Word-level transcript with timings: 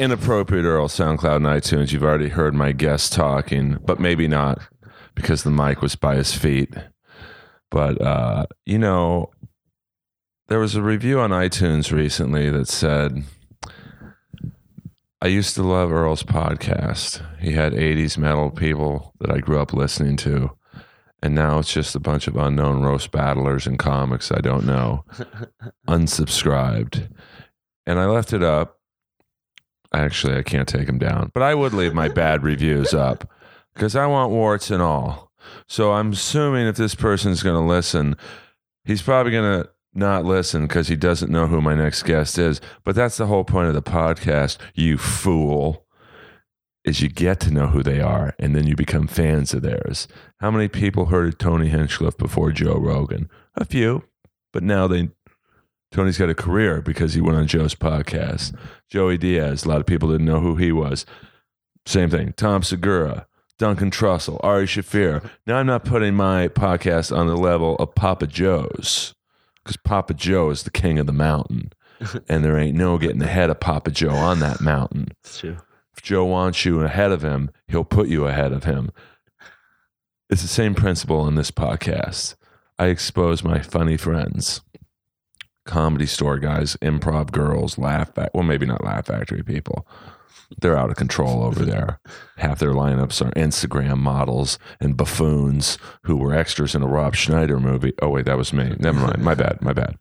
Inappropriate 0.00 0.64
Earl, 0.64 0.88
SoundCloud 0.88 1.36
and 1.36 1.44
iTunes. 1.44 1.92
You've 1.92 2.02
already 2.02 2.30
heard 2.30 2.54
my 2.54 2.72
guest 2.72 3.12
talking, 3.12 3.76
but 3.84 4.00
maybe 4.00 4.26
not 4.26 4.58
because 5.14 5.42
the 5.42 5.50
mic 5.50 5.82
was 5.82 5.94
by 5.94 6.16
his 6.16 6.34
feet. 6.34 6.72
But, 7.70 8.00
uh, 8.00 8.46
you 8.64 8.78
know, 8.78 9.30
there 10.48 10.58
was 10.58 10.74
a 10.74 10.80
review 10.80 11.20
on 11.20 11.32
iTunes 11.32 11.92
recently 11.92 12.48
that 12.48 12.66
said, 12.66 13.24
I 15.20 15.26
used 15.26 15.54
to 15.56 15.62
love 15.62 15.92
Earl's 15.92 16.22
podcast. 16.22 17.22
He 17.38 17.52
had 17.52 17.74
80s 17.74 18.16
metal 18.16 18.50
people 18.50 19.12
that 19.20 19.30
I 19.30 19.40
grew 19.40 19.60
up 19.60 19.74
listening 19.74 20.16
to. 20.16 20.52
And 21.22 21.34
now 21.34 21.58
it's 21.58 21.74
just 21.74 21.94
a 21.94 22.00
bunch 22.00 22.26
of 22.26 22.36
unknown 22.36 22.80
roast 22.80 23.10
battlers 23.10 23.66
and 23.66 23.78
comics 23.78 24.32
I 24.32 24.40
don't 24.40 24.64
know. 24.64 25.04
Unsubscribed. 25.86 27.12
And 27.86 27.98
I 27.98 28.06
left 28.06 28.32
it 28.32 28.42
up. 28.42 28.79
Actually, 29.92 30.36
I 30.36 30.42
can't 30.42 30.68
take 30.68 30.86
them 30.86 30.98
down, 30.98 31.30
but 31.34 31.42
I 31.42 31.54
would 31.54 31.74
leave 31.74 31.94
my 31.94 32.08
bad 32.08 32.42
reviews 32.44 32.94
up 32.94 33.28
because 33.74 33.96
I 33.96 34.06
want 34.06 34.32
warts 34.32 34.70
and 34.70 34.82
all. 34.82 35.32
So 35.66 35.92
I'm 35.92 36.12
assuming 36.12 36.66
if 36.66 36.76
this 36.76 36.94
person's 36.94 37.42
going 37.42 37.56
to 37.56 37.66
listen, 37.66 38.16
he's 38.84 39.02
probably 39.02 39.32
going 39.32 39.62
to 39.62 39.70
not 39.94 40.24
listen 40.24 40.66
because 40.66 40.88
he 40.88 40.96
doesn't 40.96 41.32
know 41.32 41.46
who 41.46 41.60
my 41.60 41.74
next 41.74 42.04
guest 42.04 42.38
is. 42.38 42.60
But 42.84 42.94
that's 42.94 43.16
the 43.16 43.26
whole 43.26 43.44
point 43.44 43.68
of 43.68 43.74
the 43.74 43.82
podcast, 43.82 44.58
you 44.74 44.98
fool, 44.98 45.86
is 46.84 47.00
you 47.00 47.08
get 47.08 47.40
to 47.40 47.50
know 47.50 47.66
who 47.66 47.82
they 47.82 48.00
are 48.00 48.34
and 48.38 48.54
then 48.54 48.66
you 48.66 48.76
become 48.76 49.06
fans 49.06 49.52
of 49.52 49.62
theirs. 49.62 50.08
How 50.38 50.50
many 50.50 50.68
people 50.68 51.06
heard 51.06 51.28
of 51.28 51.38
Tony 51.38 51.68
Hinchcliffe 51.68 52.16
before 52.16 52.52
Joe 52.52 52.76
Rogan? 52.76 53.28
A 53.56 53.64
few, 53.64 54.04
but 54.52 54.62
now 54.62 54.86
they 54.86 55.10
Tony's 55.92 56.18
got 56.18 56.30
a 56.30 56.34
career 56.34 56.80
because 56.80 57.14
he 57.14 57.20
went 57.20 57.36
on 57.36 57.46
Joe's 57.46 57.74
podcast. 57.74 58.56
Joey 58.88 59.18
Diaz, 59.18 59.64
a 59.64 59.68
lot 59.68 59.80
of 59.80 59.86
people 59.86 60.10
didn't 60.10 60.26
know 60.26 60.40
who 60.40 60.56
he 60.56 60.70
was. 60.70 61.04
Same 61.84 62.10
thing. 62.10 62.32
Tom 62.36 62.62
Segura, 62.62 63.26
Duncan 63.58 63.90
Trussell, 63.90 64.38
Ari 64.42 64.66
Shaffir. 64.66 65.28
Now 65.46 65.56
I'm 65.56 65.66
not 65.66 65.84
putting 65.84 66.14
my 66.14 66.48
podcast 66.48 67.16
on 67.16 67.26
the 67.26 67.36
level 67.36 67.76
of 67.76 67.94
Papa 67.94 68.26
Joe's 68.26 69.14
because 69.62 69.76
Papa 69.78 70.14
Joe 70.14 70.50
is 70.50 70.62
the 70.62 70.70
king 70.70 70.98
of 70.98 71.06
the 71.06 71.12
mountain. 71.12 71.72
and 72.28 72.44
there 72.44 72.56
ain't 72.56 72.76
no 72.76 72.98
getting 72.98 73.22
ahead 73.22 73.50
of 73.50 73.60
Papa 73.60 73.90
Joe 73.90 74.14
on 74.14 74.40
that 74.40 74.60
mountain. 74.60 75.08
It's 75.22 75.40
true. 75.40 75.58
If 75.96 76.02
Joe 76.02 76.24
wants 76.24 76.64
you 76.64 76.80
ahead 76.80 77.12
of 77.12 77.22
him, 77.22 77.50
he'll 77.68 77.84
put 77.84 78.08
you 78.08 78.26
ahead 78.26 78.52
of 78.52 78.64
him. 78.64 78.90
It's 80.30 80.42
the 80.42 80.48
same 80.48 80.74
principle 80.74 81.26
in 81.26 81.34
this 81.34 81.50
podcast. 81.50 82.36
I 82.78 82.86
expose 82.86 83.44
my 83.44 83.60
funny 83.60 83.96
friends, 83.96 84.62
comedy 85.66 86.06
store 86.06 86.38
guys, 86.38 86.76
improv 86.82 87.32
girls, 87.32 87.78
laugh 87.78 88.14
fac- 88.14 88.30
well, 88.34 88.44
maybe 88.44 88.66
not 88.66 88.84
laugh 88.84 89.06
factory 89.06 89.42
people. 89.42 89.86
They're 90.60 90.76
out 90.76 90.90
of 90.90 90.96
control 90.96 91.44
over 91.44 91.64
there. 91.64 92.00
Half 92.36 92.58
their 92.58 92.72
lineups 92.72 93.24
are 93.24 93.30
Instagram 93.32 93.98
models 93.98 94.58
and 94.80 94.96
buffoons 94.96 95.78
who 96.02 96.16
were 96.16 96.34
extras 96.34 96.74
in 96.74 96.82
a 96.82 96.88
Rob 96.88 97.14
Schneider 97.14 97.60
movie. 97.60 97.92
Oh 98.02 98.08
wait, 98.08 98.24
that 98.24 98.36
was 98.36 98.52
me. 98.52 98.74
Never 98.80 98.98
mind. 98.98 99.22
My 99.22 99.36
bad. 99.36 99.62
My 99.62 99.72
bad. 99.72 99.96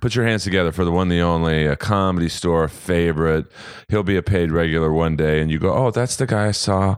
Put 0.00 0.16
your 0.16 0.26
hands 0.26 0.42
together 0.42 0.72
for 0.72 0.84
the 0.84 0.90
one, 0.90 1.10
the 1.10 1.20
only, 1.20 1.64
a 1.66 1.76
comedy 1.76 2.28
store 2.28 2.66
favorite. 2.66 3.46
He'll 3.88 4.02
be 4.02 4.16
a 4.16 4.22
paid 4.22 4.50
regular 4.50 4.92
one 4.92 5.14
day, 5.14 5.40
and 5.40 5.48
you 5.48 5.60
go, 5.60 5.72
"Oh, 5.72 5.92
that's 5.92 6.16
the 6.16 6.26
guy 6.26 6.48
I 6.48 6.52
saw 6.52 6.96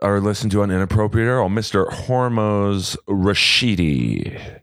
or 0.00 0.20
listened 0.20 0.52
to 0.52 0.62
on 0.62 0.70
Inappropriate 0.70 1.26
Earl, 1.26 1.48
Mister 1.48 1.86
Hormoz 1.86 2.96
Rashidi." 3.08 4.60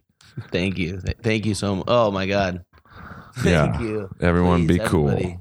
Thank 0.52 0.78
you. 0.78 1.02
Thank 1.22 1.46
you 1.46 1.54
so 1.54 1.76
much. 1.76 1.86
Oh 1.90 2.12
my 2.12 2.28
God. 2.28 2.64
Thank 3.38 3.76
Yeah. 3.76 3.82
you. 3.82 4.10
Everyone, 4.20 4.68
Please, 4.68 4.80
be 4.80 4.86
cool. 4.86 5.10
everybody. 5.10 5.40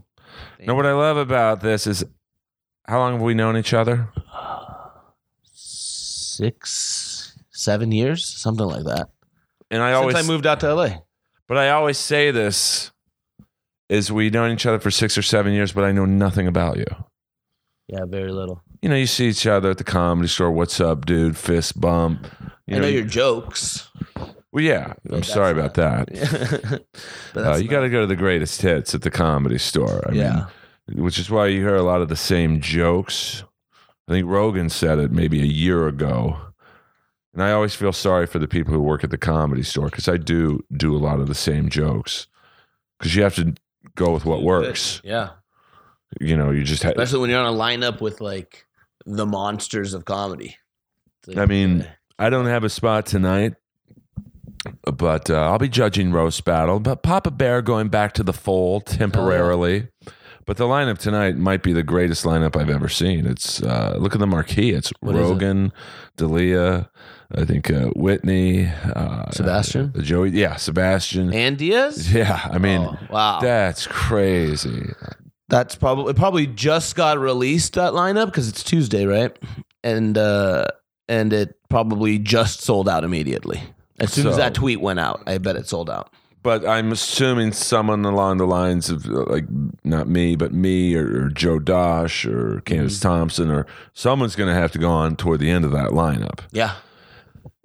Now, 0.61 0.75
what 0.77 0.87
I 0.87 0.93
love 0.93 1.17
about 1.17 1.61
this 1.61 1.87
is 1.87 2.05
how 2.87 2.99
long 2.99 3.15
have 3.15 3.23
we 3.23 3.35
known 3.35 3.57
each 3.57 3.75
other? 3.75 4.09
Six, 5.53 7.39
seven 7.51 7.93
years, 7.93 8.25
something 8.27 8.67
like 8.67 8.85
that. 8.85 9.09
And 9.71 9.83
I 9.83 9.93
Since 9.93 10.01
always 10.01 10.17
I 10.17 10.23
moved 10.23 10.47
out 10.47 10.61
to 10.61 10.75
LA. 10.75 10.89
But 11.49 11.59
I 11.59 11.71
always 11.71 11.99
say 11.99 12.31
this 12.31 12.91
is 13.89 14.11
we've 14.11 14.33
known 14.33 14.51
each 14.53 14.65
other 14.67 14.79
for 14.79 14.91
six 14.91 15.19
or 15.19 15.23
seven 15.23 15.53
years, 15.53 15.73
but 15.73 15.85
I 15.85 15.93
know 15.93 16.05
nothing 16.07 16.47
about 16.47 16.77
you. 16.79 16.87
Yeah, 17.89 18.05
very 18.07 18.33
little. 18.33 18.63
You 18.81 18.89
know, 18.89 18.97
you 18.97 19.07
see 19.07 19.29
each 19.29 19.47
other 19.47 19.71
at 19.71 19.79
the 19.79 19.85
comedy 19.85 20.29
store. 20.29 20.51
What's 20.51 20.81
up, 20.81 21.05
dude? 21.05 21.37
Fist 21.37 21.81
bump. 21.81 22.27
You 22.67 22.77
I 22.77 22.81
know 22.81 22.87
your 22.87 23.05
jokes. 23.05 23.89
Well, 24.53 24.63
yeah. 24.63 24.93
I'm 25.11 25.21
that's 25.21 25.29
sorry 25.33 25.55
not- 25.55 25.61
about 25.61 25.75
that. 25.75 26.83
but 27.35 27.47
Uh, 27.47 27.57
you 27.57 27.69
got 27.69 27.81
to 27.81 27.89
go 27.91 28.01
to 28.03 28.07
the 28.07 28.17
greatest 28.17 28.61
hits 28.63 28.95
at 28.95 29.03
the 29.03 29.11
comedy 29.11 29.59
store. 29.59 30.03
I 30.09 30.13
Yeah. 30.13 30.47
mean, 30.89 31.03
which 31.05 31.19
is 31.19 31.31
why 31.31 31.47
you 31.47 31.61
hear 31.61 31.75
a 31.77 31.83
lot 31.83 32.03
of 32.03 32.09
the 32.09 32.17
same 32.17 32.61
jokes. 32.61 33.45
I 34.09 34.13
think 34.13 34.27
Rogan 34.29 34.69
said 34.69 34.99
it 34.99 35.11
maybe 35.13 35.41
a 35.41 35.47
year 35.47 35.87
ago. 35.89 36.37
And 37.33 37.43
I 37.43 37.53
always 37.53 37.75
feel 37.75 37.93
sorry 37.95 38.27
for 38.27 38.39
the 38.39 38.49
people 38.49 38.75
who 38.75 38.81
work 38.83 39.03
at 39.05 39.11
the 39.11 39.17
comedy 39.17 39.63
store 39.63 39.87
because 39.87 40.07
I 40.07 40.19
do 40.19 40.63
do 40.77 40.95
a 40.95 40.99
lot 40.99 41.19
of 41.19 41.29
the 41.29 41.35
same 41.35 41.71
jokes 41.71 42.27
because 42.99 43.17
you 43.17 43.23
have 43.23 43.35
to 43.37 43.55
go 43.95 44.13
with 44.13 44.27
what 44.27 44.43
works. 44.43 45.01
Yeah. 45.03 45.31
You 46.21 46.37
know, 46.37 46.51
you 46.51 46.63
just 46.63 46.83
have. 46.83 46.93
Especially 46.93 47.21
when 47.21 47.31
you're 47.31 47.41
on 47.41 47.55
a 47.55 47.57
lineup 47.57 48.03
with 48.03 48.21
like 48.21 48.67
the 49.07 49.25
monsters 49.25 49.95
of 49.95 50.05
comedy. 50.05 50.57
Like, 51.27 51.39
I 51.39 51.47
mean, 51.47 51.87
I 52.19 52.29
don't 52.29 52.45
have 52.47 52.65
a 52.65 52.69
spot 52.69 53.07
tonight, 53.07 53.55
but 54.97 55.31
uh, 55.31 55.41
I'll 55.51 55.59
be 55.59 55.69
judging 55.69 56.13
roast 56.13 56.45
battle. 56.45 56.81
But 56.81 57.03
Papa 57.03 57.31
Bear 57.31 57.63
going 57.63 57.89
back 57.89 58.13
to 58.15 58.23
the 58.23 58.33
fold 58.33 58.87
temporarily. 58.87 59.89
But 60.45 60.57
the 60.57 60.65
lineup 60.65 60.99
tonight 60.99 61.37
might 61.37 61.63
be 61.63 61.73
the 61.73 61.85
greatest 61.85 62.25
lineup 62.25 62.57
I've 62.61 62.69
ever 62.71 62.89
seen. 62.89 63.27
It's 63.27 63.63
uh, 63.63 63.97
look 63.99 64.13
at 64.15 64.19
the 64.19 64.27
marquee. 64.27 64.71
It's 64.73 64.93
What 65.01 65.15
is 65.15 65.21
it? 65.21 65.33
Rogan, 65.33 65.73
Dalia, 66.17 66.89
I 67.33 67.45
think 67.45 67.71
uh, 67.71 67.91
Whitney, 67.95 68.67
uh, 68.67 69.31
Sebastian? 69.31 69.93
uh, 69.97 70.01
Joey. 70.03 70.31
Yeah, 70.31 70.57
Sebastian. 70.57 71.33
and 71.33 71.57
Diaz? 71.57 72.13
yeah, 72.13 72.41
I 72.51 72.59
mean 72.59 72.81
Oh, 72.83 72.99
wow. 73.09 73.39
that's 73.41 73.87
crazy. 73.87 74.91
That's 75.49 75.77
probably 75.77 76.11
it 76.11 76.17
probably 76.17 76.49
just 76.49 76.97
got 76.97 77.19
released 77.21 77.75
that 77.75 77.93
lineup 77.93 78.27
because 78.27 78.49
it's 78.49 78.65
Tuesday, 78.65 79.07
right? 79.07 79.37
And 79.85 80.19
uh 80.19 80.65
and 81.09 81.33
it 81.33 81.55
probably 81.71 82.19
just 82.19 82.63
sold 82.63 82.89
out 82.89 83.05
immediately. 83.05 83.63
As 84.03 84.13
soon 84.13 84.27
as 84.27 84.37
that 84.37 84.55
tweet 84.55 84.81
went 84.81 85.01
out, 85.01 85.23
I 85.27 85.39
bet 85.39 85.57
it 85.57 85.67
sold 85.69 85.89
out. 85.89 86.11
But 86.43 86.67
I'm 86.67 86.91
assuming 86.91 87.53
someone 87.53 88.05
along 88.05 88.39
the 88.39 88.47
lines 88.47 88.91
of 88.91 89.07
uh, 89.07 89.25
like 89.27 89.45
not 89.85 90.09
me, 90.09 90.35
but 90.35 90.53
me 90.53 90.95
or, 90.97 91.27
or 91.27 91.29
Joe 91.29 91.59
Dosh 91.61 92.25
or 92.27 92.61
Candace 92.65 92.99
Mm-hmm. 92.99 93.09
Thompson 93.09 93.51
or 93.51 93.67
someone's 93.93 94.35
going 94.35 94.49
to 94.49 94.61
have 94.61 94.73
to 94.73 94.79
go 94.79 94.91
on 94.91 95.15
toward 95.15 95.39
the 95.39 95.51
end 95.51 95.65
of 95.65 95.71
that 95.71 95.91
lineup, 95.91 96.41
Yeah. 96.51 96.75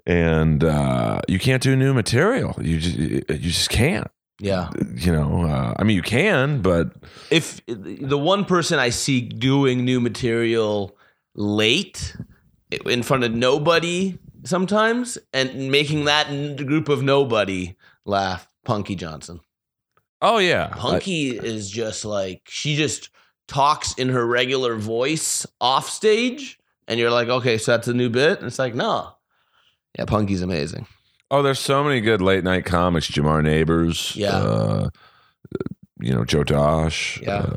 and 0.06 0.64
uh, 0.64 1.22
you 1.28 1.40
can't 1.40 1.62
do 1.64 1.76
new 1.76 1.94
material. 1.94 2.56
You 2.62 2.78
just 2.80 2.98
you 2.98 3.50
just 3.52 3.70
can't. 3.70 4.10
Yeah. 4.40 4.70
You 4.94 5.12
know, 5.12 5.46
uh, 5.48 5.74
I 5.80 5.84
mean, 5.84 5.96
you 5.96 6.04
can, 6.04 6.62
but 6.62 6.92
If 7.32 7.60
the 7.66 8.20
one 8.20 8.46
person 8.46 8.78
I 8.78 8.90
see 8.90 9.22
doing 9.22 9.84
new 9.84 10.00
material 10.00 10.96
late 11.34 12.16
in 12.86 13.02
front 13.02 13.24
of 13.24 13.34
nobody 13.34 14.20
sometimes 14.48 15.18
and 15.34 15.70
making 15.72 16.06
that 16.06 16.28
group 16.66 16.90
of 16.90 17.04
nobody 17.04 17.76
laugh, 18.06 18.48
Punky 18.66 18.96
Johnson. 18.96 19.40
oh 20.22 20.38
yeah, 20.40 20.68
Punky 20.68 21.30
is 21.38 21.70
just 21.70 22.04
like 22.06 22.42
she 22.48 22.76
just 22.76 23.10
talks 23.48 23.94
in 23.96 24.10
her 24.10 24.26
regular 24.26 24.76
voice 24.76 25.46
off 25.62 25.90
stage, 25.90 26.58
and 26.88 27.00
you're 27.00 27.12
like, 27.12 27.28
okay, 27.30 27.58
so 27.58 27.72
that's 27.74 27.88
a 27.88 27.94
new 27.94 28.10
bit. 28.10 28.40
And 28.40 28.48
it's 28.48 28.60
like, 28.60 28.76
no, 28.76 29.12
yeah, 29.98 30.06
Punky's 30.06 30.42
amazing. 30.42 30.88
oh, 31.32 31.42
there's 31.44 31.60
so 31.60 31.84
many 31.84 32.00
good 32.02 32.22
late 32.22 32.44
night 32.44 32.66
comics. 32.66 33.10
Jamar 33.12 33.44
Neighbors, 33.44 34.16
Yeah. 34.16 34.36
uh, 34.38 34.90
you 36.00 36.14
know, 36.14 36.24
Joe 36.26 36.44
Dosh, 36.44 37.22
Yeah. 37.22 37.40
um, 37.40 37.54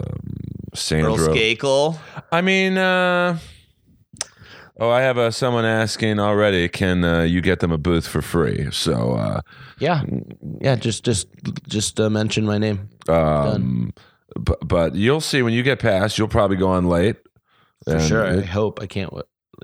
Earl 0.92 1.16
Skakel. 1.18 1.98
I 2.32 2.40
mean, 2.42 2.78
uh, 2.78 3.38
oh, 4.80 4.90
I 4.90 5.02
have 5.02 5.16
uh, 5.18 5.30
someone 5.30 5.64
asking 5.64 6.18
already. 6.18 6.68
Can 6.68 7.04
uh, 7.04 7.22
you 7.22 7.40
get 7.40 7.60
them 7.60 7.70
a 7.70 7.78
booth 7.78 8.06
for 8.08 8.22
free? 8.22 8.68
So, 8.72 9.12
uh, 9.12 9.40
Yeah, 9.78 10.02
yeah. 10.60 10.74
Just, 10.74 11.04
just, 11.04 11.28
just 11.68 12.00
uh, 12.00 12.10
mention 12.10 12.44
my 12.44 12.58
name. 12.58 12.88
um, 13.08 13.92
but, 14.38 14.66
but 14.66 14.94
you'll 14.94 15.20
see 15.20 15.42
when 15.42 15.52
you 15.52 15.62
get 15.62 15.78
past, 15.80 16.16
you'll 16.18 16.28
probably 16.28 16.56
go 16.56 16.68
on 16.68 16.88
late. 16.88 17.16
For 17.84 17.98
sure. 18.00 18.26
I 18.26 18.40
hope 18.42 18.80
I 18.82 18.86
can't. 18.86 19.12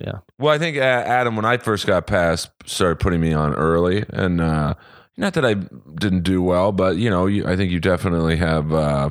Yeah. 0.00 0.18
well, 0.38 0.52
I 0.54 0.58
think 0.58 0.76
uh, 0.76 0.80
Adam, 0.80 1.36
when 1.36 1.44
I 1.44 1.56
first 1.58 1.86
got 1.86 2.06
past, 2.06 2.50
started 2.66 2.98
putting 3.00 3.20
me 3.20 3.32
on 3.32 3.54
early, 3.54 4.04
and 4.10 4.40
uh, 4.40 4.74
not 5.16 5.32
that 5.34 5.44
I 5.44 5.54
didn't 5.54 6.22
do 6.22 6.42
well, 6.42 6.72
but 6.72 6.96
you 6.96 7.08
know, 7.08 7.26
you, 7.26 7.46
I 7.46 7.56
think 7.56 7.70
you 7.72 7.80
definitely 7.80 8.36
have 8.36 8.72
uh, 8.74 9.10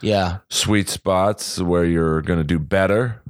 Yeah. 0.00 0.38
sweet 0.48 0.88
spots 0.88 1.58
where 1.60 1.84
you're 1.84 2.22
going 2.22 2.38
to 2.38 2.44
do 2.44 2.58
better. 2.58 3.20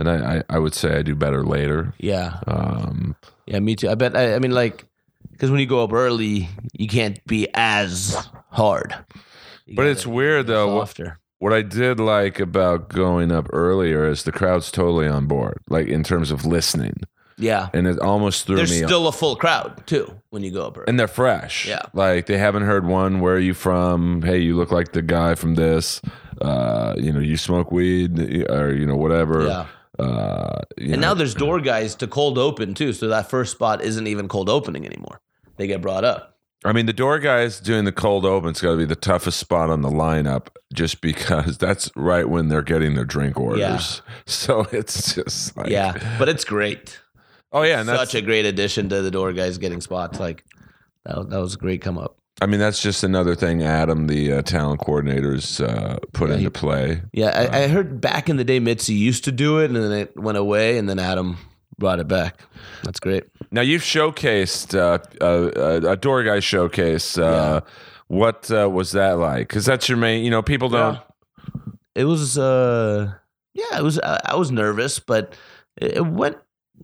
And 0.00 0.08
I, 0.08 0.38
I, 0.38 0.42
I 0.56 0.58
would 0.58 0.74
say 0.74 0.96
I 0.96 1.02
do 1.02 1.14
better 1.14 1.44
later. 1.44 1.92
Yeah. 1.98 2.40
Um, 2.46 3.14
Yeah. 3.46 3.60
Me 3.60 3.76
too. 3.76 3.88
I 3.90 3.94
bet. 3.94 4.16
I, 4.16 4.34
I 4.34 4.38
mean, 4.38 4.52
like, 4.52 4.86
because 5.32 5.50
when 5.50 5.60
you 5.60 5.66
go 5.66 5.84
up 5.84 5.92
early, 5.92 6.48
you 6.72 6.88
can't 6.88 7.22
be 7.26 7.46
as 7.54 8.16
hard. 8.50 8.94
You 9.66 9.76
But 9.76 9.86
it's 9.86 10.06
weird, 10.06 10.46
though. 10.46 10.78
Softer. 10.80 11.18
what 11.38 11.52
I 11.52 11.62
did 11.62 12.00
like 12.00 12.40
about 12.40 12.88
going 12.88 13.30
up 13.30 13.48
earlier 13.52 14.08
is 14.08 14.22
the 14.24 14.32
crowd's 14.32 14.70
totally 14.72 15.06
on 15.06 15.26
board, 15.26 15.58
like 15.68 15.86
in 15.88 16.02
terms 16.02 16.30
of 16.30 16.44
listening, 16.44 16.94
Yeah. 17.38 17.68
and 17.72 17.86
it 17.86 17.98
almost 18.00 18.46
threw 18.46 18.56
There's 18.56 18.70
me. 18.70 18.78
There's 18.80 18.88
still 18.90 19.06
a 19.06 19.12
full 19.12 19.36
crowd 19.36 19.86
too 19.86 20.20
when 20.30 20.42
you 20.42 20.50
go 20.50 20.66
up. 20.66 20.76
early. 20.78 20.86
and 20.88 20.98
they're 20.98 21.08
fresh. 21.08 21.66
Yeah. 21.68 21.82
Like 21.94 22.26
they 22.26 22.36
haven't 22.38 22.64
heard 22.64 22.86
one. 22.86 23.20
Where 23.20 23.34
are 23.36 23.38
you 23.38 23.54
from? 23.54 24.22
Hey, 24.22 24.38
you 24.38 24.56
look 24.56 24.70
like 24.72 24.92
the 24.92 25.02
guy 25.02 25.34
from 25.34 25.54
this. 25.54 26.00
Uh, 26.40 26.94
you 26.98 27.12
know, 27.12 27.20
you 27.20 27.36
smoke 27.36 27.70
weed 27.72 28.18
or 28.50 28.74
you 28.74 28.86
know 28.86 28.96
whatever. 28.96 29.46
Yeah. 29.46 29.66
Uh, 30.00 30.60
And 30.78 30.90
know. 30.92 30.96
now 30.98 31.14
there's 31.14 31.34
door 31.34 31.60
guys 31.60 31.94
to 31.96 32.06
cold 32.06 32.38
open 32.38 32.74
too, 32.74 32.92
so 32.92 33.08
that 33.08 33.28
first 33.30 33.52
spot 33.52 33.82
isn't 33.82 34.06
even 34.06 34.28
cold 34.28 34.48
opening 34.48 34.86
anymore. 34.86 35.20
They 35.56 35.66
get 35.66 35.82
brought 35.82 36.04
up. 36.04 36.38
I 36.64 36.72
mean, 36.72 36.84
the 36.86 36.92
door 36.92 37.18
guys 37.18 37.58
doing 37.58 37.84
the 37.86 37.92
cold 37.92 38.26
open's 38.26 38.60
got 38.60 38.72
to 38.72 38.76
be 38.76 38.84
the 38.84 38.94
toughest 38.96 39.38
spot 39.38 39.70
on 39.70 39.80
the 39.82 39.88
lineup, 39.88 40.48
just 40.74 41.00
because 41.00 41.56
that's 41.66 41.90
right 41.96 42.28
when 42.28 42.48
they're 42.48 42.62
getting 42.62 42.94
their 42.94 43.04
drink 43.04 43.38
orders. 43.38 44.02
So 44.26 44.66
it's 44.70 45.14
just 45.14 45.56
like, 45.56 45.68
yeah, 45.70 46.16
but 46.18 46.28
it's 46.28 46.44
great. 46.44 47.00
oh 47.52 47.62
yeah, 47.62 47.80
and 47.80 47.88
that's 47.88 47.98
Such 48.12 48.14
a 48.14 48.22
great 48.24 48.44
addition 48.46 48.88
to 48.90 49.02
the 49.02 49.10
door 49.10 49.32
guys 49.32 49.58
getting 49.58 49.80
spots. 49.80 50.20
Like 50.20 50.44
that, 51.04 51.30
that 51.30 51.38
was 51.40 51.54
a 51.54 51.58
great 51.58 51.80
come 51.82 51.98
up. 51.98 52.16
I 52.42 52.46
mean, 52.46 52.58
that's 52.60 52.80
just 52.82 53.04
another 53.04 53.34
thing 53.34 53.62
Adam, 53.62 54.06
the 54.06 54.32
uh, 54.32 54.42
talent 54.42 54.80
coordinators, 54.80 55.60
uh, 55.62 55.98
put 56.12 56.30
Yeah, 56.30 56.36
into 56.36 56.50
play. 56.50 57.02
Yeah, 57.12 57.48
I, 57.52 57.64
I 57.64 57.68
heard 57.68 58.00
back 58.00 58.28
in 58.28 58.36
the 58.36 58.44
day 58.44 58.58
Mitzi 58.60 58.94
used 58.94 59.24
to 59.24 59.32
do 59.32 59.58
it, 59.58 59.66
and 59.66 59.76
then 59.76 59.92
it 59.92 60.16
went 60.16 60.38
away, 60.38 60.78
and 60.78 60.88
then 60.88 60.98
Adam 60.98 61.36
brought 61.78 62.00
it 62.00 62.08
back. 62.08 62.40
That's 62.82 63.00
great. 63.00 63.24
Now 63.50 63.60
you've 63.62 63.82
showcased 63.82 64.74
uh, 64.74 64.98
uh, 65.24 65.90
a 65.90 65.96
door 65.96 66.22
guy 66.22 66.40
showcase. 66.40 67.18
Uh, 67.18 67.60
What 68.08 68.50
uh, 68.50 68.68
was 68.68 68.90
that 68.90 69.18
like? 69.18 69.46
Because 69.46 69.64
that's 69.64 69.88
your 69.88 69.96
main. 69.96 70.24
You 70.24 70.30
know, 70.30 70.42
people 70.42 70.68
don't. 70.68 70.98
It 71.94 72.06
was, 72.06 72.36
uh, 72.36 73.12
yeah, 73.54 73.78
it 73.78 73.84
was. 73.84 74.00
I, 74.00 74.20
I 74.24 74.34
was 74.36 74.50
nervous, 74.50 74.98
but 74.98 75.36
it, 75.76 75.98
it 75.98 76.06
went. 76.06 76.36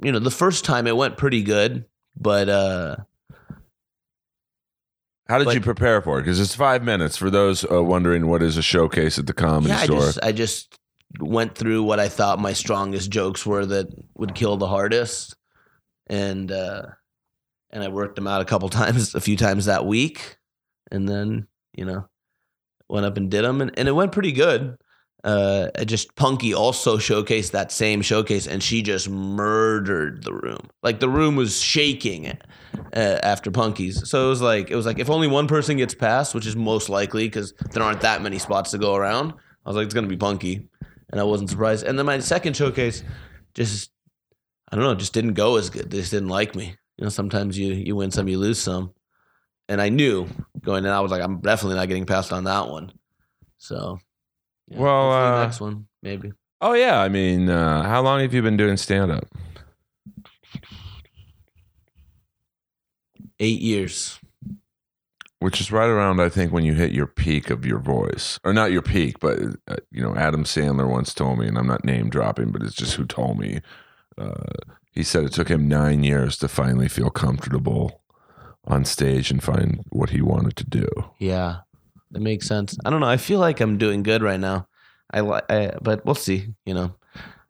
You 0.05 0.13
know, 0.13 0.21
the 0.21 0.31
first 0.31 0.65
time 0.65 0.87
it 0.87 0.97
went 0.97 1.17
pretty 1.17 1.43
good, 1.43 1.85
but 2.17 2.49
uh, 2.49 2.97
How 5.29 5.39
did 5.39 5.47
But- 5.47 5.55
you 5.55 5.61
prepare 5.61 6.01
for 6.03 6.19
it? 6.19 6.23
Because 6.23 6.39
it's 6.41 6.55
five 6.55 6.83
minutes. 6.85 7.17
For 7.17 7.31
those 7.31 7.65
uh, 7.71 7.83
wondering, 7.83 8.29
what 8.29 8.43
is 8.43 8.57
a 8.57 8.63
showcase 8.63 9.19
at 9.19 9.27
the 9.27 9.33
comedy 9.33 9.69
yeah, 9.69 9.81
I 9.81 9.85
store? 9.85 9.99
just 10.01 10.19
I 10.23 10.33
just 10.33 10.79
went 11.21 11.55
through 11.57 11.83
what 11.83 11.99
I 11.99 12.09
thought 12.09 12.39
my 12.39 12.53
strongest 12.53 13.11
jokes 13.11 13.45
were 13.45 13.67
that 13.67 13.89
would 14.17 14.35
kill 14.35 14.57
the 14.57 14.69
hardest, 14.69 15.35
and 16.07 16.51
uh, 16.53 16.83
and 17.71 17.83
I 17.83 17.89
worked 17.89 18.17
them 18.17 18.27
out 18.29 18.41
a 18.41 18.45
couple 18.45 18.69
times, 18.81 19.15
a 19.15 19.21
few 19.21 19.37
times 19.37 19.65
that 19.67 19.85
week, 19.87 20.37
and 20.93 21.09
then 21.09 21.49
you 21.77 21.85
know 21.85 22.09
went 22.89 23.07
up 23.07 23.17
and 23.17 23.29
did 23.31 23.45
them, 23.45 23.61
and, 23.61 23.77
and 23.77 23.89
it 23.89 23.93
went 23.93 24.13
pretty 24.13 24.33
good. 24.33 24.79
Uh, 25.25 25.71
just 25.85 26.15
Punky 26.15 26.55
also 26.55 26.99
showcased 26.99 27.51
that 27.51 27.73
same 27.73 28.01
showcase, 28.01 28.47
and 28.47 28.63
she 28.63 28.83
just 28.83 29.09
murdered 29.09 30.23
the 30.23 30.33
room. 30.33 30.69
Like 30.83 31.01
the 31.01 31.09
room 31.09 31.35
was 31.35 31.61
shaking 31.61 32.29
uh, 32.95 33.19
after 33.23 33.51
Punky's. 33.51 34.09
So 34.09 34.27
it 34.27 34.29
was 34.29 34.43
like 34.43 34.71
it 34.71 34.77
was 34.77 34.87
like 34.87 34.99
if 34.99 35.11
only 35.11 35.27
one 35.27 35.49
person 35.49 35.79
gets 35.79 35.95
past, 35.95 36.35
which 36.35 36.47
is 36.47 36.55
most 36.55 36.89
likely 36.89 37.27
because 37.27 37.55
there 37.73 37.83
aren't 37.83 38.03
that 38.03 38.23
many 38.23 38.39
spots 38.39 38.71
to 38.71 38.79
go 38.79 38.95
around. 38.95 39.33
I 39.65 39.69
was 39.69 39.77
like, 39.77 39.87
it's 39.87 39.95
gonna 39.95 40.07
be 40.07 40.17
Punky, 40.17 40.69
and 41.11 41.21
I 41.21 41.25
wasn't 41.25 41.51
surprised. 41.51 41.85
And 41.85 41.99
then 41.99 42.07
my 42.07 42.21
second 42.21 42.57
showcase, 42.57 43.03
just 43.55 43.91
I 44.71 44.77
don't 44.77 44.85
know, 44.85 44.95
just 44.95 45.13
didn't 45.13 45.35
go 45.35 45.57
as 45.57 45.71
good. 45.71 45.91
They 45.91 45.99
just 45.99 46.13
didn't 46.13 46.29
like 46.29 46.55
me. 46.55 46.77
You 46.99 47.05
know, 47.05 47.09
sometimes 47.09 47.59
you 47.59 47.73
you 47.73 47.97
win 47.97 48.11
some, 48.11 48.29
you 48.29 48.39
lose 48.39 48.61
some, 48.61 48.93
and 49.69 49.81
I 49.81 49.89
knew 49.89 50.29
going 50.63 50.85
in. 50.85 50.91
I 50.91 51.01
was 51.01 51.11
like, 51.11 51.23
I'm 51.23 51.41
definitely 51.41 51.77
not 51.77 51.89
getting 51.89 52.07
passed 52.07 52.33
on 52.33 52.45
that 52.45 52.69
one. 52.69 52.93
So, 53.59 53.99
yeah, 54.69 54.79
Well, 54.79 55.13
uh, 55.13 55.45
next 55.45 55.61
one 55.61 55.87
maybe. 56.03 56.33
oh 56.61 56.73
yeah, 56.75 57.01
I 57.01 57.09
mean, 57.09 57.49
uh, 57.49 57.83
how 57.83 58.03
long 58.03 58.21
have 58.21 58.33
you 58.35 58.43
been 58.43 58.57
doing 58.57 58.77
stand 58.77 59.11
up? 59.11 59.27
Eight 63.39 63.61
years. 63.61 64.19
Which 65.39 65.61
is 65.61 65.71
right 65.71 65.87
around, 65.89 66.19
I 66.21 66.31
think, 66.31 66.51
when 66.51 66.65
you 66.65 66.73
hit 66.73 66.93
your 66.93 67.07
peak 67.07 67.51
of 67.51 67.67
your 67.67 67.79
voice, 67.79 68.41
or 68.43 68.55
not 68.55 68.73
your 68.73 68.81
peak, 68.81 69.21
but 69.21 69.39
uh, 69.69 69.77
you 69.91 70.01
know, 70.03 70.15
Adam 70.17 70.45
Sandler 70.45 70.89
once 70.89 71.13
told 71.13 71.39
me, 71.39 71.47
and 71.47 71.59
I'm 71.59 71.67
not 71.67 71.85
name 71.85 72.09
dropping, 72.09 72.53
but 72.53 72.63
it's 72.63 72.75
just 72.75 72.95
who 72.95 73.05
told 73.05 73.39
me. 73.39 73.61
Uh, 74.17 74.33
he 74.93 75.03
said 75.03 75.25
it 75.25 75.33
took 75.35 75.49
him 75.49 75.69
nine 75.69 76.03
years 76.03 76.39
to 76.39 76.49
finally 76.49 76.89
feel 76.89 77.11
comfortable 77.11 78.01
on 78.65 78.87
stage 78.87 79.31
and 79.31 79.43
find 79.45 79.85
what 79.91 80.09
he 80.11 80.23
wanted 80.23 80.57
to 80.57 80.65
do. 80.65 80.89
Yeah, 81.19 81.59
that 82.13 82.21
makes 82.21 82.47
sense. 82.47 82.77
I 82.85 82.91
don't 82.91 83.01
know. 83.01 83.09
I 83.09 83.17
feel 83.17 83.39
like 83.41 83.61
I'm 83.61 83.79
doing 83.79 84.03
good 84.03 84.23
right 84.23 84.41
now. 84.41 84.69
I 85.13 85.21
like, 85.21 85.45
but 85.83 86.05
we'll 86.05 86.15
see. 86.15 86.49
You 86.65 86.75
know, 86.75 86.95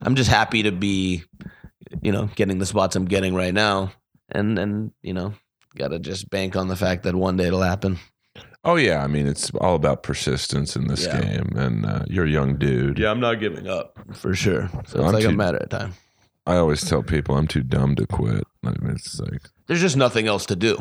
I'm 0.00 0.14
just 0.14 0.30
happy 0.30 0.62
to 0.64 0.72
be, 0.72 1.24
you 2.02 2.12
know, 2.12 2.28
getting 2.36 2.58
the 2.58 2.66
spots 2.66 2.96
I'm 2.96 3.06
getting 3.06 3.34
right 3.34 3.54
now, 3.54 3.92
and 4.30 4.58
and 4.58 4.92
you 5.02 5.14
know, 5.14 5.34
gotta 5.76 5.98
just 5.98 6.28
bank 6.30 6.56
on 6.56 6.68
the 6.68 6.76
fact 6.76 7.02
that 7.04 7.14
one 7.14 7.36
day 7.36 7.46
it'll 7.46 7.62
happen. 7.62 7.98
Oh 8.64 8.74
yeah, 8.76 9.02
I 9.02 9.06
mean, 9.06 9.26
it's 9.28 9.50
all 9.60 9.76
about 9.76 10.02
persistence 10.02 10.74
in 10.74 10.88
this 10.88 11.06
Yeah. 11.06 11.20
game, 11.20 11.52
and 11.56 11.86
uh, 11.86 12.04
you're 12.08 12.26
a 12.26 12.30
young 12.30 12.56
dude. 12.56 12.98
Yeah, 12.98 13.10
I'm 13.12 13.20
not 13.20 13.36
giving 13.40 13.68
up 13.68 13.96
for 14.14 14.34
sure. 14.34 14.68
So 14.72 14.78
it's 14.80 14.94
I'm 14.94 15.12
like 15.12 15.24
a 15.24 15.28
too- 15.28 15.36
matter 15.36 15.58
of 15.58 15.68
time. 15.70 15.94
I 16.48 16.56
always 16.56 16.82
tell 16.84 17.02
people 17.02 17.36
I'm 17.36 17.48
too 17.48 17.62
dumb 17.62 17.96
to 17.96 18.06
quit. 18.06 18.44
I 18.64 18.70
mean, 18.80 18.92
it's 18.92 19.18
like, 19.18 19.42
There's 19.66 19.80
just 19.80 19.96
nothing 19.96 20.28
else 20.28 20.46
to 20.46 20.54
do. 20.56 20.80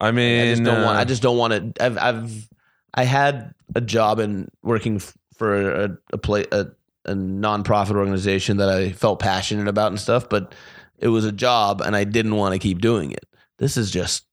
I 0.00 0.10
mean, 0.10 0.40
I 0.40 0.50
just 0.50 0.64
don't 0.64 0.82
want. 0.82 0.96
uh, 0.98 1.00
I 1.00 1.04
just 1.04 1.22
don't 1.22 1.36
want 1.38 1.74
to. 1.76 1.84
I've 1.84 1.98
I've 1.98 2.48
I 2.94 3.04
had 3.04 3.52
a 3.74 3.80
job 3.80 4.18
in 4.20 4.48
working 4.62 5.00
for 5.36 5.84
a 5.84 5.98
a, 6.12 6.18
play, 6.18 6.44
a 6.52 6.66
a 7.06 7.12
nonprofit 7.14 7.96
organization 7.96 8.56
that 8.58 8.68
I 8.68 8.92
felt 8.92 9.18
passionate 9.18 9.68
about 9.68 9.88
and 9.92 10.00
stuff, 10.00 10.28
but 10.28 10.54
it 10.98 11.08
was 11.08 11.24
a 11.24 11.32
job 11.32 11.80
and 11.82 11.94
I 11.96 12.04
didn't 12.04 12.36
want 12.36 12.54
to 12.54 12.58
keep 12.58 12.80
doing 12.80 13.10
it. 13.12 13.26
This 13.58 13.76
is 13.76 13.90
just 13.90 14.24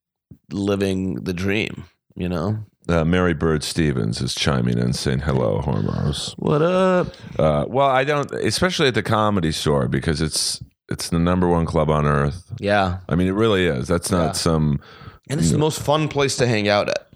living 0.52 1.16
the 1.16 1.34
dream, 1.34 1.86
you 2.16 2.30
know. 2.30 2.60
uh, 2.88 3.04
Mary 3.04 3.34
Bird 3.34 3.64
Stevens 3.64 4.22
is 4.22 4.34
chiming 4.36 4.78
in 4.78 4.94
saying 4.94 5.20
hello, 5.20 5.62
Hormoz. 5.62 6.34
What 6.38 6.62
up? 6.62 7.08
Uh, 7.38 7.66
well, 7.68 7.88
I 7.88 8.04
don't, 8.04 8.32
especially 8.32 8.88
at 8.88 8.94
the 8.96 9.04
comedy 9.04 9.52
store 9.52 9.88
because 9.88 10.22
it's 10.22 10.62
it's 10.90 11.10
the 11.10 11.20
number 11.20 11.48
one 11.48 11.66
club 11.66 11.90
on 11.90 12.06
earth. 12.06 12.54
Yeah, 12.60 13.00
I 13.10 13.16
mean, 13.16 13.28
it 13.28 13.34
really 13.34 13.66
is. 13.66 13.88
That's 13.88 14.12
not 14.12 14.26
Yeah. 14.28 14.32
some, 14.34 14.82
and 15.30 15.40
it's 15.40 15.52
the 15.52 15.58
most 15.58 15.80
fun 15.82 16.08
place 16.08 16.36
to 16.38 16.48
hang 16.48 16.68
out 16.68 16.90
at. 16.90 17.08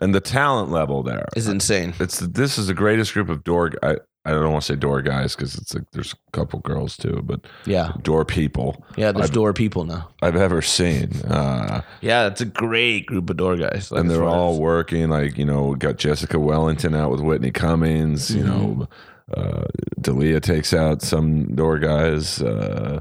And 0.00 0.14
the 0.14 0.20
talent 0.20 0.70
level 0.70 1.02
there. 1.02 1.26
Is 1.36 1.48
insane. 1.48 1.94
It's 2.00 2.18
this 2.20 2.58
is 2.58 2.66
the 2.68 2.74
greatest 2.74 3.12
group 3.14 3.28
of 3.28 3.44
door. 3.44 3.72
I 3.82 3.96
I 4.26 4.30
don't 4.30 4.52
want 4.52 4.64
to 4.64 4.72
say 4.72 4.76
door 4.76 5.02
guys 5.02 5.36
because 5.36 5.54
it's 5.56 5.74
like 5.74 5.84
there's 5.92 6.14
a 6.14 6.30
couple 6.32 6.58
girls 6.60 6.96
too, 6.96 7.20
but 7.24 7.40
Yeah, 7.66 7.92
door 8.02 8.24
people 8.24 8.82
yeah. 8.96 9.12
There's 9.12 9.26
I've- 9.26 9.34
door 9.34 9.52
people 9.52 9.84
now. 9.84 10.08
I've 10.22 10.36
ever 10.36 10.62
seen. 10.62 11.20
Uh, 11.26 11.82
Yeah, 12.00 12.26
it's 12.28 12.40
a 12.40 12.46
great 12.46 13.04
group 13.06 13.28
of 13.28 13.36
door 13.36 13.56
guys. 13.56 13.90
Like, 13.92 14.00
and 14.00 14.10
they're 14.10 14.24
all 14.24 14.58
working 14.58 15.10
like 15.10 15.36
you 15.36 15.44
know 15.44 15.74
got 15.74 15.96
jessica 15.98 16.38
wellington 16.38 16.94
out 16.94 17.10
with 17.10 17.20
whitney 17.20 17.50
cummings 17.50 18.34
you 18.34 18.44
know 18.44 18.88
Mm-hmm. 19.34 19.40
uh 19.40 19.64
dalia 20.00 20.40
takes 20.40 20.72
out 20.74 21.00
some 21.02 21.54
door 21.54 21.78
guys 21.78 22.40
uh 22.42 23.00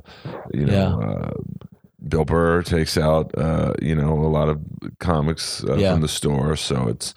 you 0.54 0.66
know 0.66 1.02
uh 1.02 1.32
bill 2.08 2.26
burr 2.26 2.62
takes 2.64 2.98
out 2.98 3.32
uh 3.38 3.74
you 3.82 3.96
know 3.96 4.14
a 4.14 4.28
lot 4.28 4.50
of 4.50 4.60
comics 5.00 5.64
uh, 5.66 5.76
Yeah. 5.78 5.92
from 5.94 6.02
the 6.02 6.08
store 6.08 6.56
so 6.56 6.88
it's 6.88 7.14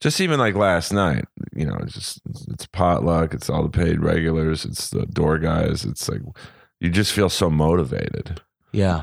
just 0.00 0.20
even 0.20 0.38
like 0.38 0.54
last 0.54 0.92
night 0.92 1.24
you 1.54 1.64
know 1.66 1.76
it's 1.80 1.94
just 1.94 2.20
it's 2.50 2.66
potluck 2.66 3.32
it's 3.34 3.48
all 3.48 3.62
the 3.62 3.70
paid 3.70 4.00
regulars 4.00 4.64
it's 4.64 4.90
the 4.90 5.06
door 5.06 5.38
guys 5.38 5.84
it's 5.84 6.08
like 6.08 6.20
you 6.80 6.90
just 6.90 7.12
feel 7.12 7.30
so 7.30 7.48
motivated 7.48 8.40
Yeah, 8.72 9.02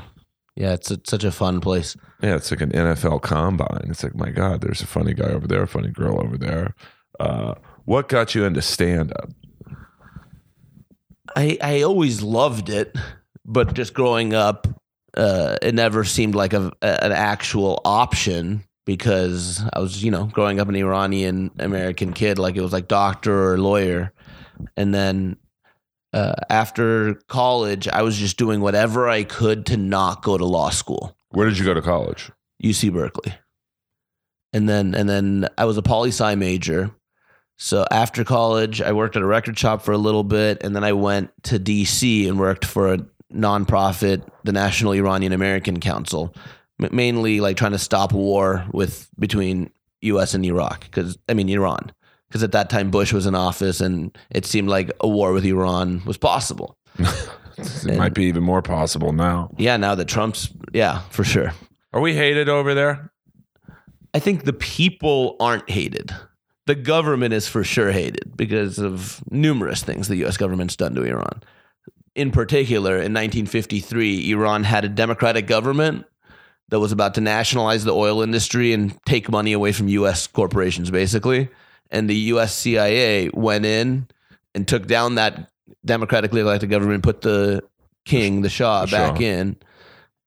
yeah. 0.54 0.72
It's 0.74 0.92
a, 0.92 1.00
such 1.04 1.24
a 1.24 1.32
fun 1.32 1.60
place. 1.60 1.96
yeah, 2.22 2.36
it's 2.36 2.52
like 2.52 2.60
an 2.60 2.70
NFL 2.70 3.22
combine. 3.22 3.86
It's 3.90 4.04
like, 4.04 4.14
my 4.14 4.30
God, 4.30 4.60
there's 4.60 4.80
a 4.80 4.86
funny 4.86 5.12
guy 5.14 5.30
over 5.30 5.48
there, 5.48 5.62
a 5.64 5.66
funny 5.66 5.90
girl 5.90 6.22
over 6.22 6.38
there. 6.38 6.76
Uh, 7.18 7.54
what 7.84 8.08
got 8.08 8.32
you 8.36 8.44
into 8.44 8.62
stand 8.62 9.10
up? 9.18 9.30
I 11.36 11.58
I 11.60 11.82
always 11.82 12.22
loved 12.22 12.68
it, 12.68 12.96
but 13.44 13.74
just 13.74 13.94
growing 13.94 14.34
up, 14.34 14.68
uh, 15.16 15.56
it 15.62 15.74
never 15.74 16.04
seemed 16.04 16.34
like 16.34 16.52
a, 16.52 16.72
an 16.82 17.12
actual 17.12 17.80
option 17.84 18.64
because 18.84 19.62
I 19.72 19.80
was 19.80 20.02
you 20.02 20.10
know 20.10 20.26
growing 20.26 20.60
up 20.60 20.68
an 20.68 20.76
Iranian 20.76 21.50
American 21.58 22.12
kid, 22.12 22.38
like 22.38 22.56
it 22.56 22.60
was 22.60 22.72
like 22.72 22.88
doctor 22.88 23.52
or 23.52 23.58
lawyer, 23.58 24.12
and 24.76 24.94
then. 24.94 25.36
Uh, 26.12 26.32
after 26.48 27.14
college, 27.26 27.88
I 27.88 28.02
was 28.02 28.16
just 28.16 28.36
doing 28.36 28.60
whatever 28.60 29.08
I 29.08 29.24
could 29.24 29.66
to 29.66 29.76
not 29.76 30.22
go 30.22 30.38
to 30.38 30.44
law 30.44 30.70
school. 30.70 31.16
Where 31.30 31.48
did 31.48 31.58
you 31.58 31.64
go 31.64 31.74
to 31.74 31.82
college? 31.82 32.30
UC 32.62 32.92
Berkeley. 32.92 33.34
And 34.52 34.68
then 34.68 34.94
and 34.94 35.08
then 35.08 35.48
I 35.58 35.64
was 35.64 35.76
a 35.76 35.82
poli 35.82 36.10
sci 36.10 36.36
major. 36.36 36.92
So 37.56 37.84
after 37.90 38.22
college, 38.22 38.80
I 38.80 38.92
worked 38.92 39.16
at 39.16 39.22
a 39.22 39.26
record 39.26 39.58
shop 39.58 39.82
for 39.82 39.90
a 39.90 39.98
little 39.98 40.22
bit, 40.22 40.62
and 40.62 40.74
then 40.74 40.84
I 40.84 40.92
went 40.92 41.30
to 41.44 41.58
DC 41.58 42.28
and 42.28 42.38
worked 42.38 42.64
for 42.64 42.94
a 42.94 42.98
nonprofit, 43.32 44.26
the 44.44 44.52
National 44.52 44.92
Iranian 44.92 45.32
American 45.32 45.80
Council, 45.80 46.34
m- 46.82 46.90
mainly 46.92 47.40
like 47.40 47.56
trying 47.56 47.72
to 47.72 47.78
stop 47.78 48.12
war 48.12 48.66
with 48.72 49.08
between 49.18 49.70
U.S. 50.02 50.34
and 50.34 50.44
Iraq, 50.44 50.84
because 50.84 51.18
I 51.28 51.34
mean 51.34 51.48
Iran, 51.48 51.92
because 52.28 52.42
at 52.42 52.52
that 52.52 52.70
time 52.70 52.90
Bush 52.90 53.12
was 53.12 53.26
in 53.26 53.34
office 53.34 53.80
and 53.80 54.16
it 54.30 54.44
seemed 54.46 54.68
like 54.68 54.90
a 55.00 55.08
war 55.08 55.32
with 55.32 55.44
Iran 55.44 56.04
was 56.04 56.18
possible. 56.18 56.76
it 57.58 57.96
might 57.96 58.14
be 58.14 58.24
even 58.24 58.42
more 58.42 58.62
possible 58.62 59.12
now. 59.12 59.50
Yeah, 59.56 59.76
now 59.76 59.94
that 59.94 60.08
Trump's 60.08 60.48
yeah, 60.72 61.00
for 61.10 61.24
sure. 61.24 61.52
Are 61.92 62.00
we 62.00 62.14
hated 62.14 62.48
over 62.48 62.74
there? 62.74 63.12
I 64.12 64.18
think 64.18 64.44
the 64.44 64.52
people 64.52 65.36
aren't 65.40 65.68
hated. 65.68 66.12
The 66.66 66.74
government 66.74 67.34
is 67.34 67.46
for 67.46 67.62
sure 67.62 67.92
hated 67.92 68.36
because 68.36 68.78
of 68.78 69.22
numerous 69.30 69.82
things 69.82 70.08
the 70.08 70.24
US 70.24 70.36
government's 70.36 70.76
done 70.76 70.94
to 70.94 71.02
Iran. 71.02 71.42
In 72.14 72.30
particular, 72.30 72.92
in 72.92 73.12
1953, 73.12 74.30
Iran 74.30 74.64
had 74.64 74.84
a 74.84 74.88
democratic 74.88 75.46
government 75.46 76.06
that 76.68 76.78
was 76.80 76.92
about 76.92 77.14
to 77.14 77.20
nationalize 77.20 77.84
the 77.84 77.94
oil 77.94 78.22
industry 78.22 78.72
and 78.72 78.96
take 79.04 79.30
money 79.30 79.52
away 79.52 79.72
from 79.72 79.88
US 79.88 80.26
corporations, 80.26 80.90
basically. 80.90 81.48
And 81.90 82.08
the 82.08 82.16
US 82.32 82.54
CIA 82.56 83.30
went 83.34 83.64
in 83.64 84.06
and 84.54 84.66
took 84.66 84.86
down 84.86 85.16
that 85.16 85.50
democratically 85.84 86.40
elected 86.40 86.70
government, 86.70 87.02
put 87.02 87.20
the 87.20 87.62
king, 88.04 88.42
the 88.42 88.48
Shah, 88.48 88.86
The 88.86 88.90
back 88.92 89.16
Shah. 89.16 89.22
in. 89.22 89.56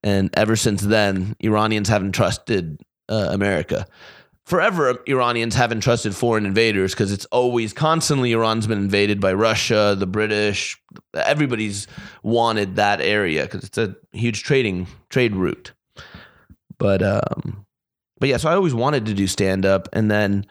And 0.04 0.30
ever 0.34 0.56
since 0.56 0.82
then, 0.82 1.36
Iranians 1.40 1.90
haven't 1.90 2.12
trusted 2.14 2.82
uh, 3.10 3.30
America. 3.32 3.88
Forever, 4.48 5.04
Iranians 5.08 5.56
haven't 5.56 5.82
trusted 5.82 6.16
foreign 6.16 6.46
invaders 6.46 6.94
because 6.94 7.12
it's 7.12 7.26
always 7.26 7.74
constantly 7.74 8.32
Iran's 8.32 8.66
been 8.66 8.78
invaded 8.78 9.20
by 9.20 9.34
Russia, 9.34 9.94
the 10.00 10.08
British. 10.08 10.82
Everybody's 11.14 11.86
wanted 12.24 12.78
that 12.78 13.02
area 13.02 13.44
because 13.44 13.66
it's 13.66 13.78
a 13.78 13.94
huge 14.14 14.44
trading 14.44 14.88
trade 15.10 15.36
route. 15.36 15.74
But 16.78 17.04
um, 17.04 17.66
but 18.22 18.30
yeah, 18.30 18.38
so 18.38 18.48
I 18.48 18.56
always 18.56 18.74
wanted 18.74 19.06
to 19.08 19.14
do 19.14 19.28
stand 19.28 19.66
up, 19.66 19.90
and 19.92 20.10
then 20.10 20.46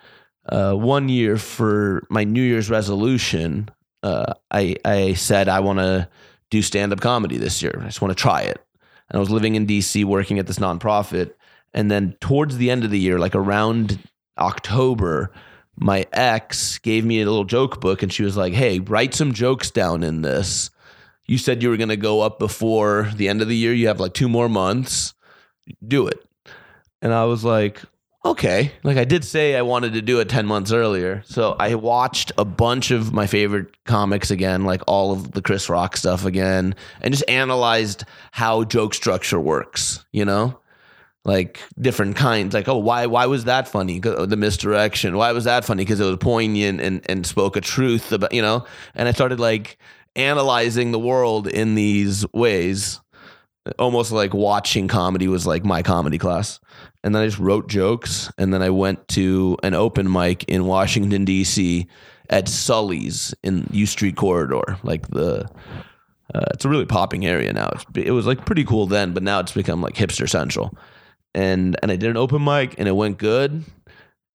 uh, 0.47 0.75
one 0.75 1.09
year 1.09 1.38
for 1.38 2.07
my 2.11 2.23
New 2.23 2.43
Year's 2.43 2.69
resolution, 2.69 3.71
uh, 4.03 4.35
I 4.50 4.76
I 4.85 5.15
said 5.15 5.49
I 5.49 5.61
want 5.61 5.79
to 5.79 6.07
do 6.50 6.61
stand 6.61 6.93
up 6.93 7.00
comedy 7.00 7.38
this 7.38 7.62
year. 7.62 7.79
I 7.81 7.87
just 7.87 8.03
want 8.03 8.15
to 8.15 8.23
try 8.23 8.43
it. 8.43 8.62
And 9.09 9.17
I 9.17 9.21
was 9.21 9.31
living 9.31 9.55
in 9.55 9.67
DC 9.67 10.05
working 10.05 10.38
at 10.38 10.47
this 10.47 10.59
nonprofit, 10.59 11.33
and 11.76 11.90
then 11.90 12.16
towards 12.21 12.56
the 12.56 12.71
end 12.71 12.83
of 12.83 12.90
the 12.90 12.99
year, 12.99 13.18
like 13.21 13.37
around 13.37 14.00
October, 14.38 15.30
my 15.76 16.06
ex 16.12 16.78
gave 16.78 17.04
me 17.04 17.21
a 17.21 17.26
little 17.26 17.45
joke 17.45 17.80
book, 17.80 18.02
and 18.02 18.12
she 18.12 18.25
was 18.25 18.37
like, 18.37 18.54
"Hey, 18.54 18.80
write 18.80 19.14
some 19.14 19.33
jokes 19.33 19.71
down 19.71 20.02
in 20.02 20.23
this." 20.23 20.71
You 21.26 21.38
said 21.38 21.62
you 21.62 21.68
were 21.68 21.76
going 21.76 21.90
to 21.90 21.97
go 21.97 22.23
up 22.23 22.38
before 22.38 23.11
the 23.16 23.28
end 23.28 23.42
of 23.42 23.49
the 23.49 23.56
year. 23.56 23.75
You 23.75 23.88
have 23.88 24.00
like 24.00 24.14
two 24.14 24.28
more 24.28 24.49
months. 24.49 25.12
Do 25.87 26.06
it. 26.06 26.25
And 27.02 27.12
I 27.12 27.25
was 27.25 27.45
like, 27.45 27.83
okay. 28.25 28.73
Like 28.85 28.97
I 28.97 29.04
did 29.04 29.25
say 29.25 29.56
I 29.56 29.62
wanted 29.62 29.95
to 29.95 30.02
do 30.02 30.21
it 30.21 30.28
10 30.28 30.47
months 30.47 30.71
earlier. 30.71 31.23
So 31.26 31.56
I 31.59 31.75
watched 31.75 32.30
a 32.38 32.45
bunch 32.45 32.92
of 32.92 33.12
my 33.12 33.26
favorite 33.26 33.85
comics 33.85 34.30
again, 34.30 34.64
like 34.64 34.83
all 34.87 35.12
of 35.12 35.33
the 35.33 35.42
Chris 35.42 35.68
Rock 35.68 35.97
stuff 35.97 36.25
again, 36.25 36.76
and 37.00 37.12
just 37.12 37.28
analyzed 37.28 38.04
how 38.30 38.62
joke 38.62 38.95
structure 38.95 39.40
works, 39.40 40.04
you 40.12 40.25
know? 40.25 40.59
Like 41.26 41.61
different 41.80 42.14
kinds, 42.14 42.54
like 42.54 42.68
oh, 42.68 42.78
why 42.78 43.06
why 43.06 43.26
was 43.26 43.45
that 43.45 43.66
funny 43.66 43.99
The 43.99 44.37
misdirection. 44.37 45.16
Why 45.16 45.33
was 45.33 45.45
that 45.45 45.64
funny? 45.64 45.85
Because 45.85 45.99
it 45.99 46.04
was 46.04 46.18
poignant 46.18 46.80
and 46.80 47.02
and 47.11 47.26
spoke 47.26 47.56
a 47.56 47.61
truth 47.61 48.12
about 48.12 48.33
you 48.33 48.42
know. 48.42 48.64
And 48.95 49.09
I 49.09 49.12
started 49.12 49.40
like 49.40 49.76
analyzing 50.14 50.92
the 50.92 51.00
world 51.00 51.49
in 51.49 51.75
these 51.75 52.25
ways, 52.33 53.00
almost 53.76 54.12
like 54.12 54.35
watching 54.35 54.87
comedy 54.87 55.26
was 55.26 55.49
like 55.49 55.64
my 55.64 55.83
comedy 55.83 56.16
class 56.16 56.61
and 57.06 57.14
then 57.14 57.23
I 57.23 57.26
just 57.26 57.38
wrote 57.38 57.68
jokes. 57.68 58.33
And 58.37 58.52
then 58.52 58.62
I 58.62 58.71
went 58.71 59.06
to 59.09 59.56
an 59.62 59.75
open 59.75 60.11
mic 60.11 60.42
in 60.49 60.66
Washington 60.66 61.25
D.C. 61.25 61.87
at 62.30 62.49
Sully's 62.49 63.33
in 63.45 63.68
U 63.71 63.87
Street 63.87 64.16
corridor, 64.16 64.76
like 64.83 65.06
the. 65.11 65.49
Uh, 66.35 66.45
it's 66.52 66.64
a 66.64 66.68
really 66.68 66.85
popping 66.85 67.25
area 67.25 67.52
now. 67.52 67.68
It's, 67.73 67.85
it 67.95 68.11
was 68.11 68.26
like 68.26 68.45
pretty 68.45 68.64
cool 68.64 68.88
then, 68.88 69.14
but 69.14 69.23
now 69.23 69.38
it's 69.38 69.52
become 69.52 69.80
like 69.80 69.95
hipster 69.95 70.28
central. 70.28 70.76
And 71.37 71.76
and 71.83 71.93
I 71.93 71.97
did 71.97 72.11
an 72.11 72.16
open 72.16 72.43
mic 72.43 72.75
and 72.78 72.88
it 72.88 72.97
went 72.97 73.19
good. 73.19 73.62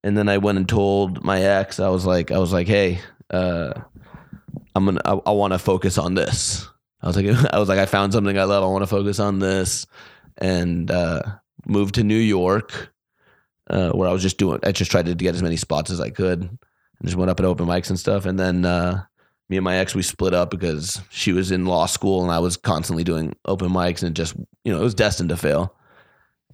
And 0.03 0.17
then 0.17 0.29
I 0.29 0.37
went 0.37 0.57
and 0.57 0.69
told 0.69 1.23
my 1.23 1.41
ex, 1.41 1.79
I 1.79 1.89
was 1.89 2.05
like, 2.05 2.31
I 2.31 2.37
was 2.37 2.53
like, 2.53 2.67
hey, 2.67 3.01
uh, 3.29 3.73
I'm 4.75 4.85
gonna, 4.85 5.01
I, 5.03 5.19
I 5.25 5.31
want 5.31 5.53
to 5.53 5.59
focus 5.59 5.97
on 5.97 6.13
this. 6.13 6.67
I 7.01 7.07
was 7.07 7.15
like, 7.15 7.25
I 7.53 7.59
was 7.59 7.69
like, 7.69 7.79
I 7.79 7.85
found 7.85 8.13
something 8.13 8.37
I 8.37 8.43
love. 8.43 8.63
I 8.63 8.67
want 8.67 8.83
to 8.83 8.87
focus 8.87 9.19
on 9.19 9.39
this, 9.39 9.85
and 10.37 10.89
uh, 10.89 11.21
moved 11.65 11.95
to 11.95 12.03
New 12.03 12.17
York, 12.17 12.91
uh, 13.69 13.91
where 13.91 14.07
I 14.07 14.13
was 14.13 14.21
just 14.21 14.37
doing. 14.37 14.59
I 14.63 14.71
just 14.71 14.91
tried 14.91 15.07
to 15.07 15.15
get 15.15 15.35
as 15.35 15.43
many 15.43 15.57
spots 15.57 15.91
as 15.91 15.99
I 15.99 16.09
could, 16.09 16.41
and 16.41 16.59
just 17.03 17.17
went 17.17 17.31
up 17.31 17.39
at 17.39 17.45
open 17.45 17.65
mics 17.65 17.89
and 17.89 17.99
stuff. 17.99 18.25
And 18.25 18.39
then 18.39 18.65
uh, 18.65 19.03
me 19.49 19.57
and 19.57 19.63
my 19.63 19.77
ex 19.77 19.95
we 19.95 20.03
split 20.03 20.33
up 20.33 20.51
because 20.51 21.01
she 21.09 21.33
was 21.33 21.51
in 21.51 21.65
law 21.65 21.85
school 21.85 22.23
and 22.23 22.31
I 22.31 22.39
was 22.39 22.57
constantly 22.57 23.03
doing 23.03 23.35
open 23.45 23.69
mics, 23.69 24.03
and 24.03 24.15
just 24.15 24.35
you 24.63 24.71
know 24.71 24.79
it 24.79 24.83
was 24.83 24.95
destined 24.95 25.29
to 25.29 25.37
fail. 25.37 25.75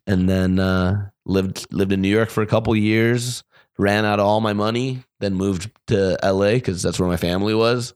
And 0.08 0.28
then 0.28 0.58
uh, 0.58 1.10
lived 1.26 1.68
lived 1.72 1.92
in 1.92 2.02
New 2.02 2.10
York 2.10 2.30
for 2.30 2.42
a 2.42 2.48
couple 2.48 2.76
years. 2.76 3.44
Ran 3.78 4.06
out 4.06 4.20
of 4.20 4.26
all 4.26 4.42
my 4.42 4.54
money, 4.54 5.04
then 5.20 5.36
moved 5.36 5.70
to 5.88 6.18
LA 6.24 6.54
because 6.54 6.82
that's 6.82 7.00
where 7.00 7.10
my 7.10 7.18
family 7.18 7.54
was. 7.54 7.94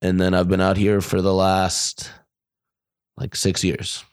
And 0.00 0.18
then 0.18 0.32
I've 0.32 0.48
been 0.48 0.60
out 0.60 0.78
here 0.78 1.02
for 1.02 1.20
the 1.20 1.34
last 1.34 2.10
like 3.18 3.36
six 3.36 3.62
years. 3.62 4.04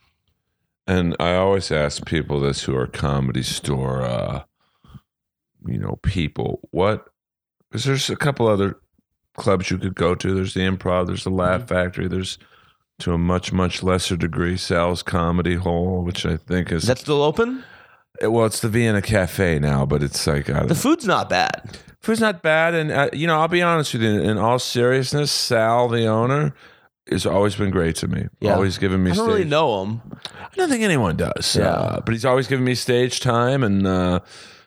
And 0.85 1.15
I 1.19 1.35
always 1.35 1.71
ask 1.71 2.05
people 2.05 2.41
this 2.41 2.63
who 2.63 2.75
are 2.75 2.87
comedy 2.87 3.43
store, 3.43 4.01
uh, 4.01 4.43
you 5.65 5.77
know, 5.77 5.97
people, 6.03 6.67
what, 6.71 7.07
because 7.69 7.85
there's 7.85 8.09
a 8.09 8.17
couple 8.17 8.47
other 8.47 8.77
clubs 9.37 9.71
you 9.71 9.77
could 9.77 9.95
go 9.95 10.15
to. 10.15 10.33
There's 10.33 10.53
the 10.53 10.61
improv, 10.61 11.07
there's 11.07 11.23
the 11.23 11.29
Laugh 11.29 11.67
Factory, 11.67 12.07
there's 12.07 12.37
to 13.03 13.13
a 13.13 13.17
much, 13.17 13.51
much 13.53 13.83
lesser 13.83 14.15
degree, 14.15 14.57
Sal's 14.57 15.03
Comedy 15.03 15.55
Hole, 15.55 16.03
which 16.03 16.25
I 16.25 16.37
think 16.37 16.71
is, 16.71 16.83
Is 16.83 16.87
that 16.87 16.97
still 16.99 17.21
open? 17.23 17.63
well, 18.21 18.45
it's 18.45 18.59
the 18.59 18.69
Vienna 18.69 19.01
Cafe 19.01 19.59
now, 19.59 19.85
but 19.85 20.01
it's 20.03 20.25
like, 20.27 20.45
The 20.47 20.53
know. 20.67 20.73
food's 20.73 21.05
not 21.05 21.29
bad. 21.29 21.77
food's 21.99 22.21
not 22.21 22.41
bad. 22.41 22.73
And, 22.73 22.91
uh, 22.91 23.09
you 23.13 23.27
know, 23.27 23.39
I'll 23.39 23.47
be 23.47 23.61
honest 23.61 23.93
with 23.93 24.03
you, 24.03 24.21
in 24.21 24.37
all 24.37 24.59
seriousness, 24.59 25.31
Sal, 25.31 25.87
the 25.89 26.05
owner, 26.05 26.53
has 27.09 27.25
always 27.25 27.55
been 27.55 27.69
great 27.71 27.95
to 27.97 28.07
me. 28.07 28.27
Yeah. 28.39 28.53
Always 28.53 28.77
given 28.77 29.03
me 29.03 29.11
I 29.11 29.15
don't 29.15 29.25
stage 29.25 29.35
really 29.39 29.49
know 29.49 29.83
him. 29.83 30.01
I 30.39 30.55
don't 30.55 30.69
think 30.69 30.83
anyone 30.83 31.17
does. 31.17 31.55
Yeah. 31.57 31.69
Uh, 31.71 31.99
but 31.99 32.13
he's 32.13 32.23
always 32.25 32.47
given 32.47 32.63
me 32.63 32.75
stage 32.75 33.19
time, 33.19 33.63
and 33.63 33.85
uh, 33.85 34.19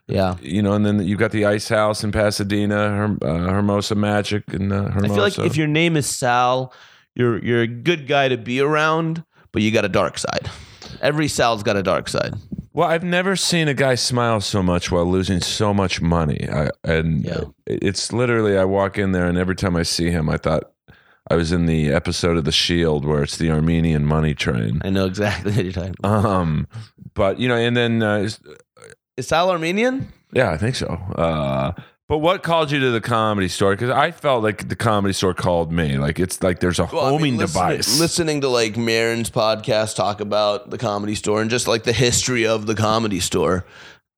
Yeah. 0.06 0.36
you 0.42 0.60
know, 0.60 0.74
and 0.74 0.84
then 0.84 1.02
you've 1.06 1.18
got 1.18 1.30
the 1.30 1.46
Ice 1.46 1.68
House 1.70 2.04
in 2.04 2.12
Pasadena, 2.12 2.76
Herm, 2.90 3.18
uh, 3.22 3.26
Hermosa 3.52 3.94
Magic, 3.94 4.52
and 4.52 4.70
uh, 4.72 4.90
Hermosa. 4.90 5.04
I 5.12 5.14
feel 5.14 5.22
like 5.44 5.50
if 5.50 5.56
your 5.56 5.66
name 5.68 5.96
is 5.96 6.06
Sal, 6.06 6.74
you're 7.16 7.42
you're 7.44 7.62
a 7.62 7.66
good 7.66 8.06
guy 8.06 8.28
to 8.28 8.36
be 8.36 8.60
around, 8.60 9.24
but 9.52 9.62
you 9.62 9.70
got 9.72 9.84
a 9.84 9.88
dark 9.88 10.18
side. 10.18 10.48
Every 11.00 11.28
Sal's 11.28 11.62
got 11.62 11.76
a 11.76 11.82
dark 11.82 12.08
side. 12.08 12.34
well, 12.72 12.88
I've 12.88 13.02
never 13.04 13.36
seen 13.36 13.68
a 13.68 13.74
guy 13.74 13.94
smile 13.96 14.40
so 14.40 14.62
much 14.62 14.90
while 14.92 15.04
losing 15.06 15.40
so 15.40 15.74
much 15.74 16.00
money. 16.00 16.46
I, 16.50 16.70
and 16.84 17.24
Yeah. 17.24 17.44
it's 17.66 18.12
literally, 18.12 18.56
I 18.56 18.64
walk 18.64 18.98
in 18.98 19.12
there, 19.12 19.26
and 19.26 19.36
every 19.38 19.56
time 19.56 19.76
I 19.76 19.82
see 19.82 20.10
him, 20.10 20.28
I 20.28 20.36
thought 20.36 20.64
I 21.30 21.34
was 21.36 21.52
in 21.52 21.66
the 21.66 21.90
episode 21.92 22.36
of 22.36 22.44
The 22.44 22.52
Shield 22.52 23.04
where 23.04 23.22
it's 23.22 23.36
the 23.36 23.50
Armenian 23.50 24.04
money 24.06 24.34
train. 24.34 24.80
I 24.84 24.90
know 24.90 25.06
exactly 25.06 25.52
what 25.52 25.64
you're 25.64 25.72
talking 25.72 25.94
about. 25.98 26.24
Um, 26.24 26.68
but 27.14 27.40
you 27.40 27.48
know, 27.48 27.56
and 27.56 27.76
then 27.76 28.02
uh, 28.02 28.28
Is 29.16 29.26
Sal 29.28 29.50
Armenian? 29.50 30.12
Yeah, 30.32 30.50
I 30.50 30.56
think 30.58 30.76
so. 30.76 30.86
Uh, 31.14 31.72
but 32.08 32.18
what 32.18 32.42
called 32.42 32.70
you 32.70 32.78
to 32.78 32.90
the 32.90 33.00
comedy 33.00 33.48
store? 33.48 33.72
Because 33.72 33.90
I 33.90 34.12
felt 34.12 34.42
like 34.42 34.68
the 34.68 34.76
comedy 34.76 35.12
store 35.12 35.34
called 35.34 35.72
me. 35.72 35.98
Like 35.98 36.20
it's 36.20 36.42
like 36.42 36.60
there's 36.60 36.78
a 36.78 36.84
Well, 36.84 37.06
I 37.06 37.10
mean, 37.10 37.18
homing 37.18 37.36
device. 37.38 37.98
Listening 37.98 38.42
to 38.42 38.48
like 38.48 38.76
Marin's 38.76 39.30
podcast 39.30 39.96
talk 39.96 40.20
about 40.20 40.70
the 40.70 40.78
comedy 40.78 41.16
store 41.16 41.40
and 41.40 41.50
just 41.50 41.66
like 41.66 41.82
the 41.82 41.92
history 41.92 42.46
of 42.46 42.66
the 42.66 42.74
comedy 42.74 43.18
store 43.18 43.66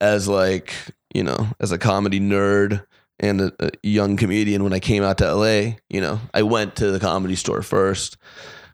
as 0.01 0.29
like, 0.29 0.75
you 1.15 1.23
know, 1.23 1.49
as 1.61 1.73
a 1.73 1.79
comedy 1.79 2.21
nerd 2.21 2.85
and 3.21 3.41
a, 3.41 3.53
a 3.61 3.71
young 3.83 4.17
comedian 4.17 4.63
when 4.65 4.73
I 4.73 4.81
came 4.81 5.03
out 5.03 5.19
to 5.19 5.35
LA, 5.35 5.77
you 5.89 6.01
know, 6.01 6.21
I 6.35 6.43
went 6.43 6.77
to 6.77 6.91
the 6.91 7.01
comedy 7.01 7.37
store 7.37 7.63
first. 7.63 8.17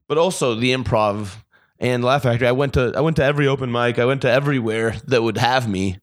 But 0.09 0.19
also 0.19 0.55
the 0.55 0.73
improv 0.75 1.37
and 1.79 2.05
Laugh 2.05 2.25
Factory. 2.25 2.49
I 2.49 2.53
went 2.53 2.75
to 2.75 2.93
I 2.97 3.01
went 3.01 3.17
to 3.17 3.25
every 3.25 3.47
open 3.47 3.71
mic. 3.71 3.99
I 3.99 4.05
went 4.05 4.23
to 4.23 4.31
everywhere 4.31 4.97
that 5.07 5.23
would 5.23 5.39
have 5.39 5.69
me. 5.69 5.99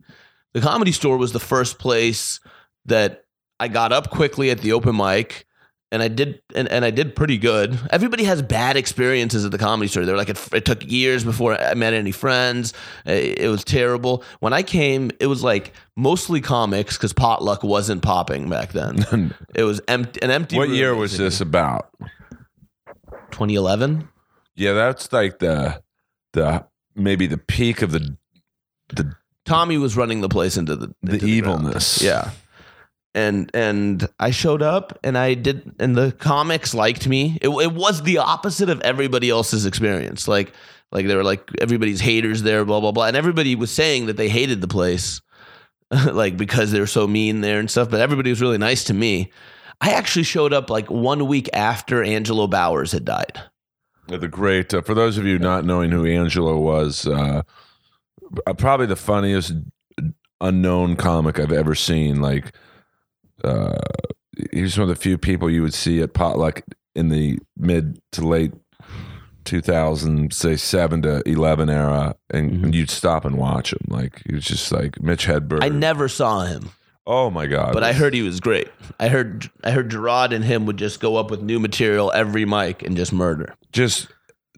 The 0.53 0.61
comedy 0.61 0.91
store 0.91 1.17
was 1.17 1.33
the 1.33 1.39
first 1.39 1.77
place 1.77 2.39
that 2.85 3.25
I 3.59 3.67
got 3.67 3.91
up 3.91 4.09
quickly 4.09 4.50
at 4.51 4.59
the 4.59 4.73
open 4.73 4.95
mic 4.95 5.45
and 5.91 6.01
I 6.01 6.07
did 6.07 6.41
and, 6.55 6.67
and 6.69 6.85
I 6.85 6.91
did 6.91 7.15
pretty 7.15 7.38
good. 7.38 7.77
Everybody 7.89 8.23
has 8.23 8.41
bad 8.41 8.77
experiences 8.77 9.43
at 9.43 9.51
the 9.51 9.57
comedy 9.57 9.88
store. 9.89 10.05
They're 10.05 10.17
like 10.17 10.29
it, 10.29 10.53
it 10.53 10.65
took 10.65 10.89
years 10.89 11.23
before 11.23 11.59
I 11.59 11.73
met 11.73 11.93
any 11.93 12.11
friends. 12.11 12.73
It, 13.05 13.39
it 13.39 13.47
was 13.50 13.63
terrible. 13.63 14.23
When 14.39 14.53
I 14.53 14.63
came, 14.63 15.11
it 15.19 15.27
was 15.27 15.43
like 15.43 15.73
mostly 15.97 16.39
comics 16.39 16.97
because 16.97 17.13
potluck 17.13 17.63
wasn't 17.63 18.01
popping 18.01 18.50
back 18.50 18.71
then. 18.71 19.33
it 19.55 19.63
was 19.63 19.81
empty, 19.88 20.21
an 20.21 20.31
empty. 20.31 20.57
what 20.57 20.69
room, 20.69 20.77
year 20.77 20.95
was 20.95 21.11
basically. 21.11 21.25
this 21.25 21.41
about? 21.41 21.89
2011. 23.31 24.07
Yeah, 24.55 24.73
that's 24.73 25.11
like 25.11 25.39
the 25.39 25.81
the 26.33 26.65
maybe 26.95 27.27
the 27.27 27.38
peak 27.38 27.81
of 27.81 27.91
the 27.91 28.17
the 28.89 29.15
Tommy 29.45 29.77
was 29.77 29.97
running 29.97 30.21
the 30.21 30.29
place 30.29 30.55
into 30.55 30.75
the 30.75 30.88
the 31.01 31.13
into 31.13 31.19
ground. 31.19 31.31
evilness. 31.31 32.01
Yeah. 32.01 32.31
And 33.13 33.51
and 33.53 34.07
I 34.19 34.31
showed 34.31 34.61
up 34.61 34.97
and 35.03 35.17
I 35.17 35.33
did 35.33 35.75
and 35.79 35.95
the 35.95 36.11
comics 36.11 36.73
liked 36.73 37.07
me. 37.07 37.37
It, 37.41 37.49
it 37.49 37.73
was 37.73 38.03
the 38.03 38.19
opposite 38.19 38.69
of 38.69 38.81
everybody 38.81 39.29
else's 39.29 39.65
experience. 39.65 40.27
Like 40.27 40.53
like 40.91 41.07
they 41.07 41.15
were 41.15 41.23
like 41.23 41.49
everybody's 41.59 42.01
haters 42.01 42.43
there, 42.43 42.65
blah 42.65 42.79
blah 42.79 42.91
blah, 42.91 43.05
and 43.05 43.17
everybody 43.17 43.55
was 43.55 43.71
saying 43.71 44.05
that 44.07 44.17
they 44.17 44.29
hated 44.29 44.61
the 44.61 44.67
place, 44.67 45.21
like 45.91 46.37
because 46.37 46.71
they 46.71 46.79
were 46.79 46.87
so 46.87 47.07
mean 47.07 47.41
there 47.41 47.59
and 47.59 47.69
stuff. 47.69 47.89
But 47.89 48.01
everybody 48.01 48.29
was 48.29 48.41
really 48.41 48.57
nice 48.57 48.83
to 48.85 48.93
me. 48.93 49.31
I 49.81 49.91
actually 49.91 50.23
showed 50.23 50.53
up 50.53 50.69
like 50.69 50.89
one 50.91 51.27
week 51.27 51.49
after 51.53 52.03
Angelo 52.03 52.47
Bowers 52.47 52.91
had 52.91 53.03
died. 53.03 53.41
The 54.07 54.27
great, 54.27 54.73
uh, 54.73 54.81
for 54.81 54.93
those 54.93 55.17
of 55.17 55.25
you 55.25 55.39
not 55.39 55.65
knowing 55.65 55.89
who 55.89 56.05
Angelo 56.05 56.57
was, 56.57 57.07
uh, 57.07 57.43
probably 58.57 58.85
the 58.85 58.95
funniest 58.95 59.53
unknown 60.41 60.97
comic 60.97 61.39
I've 61.39 61.51
ever 61.51 61.73
seen. 61.73 62.21
Like, 62.21 62.53
uh, 63.43 63.77
was 64.53 64.77
one 64.77 64.89
of 64.89 64.95
the 64.95 65.01
few 65.01 65.17
people 65.17 65.50
you 65.50 65.62
would 65.62 65.74
see 65.74 66.01
at 66.01 66.13
potluck 66.13 66.62
in 66.95 67.10
the 67.10 67.39
mid 67.57 68.00
to 68.13 68.27
late 68.27 68.53
2000, 69.45 70.33
say 70.33 70.55
seven 70.55 71.01
to 71.01 71.21
11 71.27 71.69
era, 71.69 72.15
and, 72.29 72.65
Mhm. 72.65 72.74
you'd 72.74 72.89
stop 72.89 73.25
and 73.25 73.38
watch 73.38 73.74
him. 73.74 73.79
Like, 73.88 74.21
he 74.27 74.36
was 74.36 74.45
just 74.45 74.71
like 74.71 75.01
Mitch 75.01 75.25
Hedberg. 75.25 75.63
I 75.63 75.69
never 75.69 76.07
saw 76.07 76.41
him. 76.45 76.69
oh 77.07 77.31
my 77.31 77.48
God. 77.48 77.74
but 77.74 77.83
I 77.83 77.93
heard 77.93 78.13
he 78.13 78.21
was 78.21 78.39
great. 78.39 78.69
I 79.00 79.07
heard 79.07 79.50
I 79.63 79.71
heard 79.71 79.89
Gerard 79.89 80.31
and 80.31 80.45
him 80.45 80.67
would 80.67 80.77
just 80.77 81.00
go 81.00 81.15
up 81.15 81.31
with 81.31 81.41
new 81.41 81.60
material 81.60 82.12
every 82.13 82.45
mic 82.45 82.83
and 82.83 82.95
just 82.95 83.12
murder. 83.12 83.55
just 83.71 84.07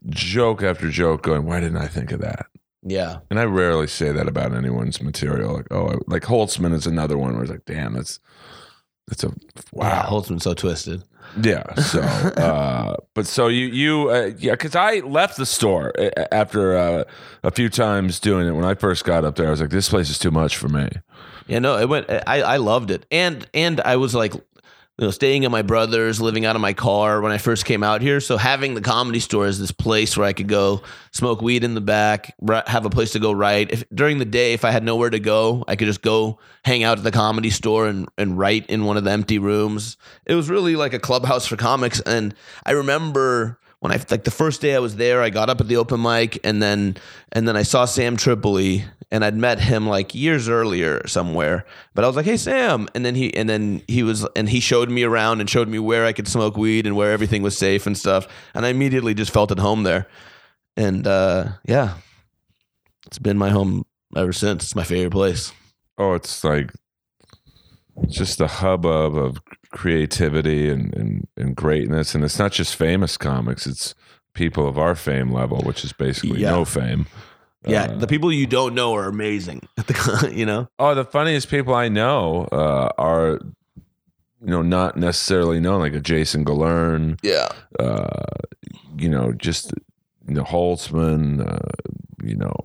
joke 0.09 0.61
after 0.61 0.89
joke 0.89 1.23
going, 1.23 1.45
why 1.45 1.61
didn't 1.61 1.77
I 1.77 1.87
think 1.87 2.11
of 2.11 2.19
that? 2.19 2.47
Yeah, 2.85 3.19
And 3.31 3.39
I 3.39 3.45
rarely 3.45 3.87
say 3.87 4.11
that 4.11 4.27
about 4.27 4.53
anyone's 4.53 5.01
material. 5.01 5.53
Like, 5.53 5.67
oh, 5.71 5.97
like 6.05 6.23
Holtzman 6.23 6.73
is 6.73 6.85
another 6.85 7.17
one 7.17 7.33
where 7.33 7.43
it's 7.43 7.51
like, 7.51 7.63
damn, 7.65 7.93
that's 7.93 8.19
that's 9.07 9.23
a 9.23 9.31
wow. 9.71 10.03
Holtzman's 10.03 10.43
so 10.43 10.53
twisted. 10.53 11.03
Yeah. 11.41 11.73
So, 11.75 12.01
uh, 12.01 12.97
but 13.13 13.27
so 13.27 13.47
you 13.47 13.67
you 13.67 14.09
uh, 14.09 14.31
yeah, 14.37 14.51
because 14.51 14.75
I 14.75 14.99
left 14.99 15.37
the 15.37 15.45
store 15.45 15.93
uh, 15.99 16.25
after 16.31 16.77
uh, 16.77 17.03
a 17.43 17.51
few 17.51 17.69
times 17.69 18.19
doing 18.19 18.47
it. 18.47 18.51
When 18.51 18.65
I 18.65 18.75
first 18.75 19.03
got 19.03 19.25
up 19.25 19.35
there, 19.35 19.47
I 19.47 19.51
was 19.51 19.61
like, 19.61 19.69
this 19.69 19.89
place 19.89 20.09
is 20.09 20.19
too 20.19 20.31
much 20.31 20.57
for 20.57 20.69
me. 20.69 20.89
Yeah, 21.47 21.59
no, 21.59 21.77
it 21.77 21.89
went. 21.89 22.09
I 22.09 22.41
I 22.41 22.57
loved 22.57 22.91
it, 22.91 23.05
and 23.11 23.47
and 23.53 23.81
I 23.81 23.97
was 23.97 24.15
like, 24.15 24.33
you 24.99 25.05
know, 25.05 25.11
staying 25.11 25.43
at 25.43 25.49
my 25.49 25.63
brother's, 25.63 26.21
living 26.21 26.45
out 26.45 26.55
of 26.55 26.61
my 26.61 26.73
car 26.73 27.19
when 27.19 27.31
I 27.31 27.39
first 27.39 27.65
came 27.65 27.81
out 27.81 28.01
here. 28.01 28.19
So 28.19 28.37
having 28.37 28.75
the 28.75 28.81
comedy 28.81 29.19
store 29.19 29.47
as 29.47 29.59
this 29.59 29.71
place 29.71 30.15
where 30.15 30.27
I 30.27 30.33
could 30.33 30.47
go 30.47 30.83
smoke 31.11 31.41
weed 31.41 31.63
in 31.63 31.73
the 31.73 31.81
back, 31.81 32.35
have 32.67 32.85
a 32.85 32.91
place 32.91 33.11
to 33.13 33.19
go 33.19 33.31
write. 33.31 33.71
If 33.71 33.89
during 33.89 34.19
the 34.19 34.25
day, 34.25 34.53
if 34.53 34.63
I 34.63 34.69
had 34.69 34.83
nowhere 34.83 35.09
to 35.09 35.19
go, 35.19 35.65
I 35.67 35.75
could 35.75 35.87
just 35.87 36.03
go 36.03 36.37
hang 36.63 36.83
out 36.83 36.99
at 36.99 37.03
the 37.03 37.11
comedy 37.11 37.49
store 37.49 37.87
and 37.87 38.07
and 38.19 38.37
write 38.37 38.67
in 38.67 38.85
one 38.85 38.97
of 38.97 39.03
the 39.03 39.11
empty 39.11 39.39
rooms. 39.39 39.97
It 40.27 40.35
was 40.35 40.47
really 40.47 40.75
like 40.75 40.93
a 40.93 40.99
clubhouse 40.99 41.47
for 41.47 41.57
comics, 41.57 41.99
and 42.01 42.35
I 42.65 42.71
remember. 42.73 43.59
When 43.83 43.91
I 43.91 43.97
like 44.09 44.23
the 44.23 44.31
first 44.31 44.61
day 44.61 44.77
I 44.77 44.79
was 44.79 44.95
there, 44.95 45.21
I 45.21 45.29
got 45.29 45.49
up 45.49 45.59
at 45.59 45.67
the 45.67 45.75
open 45.75 46.01
mic 46.01 46.39
and 46.45 46.63
then 46.63 46.95
and 47.33 47.45
then 47.45 47.57
I 47.57 47.63
saw 47.63 47.83
Sam 47.83 48.15
Tripoli 48.15 48.85
and 49.11 49.25
I'd 49.25 49.35
met 49.35 49.59
him 49.59 49.89
like 49.89 50.15
years 50.15 50.47
earlier 50.47 51.05
somewhere. 51.05 51.65
But 51.93 52.05
I 52.05 52.07
was 52.07 52.15
like, 52.15 52.25
"Hey 52.25 52.37
Sam," 52.37 52.87
and 52.95 53.05
then 53.05 53.13
he 53.13 53.35
and 53.35 53.49
then 53.49 53.81
he 53.89 54.01
was 54.01 54.25
and 54.37 54.47
he 54.47 54.61
showed 54.61 54.89
me 54.89 55.03
around 55.03 55.41
and 55.41 55.49
showed 55.49 55.67
me 55.67 55.79
where 55.79 56.05
I 56.05 56.13
could 56.13 56.29
smoke 56.29 56.55
weed 56.55 56.87
and 56.87 56.95
where 56.95 57.11
everything 57.11 57.43
was 57.43 57.57
safe 57.57 57.85
and 57.85 57.97
stuff. 57.97 58.25
And 58.53 58.65
I 58.65 58.69
immediately 58.69 59.13
just 59.13 59.33
felt 59.33 59.51
at 59.51 59.59
home 59.59 59.83
there. 59.83 60.07
And 60.77 61.05
uh, 61.05 61.49
yeah, 61.65 61.95
it's 63.07 63.19
been 63.19 63.37
my 63.37 63.49
home 63.49 63.85
ever 64.15 64.31
since. 64.31 64.63
It's 64.63 64.75
my 64.77 64.85
favorite 64.85 65.11
place. 65.11 65.51
Oh, 65.97 66.13
it's 66.13 66.41
like 66.45 66.71
just 68.07 68.37
the 68.37 68.47
hubbub 68.47 69.17
of 69.17 69.41
creativity 69.73 70.69
and, 70.69 70.93
and, 70.95 71.27
and 71.35 71.55
greatness. 71.55 72.15
And 72.15 72.23
it's 72.23 72.39
not 72.39 72.53
just 72.53 72.75
famous 72.75 73.17
comics, 73.17 73.67
it's 73.67 73.93
people 74.33 74.67
of 74.67 74.77
our 74.77 74.95
fame 74.95 75.31
level, 75.31 75.61
which 75.65 75.83
is 75.83 75.91
basically 75.93 76.39
Yeah. 76.41 76.51
no 76.51 76.63
fame. 76.65 77.05
Yeah, 77.67 77.83
Uh, 77.85 77.97
the 77.97 78.07
people 78.07 78.31
you 78.31 78.45
don't 78.47 78.73
know 78.73 78.93
are 78.95 79.07
amazing. 79.07 79.67
You 80.31 80.45
know, 80.45 80.69
Oh, 80.79 80.95
the 80.95 81.03
funniest 81.05 81.49
people 81.49 81.73
I 81.73 81.89
know 81.89 82.47
uh, 82.51 82.89
are, 82.97 83.39
you 83.75 84.49
know, 84.49 84.61
not 84.61 84.97
necessarily 84.97 85.59
known, 85.59 85.79
like 85.79 85.93
a 85.93 85.99
Jason 86.01 86.43
Galern, 86.45 87.17
yeah, 87.23 87.49
uh, 87.79 88.23
you 88.97 89.09
know, 89.09 89.31
just, 89.33 89.71
you 90.27 90.33
know, 90.35 90.43
Holtzman, 90.43 91.45
uh, 91.47 91.69
you 92.23 92.35
know, 92.35 92.55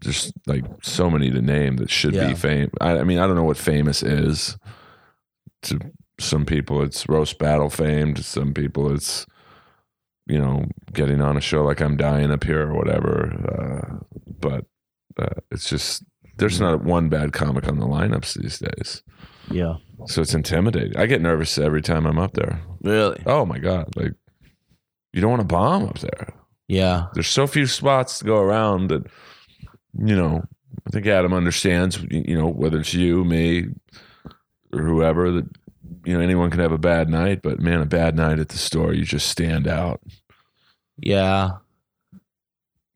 just 0.00 0.32
like 0.46 0.64
so 0.82 1.08
many 1.10 1.30
to 1.30 1.40
name 1.40 1.76
that 1.76 1.90
should 1.90 2.14
Yeah. 2.14 2.28
be 2.28 2.34
fame. 2.34 2.70
I, 2.80 2.98
I 2.98 3.04
mean, 3.04 3.18
I 3.18 3.26
don't 3.26 3.36
know 3.36 3.44
what 3.44 3.56
famous 3.56 4.02
is. 4.02 4.56
To 5.62 5.78
some 6.22 6.44
people, 6.46 6.82
it's 6.82 7.08
roast 7.08 7.38
battle 7.38 7.70
famed. 7.70 8.24
Some 8.24 8.54
people, 8.54 8.92
it's, 8.94 9.26
you 10.26 10.38
know, 10.38 10.64
getting 10.92 11.20
on 11.20 11.36
a 11.36 11.40
show 11.40 11.64
like 11.64 11.80
I'm 11.80 11.96
dying 11.96 12.30
up 12.30 12.44
here 12.44 12.68
or 12.70 12.74
whatever. 12.74 14.00
Uh, 14.00 14.20
but 14.40 14.64
uh, 15.18 15.40
it's 15.50 15.68
just, 15.68 16.04
there's 16.38 16.60
not 16.60 16.84
one 16.84 17.08
bad 17.08 17.32
comic 17.32 17.68
on 17.68 17.78
the 17.78 17.86
lineups 17.86 18.34
these 18.40 18.58
days. 18.58 19.02
yeah, 19.50 19.74
So 20.06 20.22
it's 20.22 20.34
intimidating. 20.34 20.96
I 20.96 21.06
get 21.06 21.20
nervous 21.20 21.58
every 21.58 21.82
time 21.82 22.06
I'm 22.06 22.18
up 22.18 22.34
there. 22.34 22.62
really, 22.82 23.20
Oh 23.26 23.44
my 23.44 23.58
God. 23.58 23.94
Like, 23.96 24.14
you 25.12 25.20
don't 25.20 25.30
want 25.30 25.42
to 25.42 25.46
bomb 25.46 25.84
up 25.84 25.98
there. 25.98 26.32
yeah, 26.68 27.06
There's 27.14 27.28
so 27.28 27.46
few 27.46 27.66
spots 27.66 28.20
to 28.20 28.24
go 28.24 28.38
around 28.38 28.88
that, 28.88 29.06
you 29.98 30.16
know, 30.16 30.42
I 30.86 30.90
think 30.90 31.06
Adam 31.06 31.34
understands, 31.34 32.02
you 32.10 32.34
know, 32.36 32.48
whether 32.48 32.80
it's 32.80 32.94
you, 32.94 33.24
me, 33.24 33.66
or 34.72 34.82
whoever, 34.82 35.30
that, 35.32 35.46
you 36.04 36.14
know, 36.14 36.20
anyone 36.20 36.50
can 36.50 36.60
have 36.60 36.72
a 36.72 36.78
bad 36.78 37.08
night, 37.08 37.42
but 37.42 37.60
man, 37.60 37.80
a 37.80 37.86
bad 37.86 38.16
night 38.16 38.38
at 38.38 38.48
the 38.48 38.58
store, 38.58 38.92
you 38.92 39.04
just 39.04 39.28
stand 39.28 39.66
out. 39.66 40.00
yeah. 40.98 41.50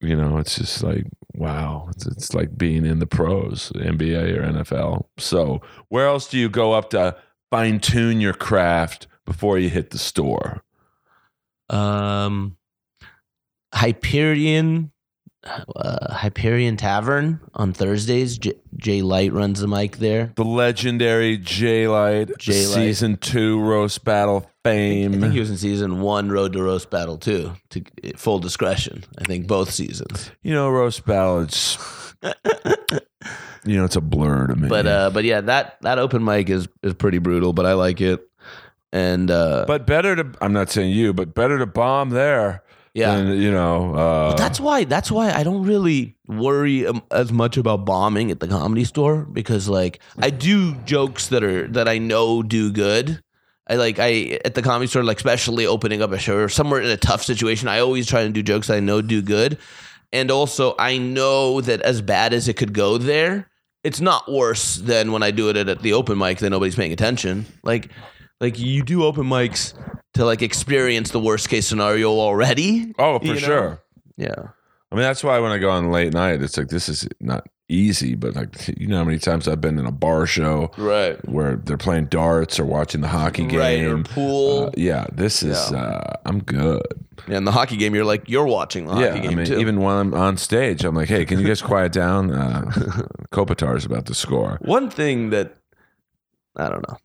You 0.01 0.15
know, 0.15 0.37
it's 0.37 0.57
just 0.59 0.83
like, 0.83 1.05
wow. 1.35 1.89
It's, 1.91 2.07
it's 2.07 2.35
like 2.35 2.57
being 2.57 2.85
in 2.85 2.99
the 2.99 3.07
pros, 3.07 3.73
NBA 3.75 4.37
or 4.37 4.43
NFL. 4.43 5.07
So, 5.19 5.63
where 5.89 6.07
else 6.07 6.29
do 6.29 6.39
you 6.39 6.51
go 6.51 6.73
up 6.75 6.91
to 6.91 7.17
fine 7.51 7.81
tune 7.81 8.21
your 8.21 8.35
craft 8.35 9.07
before 9.25 9.59
you 9.59 9.71
hit 9.71 9.91
the 9.91 9.99
store? 9.99 10.63
Um, 11.71 12.57
Hyperion, 13.75 14.93
uh, 15.77 16.13
Hyperion 16.15 16.77
Tavern 16.77 17.41
on 17.55 17.73
Thursdays. 17.73 18.39
J- 18.39 18.55
Jay 18.77 19.03
Light 19.03 19.33
runs 19.33 19.61
the 19.61 19.69
mic 19.69 19.97
there. 19.99 20.33
The 20.37 20.45
legendary 20.45 21.39
J 21.39 21.89
Light, 21.89 22.31
J-Light. 22.39 22.75
season 22.75 23.17
two 23.17 23.61
roast 23.61 24.05
battle 24.05 24.51
fame. 24.65 25.15
I 25.15 25.19
think 25.19 25.33
he 25.33 25.41
was 25.41 25.51
in 25.51 25.57
season 25.57 26.01
one, 26.01 26.31
Road 26.31 26.53
to 26.55 26.63
Roast 26.63 26.91
Battle 26.91 27.17
two. 27.19 27.53
To 27.71 27.83
full 28.17 28.39
discretion, 28.39 29.05
I 29.19 29.25
think 29.25 29.47
both 29.47 29.71
seasons. 29.71 30.31
you 30.43 30.53
know, 30.53 30.69
roast 30.71 31.05
battle. 31.07 31.41
It's 31.41 31.79
you 33.65 33.77
know, 33.77 33.85
it's 33.85 33.97
a 33.97 34.01
blur 34.01 34.47
to 34.49 34.57
me. 34.57 34.69
But 34.69 34.87
uh, 34.87 35.11
but 35.11 35.25
yeah, 35.25 35.41
that 35.43 35.79
that 35.83 35.99
open 35.99 36.25
mic 36.25 36.49
is 36.51 36.69
is 36.83 36.95
pretty 36.95 37.19
brutal, 37.19 37.53
but 37.53 37.67
I 37.67 37.73
like 37.75 38.01
it. 38.01 38.29
And 38.93 39.31
uh, 39.31 39.65
but 39.67 39.87
better 39.87 40.17
to. 40.17 40.33
I'm 40.41 40.53
not 40.53 40.71
saying 40.71 40.91
you, 40.91 41.13
but 41.13 41.35
better 41.35 41.59
to 41.59 41.67
bomb 41.67 42.11
there. 42.11 42.63
Yeah, 42.97 43.17
than, 43.17 43.41
you 43.41 43.51
know. 43.51 43.95
Uh, 43.95 44.31
But 44.31 44.39
that's 44.39 44.59
why 44.59 44.85
that's 44.85 45.11
why 45.11 45.31
I 45.31 45.43
don't 45.43 45.65
really 45.65 46.17
worry 46.27 46.87
um, 46.87 47.03
as 47.11 47.31
much 47.31 47.57
about 47.59 47.85
bombing 47.85 48.31
at 48.31 48.41
the 48.41 48.49
comedy 48.49 48.85
store 48.85 49.23
because 49.25 49.69
like 49.69 50.01
I 50.19 50.31
do 50.31 50.75
jokes 50.87 51.29
that 51.29 51.45
are 51.45 51.69
that 51.69 51.89
I 51.89 51.99
know 51.99 52.43
do 52.43 52.73
good. 52.73 53.21
I 53.69 53.75
like 53.75 53.99
I 53.99 54.39
at 54.45 54.55
the 54.55 54.63
comedy 54.63 54.87
store 54.89 55.05
like 55.05 55.19
especially 55.19 55.67
opening 55.67 56.01
up 56.01 56.11
a 56.13 56.19
show 56.19 56.37
or 56.37 56.49
somewhere 56.49 56.81
in 56.81 56.89
a 56.89 56.97
tough 56.97 57.23
situation. 57.23 57.69
I 57.69 57.81
always 57.81 58.07
try 58.07 58.23
to 58.23 58.31
do 58.31 58.43
jokes 58.43 58.69
that 58.69 58.77
I 58.77 58.81
know 58.81 59.03
do 59.03 59.21
good, 59.21 59.59
and 60.13 60.31
also 60.31 60.75
I 60.79 60.97
know 60.97 61.61
that 61.61 61.83
as 61.83 62.01
bad 62.01 62.33
as 62.33 62.49
it 62.49 62.57
could 62.57 62.73
go 62.73 62.97
there, 62.97 63.51
it's 63.85 64.01
not 64.01 64.33
worse 64.33 64.77
than 64.77 65.13
when 65.13 65.23
I 65.23 65.33
do 65.33 65.51
it 65.51 65.57
at, 65.57 65.69
at 65.69 65.83
the 65.83 65.93
open 65.93 66.17
mic 66.17 66.39
that 66.39 66.49
nobody's 66.49 66.77
paying 66.77 66.93
attention. 66.93 67.45
Like 67.63 67.91
like 68.41 68.59
you 68.59 68.83
do 68.83 69.05
open 69.05 69.25
mics 69.25 69.75
to 70.15 70.25
like 70.25 70.43
experience 70.43 71.11
the 71.11 71.21
worst 71.21 71.49
case 71.49 71.67
scenario 71.67 72.11
already. 72.11 72.93
oh, 72.99 73.19
for 73.19 73.25
you 73.25 73.33
know? 73.35 73.39
sure. 73.39 73.83
Yeah. 74.17 74.35
I 74.91 74.95
mean, 74.95 75.03
that's 75.03 75.25
why 75.25 75.39
when 75.41 75.51
I 75.53 75.59
go 75.59 75.71
on 75.71 75.91
late 75.91 76.13
night, 76.13 76.41
it's 76.43 76.57
like 76.57 76.69
this 76.69 76.89
is 76.89 77.09
not 77.21 77.47
easy, 77.69 78.15
but 78.15 78.37
like 78.37 78.69
you 78.79 78.87
know 78.87 78.99
how 78.99 79.05
many 79.05 79.19
times 79.19 79.49
I've 79.49 79.61
been 79.61 79.79
in 79.79 79.85
a 79.87 79.91
bar 79.91 80.25
show 80.27 80.71
Right. 80.79 81.17
where 81.29 81.57
they're 81.57 81.77
playing 81.77 82.07
darts 82.07 82.61
or 82.61 82.65
watching 82.65 83.01
the 83.01 83.09
hockey 83.09 83.45
Right, 83.47 83.81
or 83.81 83.95
game. 83.97 84.05
pool. 84.05 84.67
Uh, 84.67 84.71
yeah, 84.77 85.07
this 85.13 85.43
is. 85.43 85.71
Yeah. 85.73 85.79
Uh, 85.79 86.13
I'm 86.25 86.41
good. 86.43 86.83
and 87.27 87.45
the 87.47 87.51
hockey 87.51 87.77
game, 87.77 87.95
you're 87.97 88.05
like, 88.05 88.29
you're 88.31 88.47
watching 88.47 88.87
the 88.87 88.93
hockey 88.93 89.05
yeah, 89.05 89.19
game 89.19 89.31
I 89.33 89.35
mean, 89.35 89.47
too. 89.47 89.59
even 89.59 89.81
when 89.81 89.95
I'm 89.97 90.15
on 90.15 90.37
stage, 90.37 90.85
I'm 90.85 90.95
like, 90.95 91.09
hey, 91.09 91.25
can 91.25 91.41
you 91.41 91.47
guys 91.47 91.61
quiet 91.73 91.91
down? 91.93 92.31
Uh, 92.33 92.63
Kopitar's 93.33 93.85
about 93.85 94.07
to 94.07 94.15
score. 94.15 94.59
One 94.63 94.89
thing 94.89 95.31
that 95.31 95.57
I 96.57 96.69
don't 96.69 96.87
know. 96.89 96.97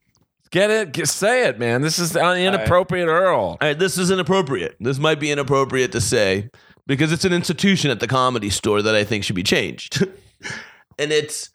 Get 0.51 0.69
it? 0.69 0.91
Get, 0.91 1.07
say 1.07 1.47
it, 1.47 1.57
man. 1.59 1.81
This 1.81 1.97
is 1.97 2.15
an 2.15 2.37
inappropriate 2.37 3.07
Earl. 3.07 3.39
All 3.39 3.57
right, 3.61 3.77
this 3.77 3.97
is 3.97 4.11
inappropriate. 4.11 4.75
This 4.79 4.99
might 4.99 5.19
be 5.19 5.31
inappropriate 5.31 5.91
to 5.93 6.01
say 6.01 6.49
because 6.87 7.11
it's 7.11 7.25
an 7.25 7.33
institution 7.33 7.89
at 7.89 7.99
the 7.99 8.07
comedy 8.07 8.49
store 8.49 8.81
that 8.81 8.93
I 8.95 9.03
think 9.03 9.23
should 9.23 9.35
be 9.35 9.43
changed. 9.43 10.01
and 10.99 11.11
it's 11.11 11.51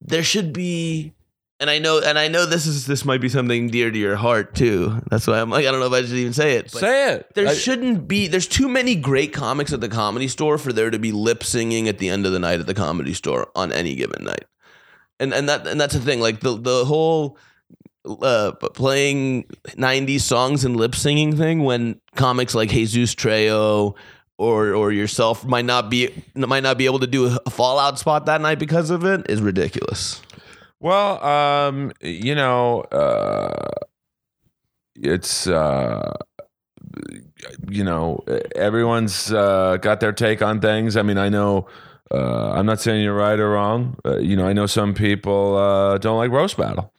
there 0.00 0.24
should 0.24 0.52
be 0.52 1.14
and 1.60 1.70
I 1.70 1.78
know, 1.78 2.00
and 2.04 2.18
I 2.18 2.26
know 2.28 2.46
this 2.46 2.66
is 2.66 2.86
this 2.86 3.04
might 3.04 3.20
be 3.20 3.28
something 3.28 3.68
dear 3.70 3.90
to 3.90 3.98
your 3.98 4.16
heart 4.16 4.54
too. 4.54 5.00
That's 5.08 5.26
why 5.26 5.40
I'm 5.40 5.50
like, 5.50 5.66
I 5.66 5.70
don't 5.70 5.78
know 5.78 5.86
if 5.86 5.92
I 5.92 6.02
should 6.02 6.16
even 6.18 6.32
say 6.32 6.56
it. 6.56 6.64
But 6.72 6.80
Say 6.80 7.12
it. 7.12 7.34
there 7.34 7.46
I- 7.46 7.54
shouldn't 7.54 8.08
be. 8.08 8.26
There's 8.26 8.48
too 8.48 8.68
many 8.68 8.96
great 8.96 9.32
comics 9.32 9.72
at 9.72 9.80
the 9.80 9.88
comedy 9.88 10.26
store 10.26 10.58
for 10.58 10.72
there 10.72 10.90
to 10.90 10.98
be 10.98 11.12
lip 11.12 11.44
singing 11.44 11.88
at 11.88 11.98
the 11.98 12.08
end 12.08 12.26
of 12.26 12.32
the 12.32 12.40
night 12.40 12.58
at 12.58 12.66
the 12.66 12.74
comedy 12.74 13.14
store 13.14 13.50
on 13.54 13.72
any 13.72 13.94
given 13.94 14.24
night. 14.24 14.44
And 15.20 15.32
and 15.32 15.48
that 15.48 15.66
and 15.66 15.80
that's 15.80 15.94
the 15.94 16.00
thing. 16.00 16.20
Like 16.20 16.40
the 16.40 16.58
the 16.60 16.84
whole 16.84 17.38
uh, 18.04 18.52
playing 18.52 19.44
'90s 19.68 20.20
songs 20.20 20.64
and 20.64 20.76
lip 20.76 20.94
singing 20.94 21.36
thing 21.36 21.64
when 21.64 22.00
comics 22.16 22.54
like 22.54 22.70
Jesus 22.70 23.14
Trejo 23.14 23.94
or 24.38 24.74
or 24.74 24.92
yourself 24.92 25.44
might 25.44 25.64
not 25.64 25.90
be 25.90 26.10
might 26.34 26.62
not 26.62 26.78
be 26.78 26.86
able 26.86 26.98
to 26.98 27.06
do 27.06 27.38
a 27.46 27.50
Fallout 27.50 27.98
spot 27.98 28.26
that 28.26 28.40
night 28.40 28.58
because 28.58 28.90
of 28.90 29.04
it 29.04 29.28
is 29.30 29.40
ridiculous. 29.40 30.20
Well, 30.80 31.24
um, 31.24 31.92
you 32.00 32.34
know, 32.34 32.80
uh, 32.82 33.70
it's 34.96 35.46
uh, 35.46 36.12
you 37.68 37.84
know, 37.84 38.24
everyone's 38.54 39.32
uh, 39.32 39.78
got 39.80 40.00
their 40.00 40.12
take 40.12 40.42
on 40.42 40.60
things. 40.60 40.96
I 40.96 41.02
mean, 41.02 41.18
I 41.18 41.28
know. 41.28 41.66
Uh, 42.10 42.52
I'm 42.52 42.66
not 42.66 42.80
saying 42.80 43.02
you're 43.02 43.16
right 43.16 43.40
or 43.40 43.50
wrong. 43.50 43.96
Uh, 44.04 44.18
you 44.18 44.36
know, 44.36 44.46
I 44.46 44.52
know 44.52 44.66
some 44.66 44.94
people 44.94 45.56
uh, 45.56 45.98
don't 45.98 46.18
like 46.18 46.30
roast 46.30 46.56
battle. 46.56 46.92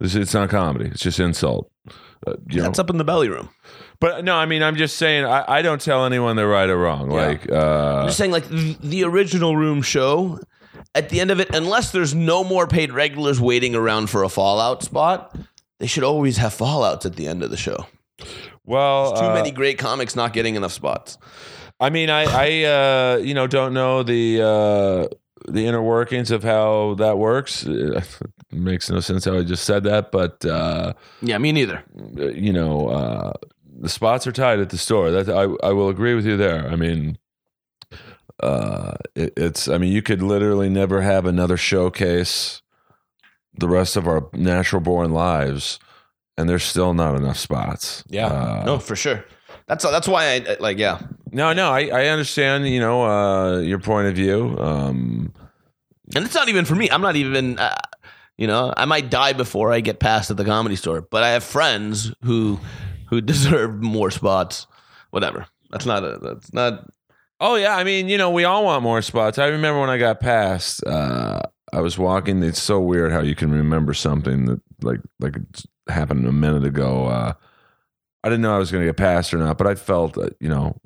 It's, 0.00 0.14
it's 0.14 0.34
not 0.34 0.50
comedy. 0.50 0.86
It's 0.86 1.00
just 1.00 1.20
insult. 1.20 1.70
Uh, 2.26 2.34
you 2.48 2.58
know, 2.58 2.64
That's 2.64 2.78
up 2.78 2.90
in 2.90 2.98
the 2.98 3.04
belly 3.04 3.28
room. 3.28 3.48
but 4.00 4.24
no, 4.24 4.36
I 4.36 4.46
mean, 4.46 4.62
I'm 4.62 4.76
just 4.76 4.96
saying. 4.96 5.24
I, 5.24 5.44
I 5.58 5.62
don't 5.62 5.80
tell 5.80 6.06
anyone 6.06 6.36
they're 6.36 6.48
right 6.48 6.70
or 6.70 6.78
wrong. 6.78 7.10
Yeah. 7.10 7.26
Like, 7.26 7.50
uh, 7.50 8.00
I'm 8.00 8.06
just 8.06 8.18
saying, 8.18 8.30
like 8.30 8.48
the, 8.48 8.76
the 8.80 9.04
original 9.04 9.56
room 9.56 9.82
show. 9.82 10.38
At 10.94 11.08
the 11.08 11.20
end 11.20 11.30
of 11.30 11.40
it, 11.40 11.54
unless 11.54 11.90
there's 11.90 12.14
no 12.14 12.44
more 12.44 12.66
paid 12.66 12.92
regulars 12.92 13.40
waiting 13.40 13.74
around 13.74 14.10
for 14.10 14.24
a 14.24 14.28
Fallout 14.28 14.82
spot, 14.82 15.34
they 15.78 15.86
should 15.86 16.04
always 16.04 16.36
have 16.36 16.52
Fallouts 16.52 17.06
at 17.06 17.16
the 17.16 17.26
end 17.26 17.42
of 17.42 17.50
the 17.50 17.56
show. 17.56 17.86
well, 18.66 19.14
Too 19.14 19.24
uh, 19.24 19.34
many 19.34 19.50
great 19.52 19.78
comics 19.78 20.14
not 20.14 20.34
getting 20.34 20.54
enough 20.54 20.72
spots. 20.72 21.16
I 21.80 21.88
mean, 21.88 22.10
I, 22.10 22.24
I, 22.24 22.64
uh, 22.64 23.16
you 23.16 23.32
know, 23.32 23.46
don't 23.46 23.72
know 23.72 24.02
the 24.02 24.42
uh, 24.42 25.50
the 25.50 25.66
inner 25.66 25.82
workings 25.82 26.30
of 26.30 26.42
how 26.44 26.94
that 26.98 27.16
works. 27.18 27.64
Makes 28.52 28.90
no 28.90 29.00
sense 29.00 29.24
how 29.24 29.36
I 29.38 29.42
just 29.42 29.64
said 29.64 29.84
that, 29.84 30.12
but 30.12 30.44
uh, 30.44 30.92
Yeah, 31.22 31.38
me 31.38 31.52
neither. 31.52 31.82
you 32.16 32.52
know, 32.52 32.88
uh, 32.88 33.32
the 33.80 33.88
spots 33.88 34.26
are 34.26 34.32
tight 34.32 34.58
at 34.58 34.70
the 34.70 34.78
store. 34.78 35.10
That 35.10 35.28
I, 35.30 35.42
I 35.66 35.72
will 35.72 35.88
agree 35.88 36.14
with 36.14 36.26
you 36.26 36.36
there. 36.36 36.68
I 36.68 36.76
mean, 36.76 37.16
uh, 38.42 38.94
it, 39.14 39.32
it's. 39.36 39.68
I 39.68 39.78
mean, 39.78 39.92
you 39.92 40.02
could 40.02 40.22
literally 40.22 40.68
never 40.68 41.00
have 41.02 41.26
another 41.26 41.56
showcase 41.56 42.60
the 43.54 43.68
rest 43.68 43.96
of 43.96 44.06
our 44.06 44.28
natural 44.32 44.80
born 44.80 45.12
lives, 45.12 45.78
and 46.36 46.48
there's 46.48 46.64
still 46.64 46.94
not 46.94 47.14
enough 47.16 47.38
spots. 47.38 48.04
Uh, 48.12 48.62
no, 48.64 48.78
for 48.78 48.96
sure. 48.96 49.24
That's 49.66 49.84
that's 49.84 50.08
why 50.08 50.34
I 50.34 50.56
like. 50.60 50.78
Yeah, 50.78 51.00
No, 51.30 51.52
no, 51.52 51.70
I, 51.70 51.86
I 51.86 52.06
understand, 52.08 52.68
you 52.68 52.80
know, 52.80 53.04
uh, 53.04 53.58
your 53.60 53.78
point 53.78 54.08
of 54.08 54.14
view. 54.14 54.56
Um, 54.58 55.32
and 56.14 56.24
it's 56.26 56.34
not 56.34 56.48
even 56.48 56.64
for 56.64 56.74
me. 56.74 56.90
I'm 56.90 57.00
not 57.00 57.16
even. 57.16 57.58
Uh, 58.42 58.46
you 58.46 58.46
know, 58.48 58.74
I 58.76 58.84
might 58.84 59.10
die 59.10 59.32
before 59.32 59.72
I 59.72 59.80
get 59.80 60.00
past 60.00 60.30
at 60.30 60.36
the 60.36 60.44
comedy 60.44 60.76
store, 60.76 61.00
but 61.00 61.22
I 61.22 61.30
have 61.30 61.44
friends 61.44 62.12
who 62.22 62.58
who 63.06 63.20
deserve 63.20 63.82
more 63.82 64.10
spots. 64.10 64.66
Whatever. 65.10 65.46
That's 65.70 65.86
not 65.86 66.04
a. 66.04 66.18
That's 66.20 66.52
not. 66.52 66.90
oh, 67.40 67.56
yeah. 67.56 67.76
I 67.76 67.84
mean, 67.84 68.08
you 68.08 68.18
know, 68.18 68.30
we 68.30 68.44
all 68.44 68.64
want 68.64 68.82
more 68.82 69.02
spots. 69.02 69.38
I 69.38 69.46
remember 69.46 69.80
when 69.80 69.90
I 69.90 69.98
got 69.98 70.20
past, 70.20 70.84
uh, 70.86 71.40
I 71.72 71.80
was 71.80 71.98
walking. 71.98 72.42
It's 72.42 72.62
so 72.62 72.80
weird 72.80 73.12
how 73.12 73.20
you 73.20 73.34
can 73.34 73.50
remember 73.50 73.94
something 73.94 74.46
that, 74.46 74.60
like, 74.82 75.00
like 75.20 75.36
it 75.36 75.64
happened 75.88 76.26
a 76.26 76.32
minute 76.32 76.64
ago. 76.64 77.06
Uh, 77.06 77.32
I 78.24 78.28
didn't 78.28 78.42
know 78.42 78.54
I 78.54 78.58
was 78.58 78.70
going 78.70 78.82
to 78.82 78.88
get 78.88 78.96
past 78.96 79.34
or 79.34 79.38
not, 79.38 79.58
but 79.58 79.66
I 79.66 79.74
felt 79.74 80.14
that, 80.14 80.36
you 80.40 80.48
know, 80.48 80.80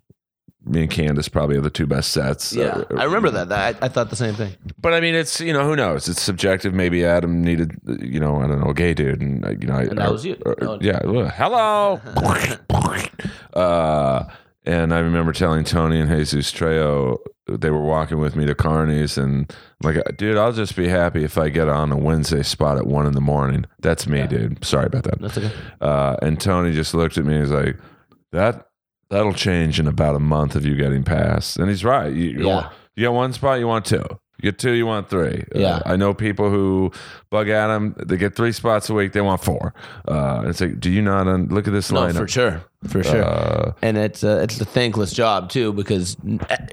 me 0.67 0.83
and 0.83 0.91
Candace 0.91 1.29
probably 1.29 1.57
are 1.57 1.61
the 1.61 1.71
two 1.71 1.87
best 1.87 2.11
sets. 2.13 2.53
Yeah, 2.53 2.83
Uh, 2.91 2.97
I 2.97 3.05
remember 3.05 3.31
that. 3.31 3.49
that 3.51 3.77
I, 3.83 3.87
I 3.87 3.89
thought 3.89 4.11
the 4.11 4.17
same 4.17 4.35
thing. 4.35 4.53
But 4.81 4.93
I 4.95 5.01
mean, 5.01 5.15
it's 5.15 5.41
you 5.41 5.53
know 5.53 5.65
who 5.67 5.77
knows? 5.77 6.09
It's 6.09 6.21
subjective. 6.21 6.75
Maybe 6.75 7.05
Adam 7.05 7.43
needed 7.43 7.79
you 8.01 8.19
know 8.21 8.37
I 8.39 8.47
don't 8.47 8.61
know 8.61 8.71
a 8.71 8.75
gay 8.75 8.93
dude, 8.95 9.21
and 9.23 9.45
uh, 9.45 9.51
you 9.51 9.67
know 9.69 9.75
I, 9.75 9.83
And 9.85 9.99
that 9.99 10.09
or- 10.09 10.13
was 10.13 10.25
you. 10.27 10.37
or- 10.45 10.57
No. 10.61 10.79
yeah, 10.81 10.99
hello. 11.31 12.01
uh, 13.55 14.25
and 14.65 14.93
I 14.93 14.99
remember 14.99 15.33
telling 15.33 15.65
Tony 15.65 16.01
and 16.01 16.11
Jesus 16.11 16.53
Trejo 16.53 17.19
they 17.49 17.71
were 17.71 17.81
walking 17.83 18.19
with 18.19 18.35
me 18.35 18.45
to 18.45 18.57
Carney's, 18.57 19.17
and 19.17 19.53
I'm 19.85 19.95
like, 19.95 20.17
dude, 20.17 20.37
I'll 20.37 20.53
just 20.53 20.75
be 20.75 20.89
happy 20.89 21.23
if 21.23 21.39
I 21.39 21.49
get 21.49 21.69
on 21.69 21.93
a 21.93 21.97
Wednesday 21.97 22.43
spot 22.43 22.77
at 22.77 22.89
one 22.89 23.07
in 23.07 23.13
the 23.13 23.21
morning. 23.21 23.67
That's 23.79 24.09
me, 24.09 24.27
dude. 24.27 24.65
Sorry 24.65 24.87
about 24.87 25.05
that. 25.05 25.21
That's 25.21 25.39
okay. 25.39 25.53
Uh, 25.81 26.17
and 26.23 26.41
Tony 26.41 26.73
just 26.73 26.93
looked 26.93 27.17
at 27.19 27.25
me 27.25 27.35
and 27.35 27.43
was 27.43 27.53
like, 27.53 27.77
that 28.33 28.66
that'll 29.11 29.33
change 29.35 29.79
in 29.81 29.87
about 29.87 30.15
a 30.17 30.21
month 30.21 30.55
of 30.57 30.65
you 30.65 30.75
getting 30.77 31.05
past. 31.05 31.59
And 31.59 31.69
he's 31.69 31.85
right. 31.85 32.13
You, 32.13 32.47
Yeah. 32.47 32.71
you 32.95 33.03
get 33.05 33.13
one 33.13 33.33
spot, 33.33 33.59
you 33.59 33.67
want 33.69 33.85
two. 33.85 34.05
You 34.39 34.51
get 34.53 34.59
two, 34.59 34.73
you 34.73 34.85
want 34.85 35.09
three. 35.09 35.45
Uh, 35.55 35.59
Yeah. 35.59 35.81
I 35.87 35.97
know 35.97 36.13
people 36.13 36.51
who 36.51 36.93
bug 37.31 37.49
at 37.49 37.69
them. 37.69 37.95
They 38.05 38.19
get 38.19 38.37
three 38.37 38.53
spots 38.53 38.91
a 38.91 38.95
week. 38.95 39.13
They 39.13 39.23
want 39.23 39.43
four. 39.43 39.73
Uh, 40.07 40.43
it's 40.47 40.61
like, 40.61 40.79
do 40.79 40.91
you 40.91 41.01
not 41.01 41.27
un- 41.27 41.49
look 41.51 41.67
at 41.67 41.73
this 41.73 41.91
No, 41.91 42.01
lineup? 42.03 42.17
for 42.19 42.29
sure, 42.29 42.63
for 42.87 43.03
sure. 43.03 43.25
Uh, 43.25 43.73
and 43.81 43.97
it's 43.97 44.23
a, 44.23 44.43
it's 44.43 44.61
a 44.61 44.67
thankless 44.67 45.13
job 45.15 45.49
too 45.49 45.73
because 45.73 46.19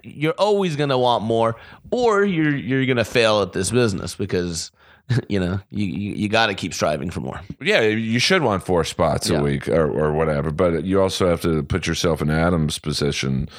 you're 0.04 0.34
always 0.34 0.76
gonna 0.76 0.98
want 0.98 1.24
more, 1.24 1.56
or 1.90 2.26
you're 2.26 2.54
you're 2.56 2.86
gonna 2.86 3.06
fail 3.06 3.42
at 3.42 3.54
this 3.54 3.72
business 3.72 4.14
because 4.14 4.72
you 5.30 5.40
know 5.40 5.60
you 5.70 5.86
you, 5.86 6.14
you 6.14 6.30
got 6.30 6.48
to 6.48 6.54
keep 6.54 6.74
striving 6.74 7.10
for 7.10 7.20
more. 7.22 7.40
yeah, 7.62 7.82
you 7.82 8.20
should 8.20 8.42
want 8.42 8.66
four 8.66 8.84
spots 8.84 9.30
Yeah. 9.30 9.40
a 9.40 9.44
week 9.44 9.68
or, 9.68 9.86
or 9.90 10.14
whatever, 10.14 10.52
but 10.52 10.84
you 10.86 11.02
also 11.02 11.28
have 11.30 11.42
to 11.42 11.64
put 11.64 11.88
yourself 11.88 12.22
in 12.22 12.30
Adam's 12.30 12.80
position. 12.80 13.50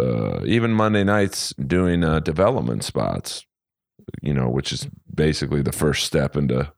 Uh, 0.00 0.40
even 0.44 0.72
Monday 0.72 1.04
nights 1.04 1.52
doing 1.66 2.02
uh, 2.02 2.18
development 2.20 2.82
spots, 2.82 3.44
you 4.22 4.32
know, 4.32 4.48
which 4.48 4.72
is 4.72 4.88
basically 5.14 5.60
the 5.62 5.72
first 5.72 6.04
step 6.06 6.36
into 6.36 6.72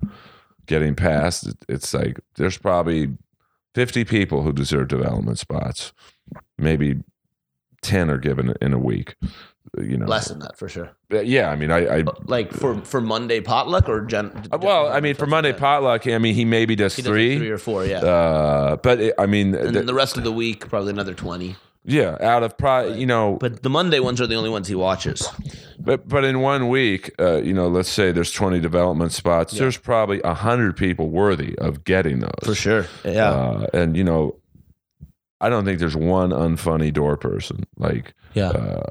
getting 0.66 0.94
past. 0.94 1.54
It's 1.68 1.94
like 1.94 2.18
there's 2.36 2.58
probably 2.58 3.16
50 3.74 4.04
people 4.04 4.42
who 4.42 4.52
deserve 4.52 4.88
development 4.88 5.38
spots. 5.38 5.92
Maybe 6.58 6.96
10 7.84 8.10
are 8.10 8.18
given 8.18 8.54
in 8.60 8.72
a 8.72 8.78
week. 8.78 9.14
You 9.78 9.96
know, 9.96 10.06
Less 10.06 10.28
than 10.28 10.38
that 10.40 10.56
for 10.56 10.68
sure. 10.68 10.90
Yeah. 11.10 11.50
I 11.50 11.56
mean, 11.56 11.70
I, 11.70 11.98
I 12.00 12.04
Like 12.26 12.52
for 12.52 12.76
for 12.82 13.00
Monday 13.00 13.40
potluck 13.40 13.88
or 13.88 14.02
gen. 14.02 14.30
Uh, 14.52 14.58
well, 14.60 14.88
I 14.88 15.00
mean, 15.00 15.14
for 15.14 15.26
Monday 15.26 15.52
potluck, 15.52 16.06
I 16.06 16.18
mean, 16.18 16.34
he 16.34 16.44
maybe 16.44 16.76
does 16.76 16.94
He 16.94 17.02
does 17.02 17.08
like 17.08 17.14
three. 17.14 17.38
three 17.38 17.50
or 17.50 17.58
four, 17.58 17.84
yeah. 17.84 17.98
Uh, 17.98 18.76
but 18.76 19.00
it, 19.00 19.14
I 19.18 19.26
mean, 19.26 19.54
and 19.54 19.62
th- 19.62 19.74
then 19.74 19.86
the 19.86 19.94
rest 19.94 20.16
of 20.16 20.22
the 20.24 20.30
week, 20.32 20.68
probably 20.68 20.90
another 20.90 21.14
twenty. 21.14 21.56
yeah, 21.84 22.16
out 22.20 22.42
of 22.44 22.56
pro, 22.56 22.92
you 22.92 23.06
know, 23.06 23.36
But 23.40 23.62
the 23.62 23.70
Monday 23.70 23.98
ones 24.00 24.20
are 24.20 24.26
the 24.28 24.36
only 24.36 24.50
ones 24.50 24.68
he 24.68 24.74
watches. 24.76 25.26
but 25.80 26.06
but 26.08 26.24
in 26.24 26.40
one 26.40 26.68
week, 26.68 27.10
uh, 27.18 27.38
you 27.42 27.52
know, 27.52 27.66
let's 27.68 27.88
say 27.90 28.12
there's 28.12 28.30
20 28.32 28.60
development 28.60 29.12
spots. 29.12 29.54
There's 29.58 29.76
probably 29.78 30.20
a 30.22 30.34
hundred 30.34 30.76
people 30.76 31.08
worthy 31.10 31.58
of 31.58 31.82
getting 31.84 32.20
those 32.20 32.30
For 32.44 32.54
sure. 32.54 32.86
Yeah. 33.04 33.30
Uh, 33.30 33.66
and 33.74 33.96
you 33.96 34.04
know, 34.04 34.36
I 35.44 35.50
don't 35.50 35.64
think 35.66 35.78
there's 35.78 35.96
one 35.96 36.30
unfunny 36.30 36.90
door 36.92 37.16
person. 37.18 37.64
Like, 37.76 38.14
yeah. 38.32 38.48
uh, 38.48 38.82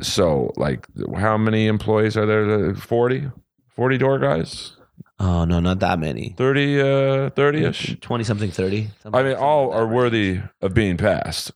so 0.00 0.52
like, 0.56 0.86
how 1.16 1.36
many 1.36 1.66
employees 1.66 2.16
are 2.16 2.24
there? 2.24 2.74
40, 2.74 3.30
40 3.68 3.98
door 3.98 4.18
guys, 4.18 4.76
oh 5.20 5.44
no, 5.44 5.60
not 5.60 5.80
that 5.80 5.98
many. 5.98 6.34
30, 6.38 6.80
uh, 6.80 7.30
30 7.30 7.64
ish. 7.64 7.96
Twenty 8.00 8.24
something, 8.24 8.50
thirty. 8.50 8.88
I 9.12 9.22
mean, 9.22 9.36
all 9.36 9.70
are 9.72 9.86
worthy 9.86 10.40
of 10.62 10.72
being 10.72 10.96
passed. 10.96 11.52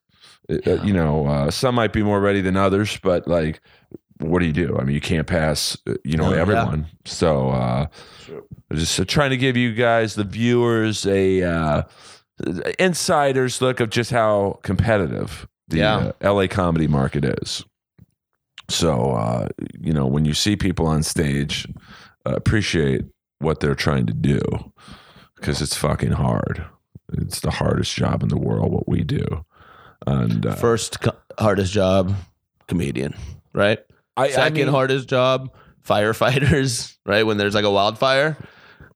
Uh, 0.50 0.58
uh, 0.66 0.82
you 0.82 0.92
know, 0.92 1.26
uh, 1.26 1.50
some 1.50 1.74
might 1.74 1.92
be 1.92 2.02
more 2.02 2.20
ready 2.20 2.40
than 2.42 2.56
others, 2.56 2.98
but 3.02 3.26
like, 3.26 3.60
what 4.18 4.40
do 4.40 4.46
you 4.46 4.52
do? 4.52 4.76
I 4.78 4.84
mean, 4.84 4.94
you 4.94 5.00
can't 5.00 5.26
pass, 5.26 5.76
uh, 5.86 5.94
you 6.04 6.16
know, 6.16 6.28
No, 6.30 6.34
yeah. 6.34 6.40
everyone. 6.42 6.86
So, 7.04 7.48
uh, 7.50 7.86
just 8.72 8.98
uh, 9.00 9.04
trying 9.06 9.30
to 9.30 9.36
give 9.36 9.56
you 9.56 9.72
guys, 9.74 10.14
the 10.14 10.24
viewers, 10.24 11.06
a 11.06 11.42
uh, 11.42 11.82
insider's 12.78 13.60
look 13.60 13.80
of 13.80 13.90
just 13.90 14.10
how 14.10 14.58
competitive 14.62 15.46
the 15.68 15.78
Yeah. 15.78 16.12
uh, 16.22 16.34
LA 16.34 16.46
comedy 16.48 16.86
market 16.88 17.24
is. 17.24 17.64
So, 18.68 19.12
uh, 19.12 19.48
you 19.80 19.92
know, 19.92 20.06
when 20.06 20.24
you 20.24 20.34
see 20.34 20.56
people 20.56 20.86
on 20.86 21.02
stage, 21.02 21.66
uh, 22.26 22.34
appreciate 22.34 23.04
what 23.38 23.60
they're 23.60 23.74
trying 23.74 24.06
to 24.06 24.12
do 24.12 24.40
because 25.36 25.60
it's 25.60 25.76
fucking 25.76 26.12
hard. 26.12 26.64
It's 27.12 27.40
the 27.40 27.50
hardest 27.50 27.94
job 27.94 28.22
in 28.22 28.28
the 28.28 28.38
world, 28.38 28.72
what 28.72 28.88
we 28.88 29.02
do. 29.02 29.44
And 30.06 30.46
uh, 30.46 30.54
First 30.54 31.00
co- 31.00 31.16
hardest 31.38 31.72
job, 31.72 32.14
comedian, 32.68 33.14
right? 33.52 33.78
I, 34.16 34.24
I 34.26 34.30
Second 34.30 34.56
mean, 34.56 34.68
hardest 34.68 35.08
job, 35.08 35.52
firefighters, 35.86 36.96
right? 37.06 37.24
When 37.24 37.36
there's 37.36 37.54
like 37.54 37.64
a 37.64 37.70
wildfire, 37.70 38.36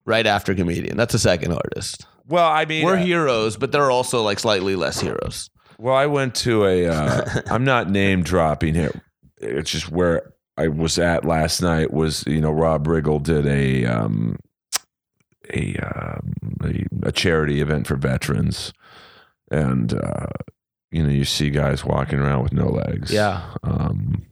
right 0.04 0.26
after 0.26 0.54
comedian. 0.54 0.96
That's 0.96 1.12
the 1.12 1.18
second 1.18 1.52
hardest. 1.52 2.06
Well, 2.28 2.50
I 2.50 2.64
mean, 2.64 2.84
We're 2.84 2.96
uh, 2.96 3.04
heroes, 3.04 3.56
but 3.56 3.72
they're 3.72 3.90
also 3.90 4.22
like 4.22 4.38
slightly 4.38 4.76
less 4.76 5.00
heroes. 5.00 5.50
Well, 5.78 5.94
I 5.94 6.06
went 6.06 6.34
to 6.36 6.64
a. 6.64 6.86
Uh, 6.86 7.42
I'm 7.50 7.64
not 7.64 7.90
name 7.90 8.22
dropping 8.22 8.74
here. 8.74 9.02
It's 9.38 9.70
just 9.70 9.90
where 9.90 10.32
I 10.56 10.68
was 10.68 10.98
at 10.98 11.24
last 11.24 11.60
night. 11.60 11.92
Was 11.92 12.24
you 12.26 12.40
know 12.40 12.50
Rob 12.50 12.86
Riggle 12.86 13.22
did 13.22 13.46
a. 13.46 13.86
Um, 13.86 14.38
a, 15.54 15.76
um, 15.76 16.32
a 16.64 17.08
a 17.08 17.12
charity 17.12 17.60
event 17.60 17.86
for 17.86 17.94
veterans, 17.96 18.72
and 19.50 19.94
uh, 19.94 20.26
you 20.90 21.02
know 21.02 21.08
you 21.08 21.24
see 21.24 21.50
guys 21.50 21.84
walking 21.84 22.18
around 22.18 22.42
with 22.42 22.52
no 22.52 22.66
legs. 22.66 23.12
Yeah. 23.12 23.42
Um, 23.62 24.26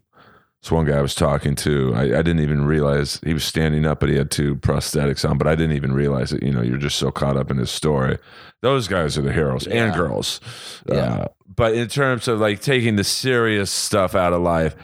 so 0.65 0.77
one 0.77 0.87
guy 0.87 0.97
I 0.97 1.03
was 1.03 1.15
talking 1.15 1.55
to, 1.57 1.93
I, 1.95 2.05
I 2.05 2.23
didn't 2.23 2.41
even 2.41 2.65
realize 2.65 3.21
he 3.23 3.35
was 3.35 3.45
standing 3.45 3.85
up, 3.85 4.01
but 4.01 4.09
he 4.09 4.17
had 4.17 4.31
two 4.31 4.57
prosthetics 4.57 5.29
on. 5.29 5.37
But 5.37 5.47
I 5.47 5.55
didn't 5.55 5.77
even 5.77 5.93
realize 5.93 6.33
it. 6.33 6.43
You 6.43 6.53
know, 6.53 6.63
you're 6.63 6.79
just 6.79 6.97
so 6.97 7.11
caught 7.11 7.37
up 7.37 7.51
in 7.51 7.59
his 7.59 7.71
story. 7.71 8.17
Those 8.63 8.89
guys 8.89 9.19
are 9.19 9.23
the 9.23 9.33
heroes 9.33 9.67
and 9.67 9.93
girls. 9.93 10.41
Yeah. 10.89 10.95
Uh, 10.95 11.29
but 11.55 11.75
in 11.75 11.87
terms 11.89 12.29
of 12.29 12.41
like 12.41 12.63
taking 12.63 12.97
the 12.97 13.05
serious 13.05 13.71
stuff 13.71 14.15
out 14.15 14.33
of 14.33 14.41
life, 14.41 14.75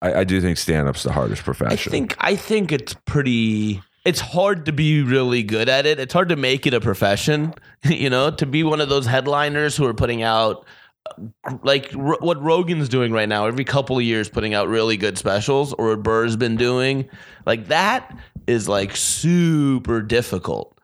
I, 0.00 0.20
I 0.20 0.24
do 0.24 0.40
think 0.40 0.56
stand 0.56 0.88
up's 0.88 1.02
the 1.02 1.12
hardest 1.12 1.44
profession. 1.44 1.90
I 1.90 1.92
think 1.92 2.16
I 2.18 2.34
think 2.34 2.72
it's 2.72 2.94
pretty. 3.04 3.82
It's 4.06 4.20
hard 4.20 4.64
to 4.64 4.72
be 4.72 5.02
really 5.02 5.42
good 5.42 5.68
at 5.68 5.84
it. 5.84 6.00
It's 6.00 6.14
hard 6.14 6.30
to 6.30 6.36
make 6.36 6.66
it 6.66 6.72
a 6.72 6.80
profession. 6.80 7.52
You 7.84 8.10
know, 8.10 8.30
to 8.30 8.44
be 8.44 8.62
one 8.62 8.82
of 8.82 8.90
those 8.90 9.06
headliners 9.06 9.74
who 9.74 9.86
are 9.86 9.94
putting 9.94 10.22
out 10.22 10.66
like 11.62 11.94
R- 11.96 12.18
what 12.20 12.42
Rogan's 12.42 12.88
doing 12.88 13.12
right 13.12 13.28
now. 13.28 13.46
Every 13.46 13.64
couple 13.64 13.96
of 13.96 14.04
years, 14.04 14.28
putting 14.28 14.54
out 14.54 14.68
really 14.68 14.96
good 14.96 15.18
specials, 15.18 15.72
or 15.74 15.88
what 15.88 16.02
Burr's 16.02 16.36
been 16.36 16.56
doing. 16.56 17.08
Like 17.46 17.68
that 17.68 18.18
is 18.46 18.68
like 18.68 18.96
super 18.96 20.02
difficult. 20.02 20.78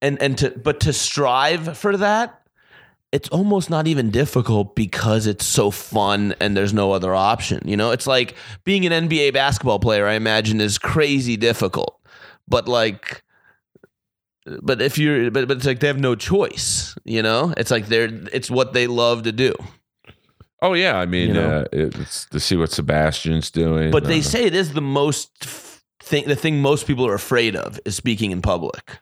And 0.00 0.20
and 0.22 0.38
to 0.38 0.50
but 0.50 0.80
to 0.80 0.92
strive 0.92 1.76
for 1.76 1.96
that 1.96 2.38
it's 3.10 3.28
almost 3.30 3.70
not 3.70 3.86
even 3.86 4.10
difficult 4.10 4.76
because 4.76 5.26
it's 5.26 5.46
so 5.46 5.70
fun 5.70 6.34
and 6.40 6.56
there's 6.56 6.74
no 6.74 6.92
other 6.92 7.14
option. 7.14 7.66
You 7.66 7.76
know, 7.76 7.90
it's 7.90 8.06
like 8.06 8.34
being 8.64 8.84
an 8.84 9.08
NBA 9.08 9.32
basketball 9.32 9.78
player, 9.78 10.06
I 10.06 10.14
imagine, 10.14 10.60
is 10.60 10.78
crazy 10.78 11.36
difficult. 11.36 11.98
But 12.46 12.68
like, 12.68 13.22
but 14.62 14.80
if 14.82 14.98
you're, 14.98 15.30
but, 15.30 15.48
but 15.48 15.56
it's 15.58 15.66
like 15.66 15.80
they 15.80 15.86
have 15.86 15.98
no 16.00 16.14
choice. 16.14 16.96
You 17.04 17.22
know, 17.22 17.52
it's 17.56 17.70
like 17.70 17.86
they're, 17.86 18.08
it's 18.32 18.50
what 18.50 18.72
they 18.72 18.86
love 18.86 19.22
to 19.24 19.32
do. 19.32 19.54
oh 20.62 20.74
yeah, 20.74 20.98
I 20.98 21.06
mean, 21.06 21.28
You 21.28 21.34
know? 21.34 21.60
uh, 21.60 21.64
it's 21.72 22.26
to 22.26 22.40
see 22.40 22.56
what 22.56 22.70
Sebastian's 22.70 23.50
doing. 23.50 23.90
But 23.90 24.04
they 24.04 24.20
uh, 24.20 24.22
say 24.22 24.44
it 24.44 24.54
is 24.54 24.72
the 24.74 24.80
most 24.80 25.30
thing, 26.00 26.26
the 26.26 26.36
thing 26.36 26.60
most 26.60 26.86
people 26.86 27.06
are 27.06 27.14
afraid 27.14 27.54
of 27.56 27.78
is 27.84 27.96
speaking 27.96 28.30
in 28.30 28.42
public. 28.42 28.98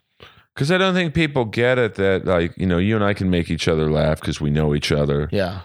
Because 0.54 0.70
I 0.72 0.78
don't 0.78 0.94
think 0.94 1.12
people 1.12 1.44
get 1.44 1.78
it 1.78 1.96
that, 1.96 2.24
like, 2.24 2.56
you 2.56 2.64
know, 2.66 2.78
you 2.78 2.94
and 2.94 3.04
I 3.04 3.12
can 3.12 3.28
make 3.28 3.50
each 3.50 3.68
other 3.68 3.90
laugh 3.90 4.20
because 4.20 4.40
we 4.40 4.50
know 4.50 4.74
each 4.74 4.90
other. 4.90 5.28
Yeah. 5.30 5.60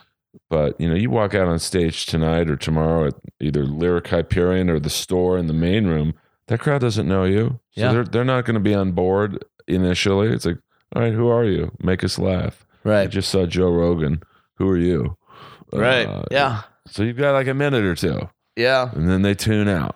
But, 0.50 0.80
you 0.82 0.90
know, 0.90 0.96
you 0.96 1.10
walk 1.10 1.34
out 1.34 1.48
on 1.48 1.60
stage 1.60 2.06
tonight 2.06 2.50
or 2.50 2.58
tomorrow 2.58 3.08
at 3.08 3.14
either 3.40 3.66
Lyric 3.66 4.08
Hyperion 4.08 4.70
or 4.70 4.80
the 4.80 4.90
store 4.90 5.38
in 5.38 5.48
the 5.48 5.54
main 5.54 5.88
room, 5.88 6.14
that 6.52 6.60
crowd 6.60 6.82
doesn't 6.82 7.08
know 7.08 7.24
you. 7.24 7.60
So 7.72 7.82
Yeah. 7.82 7.92
they're, 7.94 8.04
they're 8.04 8.24
not 8.26 8.46
going 8.46 8.56
to 8.56 8.60
be 8.60 8.74
on 8.76 8.92
board 8.92 9.44
initially. 9.68 10.28
It's 10.28 10.46
like, 10.46 10.58
all 10.96 11.02
right, 11.02 11.14
who 11.14 11.28
are 11.30 11.46
you? 11.46 11.72
Make 11.82 12.04
us 12.04 12.20
laugh. 12.20 12.66
Right. 12.84 13.04
I 13.04 13.08
just 13.08 13.30
saw 13.30 13.46
Joe 13.46 13.72
Rogan. 13.72 14.22
Who 14.58 14.68
are 14.70 14.78
you? 14.78 15.16
Right. 15.72 16.06
Uh, 16.08 16.24
yeah. 16.30 16.64
So 16.88 17.04
you've 17.04 17.18
got 17.18 17.32
like 17.34 17.48
a 17.48 17.54
minute 17.54 17.86
or 17.86 17.96
two, 17.96 18.30
Yeah. 18.58 18.92
and 18.94 19.10
then 19.10 19.22
they 19.22 19.34
tune 19.34 19.68
out. 19.70 19.96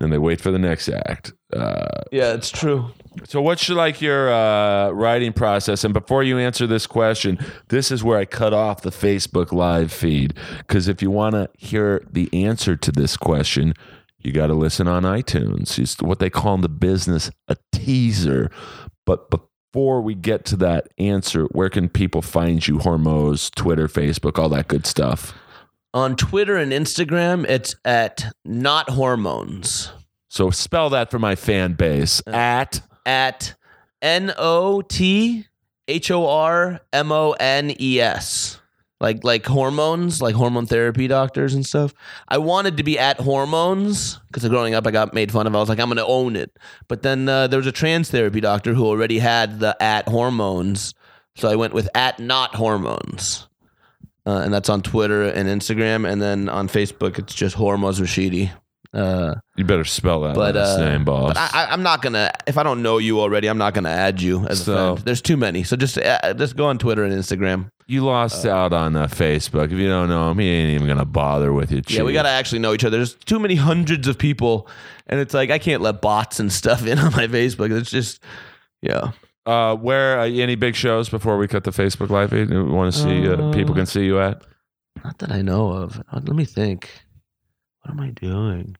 And 0.00 0.12
they 0.12 0.18
wait 0.18 0.40
for 0.40 0.50
the 0.50 0.58
next 0.58 0.88
act. 0.88 1.32
Uh, 1.54 1.86
Yeah. 2.10 2.32
It's 2.32 2.50
true. 2.50 2.90
so, 3.24 3.40
what's 3.40 3.68
your, 3.68 3.76
like 3.78 4.00
your 4.00 4.32
uh, 4.32 4.90
writing 4.90 5.32
process? 5.32 5.84
And 5.84 5.94
before 5.94 6.22
you 6.24 6.38
answer 6.38 6.66
this 6.66 6.86
question, 6.86 7.38
this 7.68 7.90
is 7.92 8.02
where 8.02 8.18
I 8.18 8.24
cut 8.24 8.52
off 8.52 8.82
the 8.82 8.90
Facebook 8.90 9.52
live 9.52 9.92
feed 9.92 10.34
because 10.58 10.88
if 10.88 11.00
you 11.02 11.10
want 11.12 11.34
to 11.34 11.48
hear 11.56 12.04
the 12.10 12.28
answer 12.32 12.74
to 12.76 12.90
this 12.92 13.16
question, 13.16 13.74
you 14.18 14.32
got 14.32 14.48
to 14.48 14.54
listen 14.54 14.88
on 14.88 15.04
iTunes. 15.04 15.78
It's 15.78 16.00
what 16.02 16.18
they 16.18 16.30
call 16.30 16.54
in 16.54 16.60
the 16.60 16.68
business 16.68 17.30
a 17.46 17.56
teaser. 17.72 18.50
But 19.06 19.30
before 19.30 20.00
we 20.02 20.14
get 20.14 20.44
to 20.46 20.56
that 20.56 20.88
answer, 20.98 21.44
where 21.52 21.70
can 21.70 21.88
people 21.88 22.22
find 22.22 22.66
you? 22.66 22.78
Hormoz, 22.78 23.54
Twitter, 23.54 23.88
Facebook, 23.88 24.38
all 24.38 24.48
that 24.50 24.68
good 24.68 24.86
stuff. 24.86 25.34
On 25.94 26.16
Twitter 26.16 26.56
and 26.56 26.72
Instagram, 26.72 27.48
it's 27.48 27.74
at 27.84 28.32
not 28.44 28.90
hormones. 28.90 29.92
So 30.28 30.50
spell 30.50 30.90
that 30.90 31.10
for 31.10 31.18
my 31.18 31.34
fan 31.34 31.72
base 31.72 32.20
uh, 32.26 32.30
at 32.30 32.80
at 33.06 33.54
N 34.02 34.34
O 34.36 34.82
T 34.82 35.46
H 35.86 36.10
O 36.10 36.28
R 36.28 36.80
M 36.92 37.10
O 37.10 37.32
N 37.32 37.74
E 37.80 38.00
S. 38.00 38.57
Like 39.00 39.22
like 39.22 39.46
hormones, 39.46 40.20
like 40.20 40.34
hormone 40.34 40.66
therapy 40.66 41.06
doctors 41.06 41.54
and 41.54 41.64
stuff. 41.64 41.94
I 42.28 42.38
wanted 42.38 42.76
to 42.78 42.82
be 42.82 42.98
at 42.98 43.20
hormones 43.20 44.18
because 44.26 44.48
growing 44.48 44.74
up 44.74 44.86
I 44.86 44.90
got 44.90 45.14
made 45.14 45.30
fun 45.30 45.46
of. 45.46 45.54
I 45.54 45.60
was 45.60 45.68
like, 45.68 45.78
I'm 45.78 45.88
gonna 45.88 46.04
own 46.04 46.34
it. 46.34 46.56
But 46.88 47.02
then 47.02 47.28
uh, 47.28 47.46
there 47.46 47.58
was 47.58 47.66
a 47.68 47.72
trans 47.72 48.10
therapy 48.10 48.40
doctor 48.40 48.74
who 48.74 48.84
already 48.84 49.20
had 49.20 49.60
the 49.60 49.80
at 49.80 50.08
hormones, 50.08 50.94
so 51.36 51.48
I 51.48 51.54
went 51.54 51.74
with 51.74 51.88
at 51.94 52.18
not 52.18 52.56
hormones. 52.56 53.46
Uh, 54.26 54.42
and 54.44 54.52
that's 54.52 54.68
on 54.68 54.82
Twitter 54.82 55.24
and 55.24 55.48
Instagram, 55.48 56.06
and 56.06 56.20
then 56.20 56.48
on 56.48 56.68
Facebook 56.68 57.18
it's 57.18 57.34
just 57.34 57.56
Hormoz 57.56 58.00
Rashidi. 58.00 58.50
Uh, 58.94 59.34
you 59.56 59.64
better 59.64 59.84
spell 59.84 60.22
that 60.22 60.34
but 60.34 60.54
last 60.54 60.78
uh, 60.78 60.84
name, 60.88 61.04
boss. 61.04 61.34
But 61.34 61.54
I, 61.54 61.66
I'm 61.70 61.82
not 61.82 62.00
gonna. 62.00 62.30
If 62.46 62.56
I 62.56 62.62
don't 62.62 62.82
know 62.82 62.96
you 62.98 63.20
already, 63.20 63.48
I'm 63.48 63.58
not 63.58 63.74
gonna 63.74 63.90
add 63.90 64.22
you 64.22 64.46
as 64.46 64.64
So- 64.64 64.72
a 64.72 64.92
friend. 64.94 65.06
There's 65.06 65.20
too 65.20 65.36
many. 65.36 65.62
So 65.62 65.76
just 65.76 65.98
uh, 65.98 66.32
just 66.34 66.56
go 66.56 66.66
on 66.66 66.78
Twitter 66.78 67.04
and 67.04 67.12
Instagram. 67.12 67.70
You 67.86 68.04
lost 68.04 68.44
out 68.46 68.72
on 68.72 68.96
uh, 68.96 69.06
Facebook. 69.06 69.66
If 69.66 69.72
you 69.72 69.88
don't 69.88 70.08
know 70.08 70.30
him, 70.30 70.38
he 70.38 70.48
ain't 70.48 70.74
even 70.74 70.86
gonna 70.86 71.04
bother 71.04 71.52
with 71.52 71.70
you. 71.70 71.82
Yeah, 71.88 72.02
we 72.02 72.12
gotta 72.14 72.28
actually 72.30 72.60
know 72.60 72.72
each 72.72 72.84
other. 72.84 72.96
There's 72.96 73.14
too 73.14 73.38
many 73.38 73.54
hundreds 73.56 74.08
of 74.08 74.16
people, 74.18 74.68
and 75.06 75.20
it's 75.20 75.34
like 75.34 75.50
I 75.50 75.58
can't 75.58 75.82
let 75.82 76.00
bots 76.00 76.40
and 76.40 76.50
stuff 76.50 76.86
in 76.86 76.98
on 76.98 77.12
my 77.12 77.26
Facebook. 77.26 77.70
It's 77.76 77.90
just, 77.90 78.22
yeah. 78.80 79.12
Uh, 79.46 79.74
where 79.76 80.20
uh, 80.20 80.26
any 80.28 80.54
big 80.54 80.74
shows 80.74 81.08
before 81.08 81.38
we 81.38 81.48
cut 81.48 81.64
the 81.64 81.70
Facebook 81.70 82.10
live 82.10 82.30
feed? 82.30 82.50
We 82.50 82.62
want 82.62 82.92
to 82.92 83.00
see 83.00 83.26
uh, 83.26 83.36
Uh, 83.36 83.52
people 83.52 83.74
can 83.74 83.86
see 83.86 84.04
you 84.04 84.18
at. 84.20 84.42
Not 85.04 85.18
that 85.18 85.30
I 85.32 85.40
know 85.42 85.68
of. 85.72 85.98
Uh, 86.12 86.20
Let 86.24 86.36
me 86.36 86.44
think. 86.44 86.90
What 87.88 87.94
am 87.94 88.00
I 88.00 88.10
doing? 88.10 88.76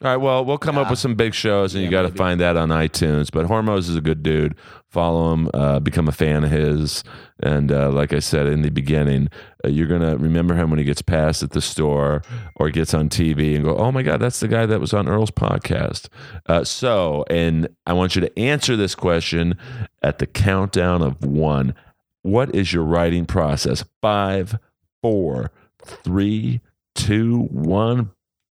All 0.00 0.10
right. 0.10 0.16
Well, 0.16 0.44
we'll 0.44 0.58
come 0.58 0.78
up 0.78 0.88
with 0.88 0.98
some 0.98 1.16
big 1.16 1.34
shows, 1.34 1.74
and 1.74 1.82
Yeah, 1.82 1.86
you 1.86 1.90
got 1.90 2.02
to 2.02 2.14
find 2.16 2.40
that 2.40 2.56
on 2.56 2.70
iTunes. 2.70 3.30
But 3.30 3.46
Hormoz 3.46 3.90
is 3.90 3.96
a 3.96 4.00
good 4.00 4.22
dude. 4.22 4.54
Follow 4.88 5.34
him. 5.34 5.50
Uh, 5.52 5.80
become 5.80 6.08
a 6.08 6.12
fan 6.12 6.44
of 6.44 6.50
his. 6.50 7.04
And 7.42 7.70
uh, 7.70 7.90
like 7.90 8.14
I 8.14 8.20
said 8.20 8.46
in 8.46 8.62
the 8.62 8.70
beginning, 8.70 9.28
uh, 9.64 9.68
you're 9.68 9.86
gonna 9.88 10.16
remember 10.16 10.54
him 10.54 10.70
when 10.70 10.78
he 10.78 10.84
gets 10.84 11.02
passed 11.02 11.42
at 11.42 11.50
the 11.50 11.60
store 11.60 12.22
or 12.56 12.70
gets 12.70 12.94
on 12.94 13.10
TV 13.10 13.54
and 13.54 13.64
go, 13.64 13.76
"Oh 13.76 13.92
my 13.92 14.02
God, 14.02 14.18
that's 14.20 14.40
the 14.40 14.48
guy 14.48 14.64
that 14.64 14.80
was 14.80 14.94
on 14.94 15.08
Earl's 15.08 15.30
podcast." 15.32 16.08
Uh, 16.46 16.64
so, 16.64 17.24
and 17.28 17.68
I 17.84 17.92
want 17.92 18.14
you 18.14 18.22
to 18.22 18.38
answer 18.38 18.76
this 18.76 18.94
question 18.94 19.58
at 20.02 20.20
the 20.20 20.26
countdown 20.26 21.02
of 21.02 21.22
one. 21.22 21.74
What 22.22 22.54
is 22.54 22.72
your 22.72 22.84
writing 22.84 23.26
process? 23.26 23.84
Five, 24.00 24.58
four, 25.02 25.50
three, 25.84 26.60
two, 26.98 27.44
one. 27.50 28.10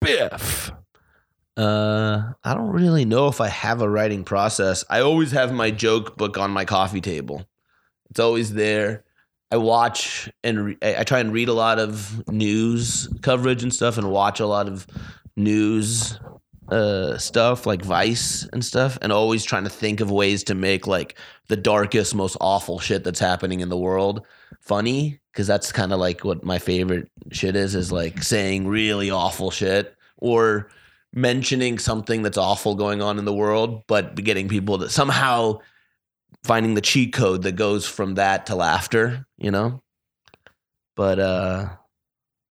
Biff. 0.00 0.70
Uh, 1.56 2.32
I 2.44 2.54
don't 2.54 2.70
really 2.70 3.04
know 3.04 3.26
if 3.26 3.40
I 3.40 3.48
have 3.48 3.82
a 3.82 3.90
writing 3.90 4.24
process. 4.24 4.84
I 4.88 5.00
always 5.00 5.32
have 5.32 5.52
my 5.52 5.70
joke 5.72 6.16
book 6.16 6.38
on 6.38 6.52
my 6.52 6.64
coffee 6.64 7.00
table. 7.00 7.44
It's 8.10 8.20
always 8.20 8.54
there. 8.54 9.04
I 9.50 9.56
watch 9.56 10.30
and 10.44 10.66
re- 10.66 10.78
I 10.82 11.02
try 11.04 11.18
and 11.18 11.32
read 11.32 11.48
a 11.48 11.54
lot 11.54 11.78
of 11.78 12.26
news 12.28 13.08
coverage 13.22 13.62
and 13.62 13.74
stuff, 13.74 13.98
and 13.98 14.10
watch 14.10 14.40
a 14.40 14.46
lot 14.46 14.68
of 14.68 14.86
news 15.36 16.20
uh, 16.68 17.16
stuff 17.18 17.66
like 17.66 17.82
Vice 17.82 18.46
and 18.52 18.64
stuff, 18.64 18.98
and 19.02 19.10
always 19.10 19.44
trying 19.44 19.64
to 19.64 19.70
think 19.70 20.00
of 20.00 20.10
ways 20.10 20.44
to 20.44 20.54
make 20.54 20.86
like 20.86 21.18
the 21.48 21.56
darkest, 21.56 22.14
most 22.14 22.36
awful 22.40 22.78
shit 22.78 23.04
that's 23.04 23.20
happening 23.20 23.60
in 23.60 23.68
the 23.68 23.76
world 23.76 24.24
funny. 24.60 25.20
Because 25.32 25.46
that's 25.46 25.70
kind 25.70 25.92
of 25.92 26.00
like 26.00 26.24
what 26.24 26.44
my 26.44 26.58
favorite 26.58 27.08
shit 27.30 27.54
is: 27.54 27.74
is 27.74 27.92
like 27.92 28.22
saying 28.22 28.66
really 28.66 29.10
awful 29.10 29.50
shit 29.50 29.94
or 30.16 30.68
mentioning 31.12 31.78
something 31.78 32.22
that's 32.22 32.36
awful 32.36 32.74
going 32.74 33.00
on 33.00 33.18
in 33.18 33.24
the 33.24 33.34
world, 33.34 33.82
but 33.86 34.14
getting 34.16 34.48
people 34.48 34.78
to 34.78 34.90
somehow 34.90 35.58
finding 36.44 36.74
the 36.74 36.80
cheat 36.80 37.12
code 37.12 37.42
that 37.42 37.56
goes 37.56 37.86
from 37.86 38.14
that 38.16 38.46
to 38.46 38.54
laughter, 38.54 39.26
you 39.38 39.50
know? 39.50 39.82
But 40.96 41.18
uh 41.18 41.68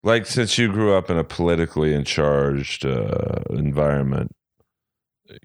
Like 0.02 0.26
since 0.26 0.58
you 0.58 0.70
grew 0.70 0.94
up 0.94 1.10
in 1.10 1.18
a 1.18 1.24
politically 1.24 1.94
in 1.94 2.04
charged 2.04 2.86
uh, 2.86 3.40
environment, 3.50 4.32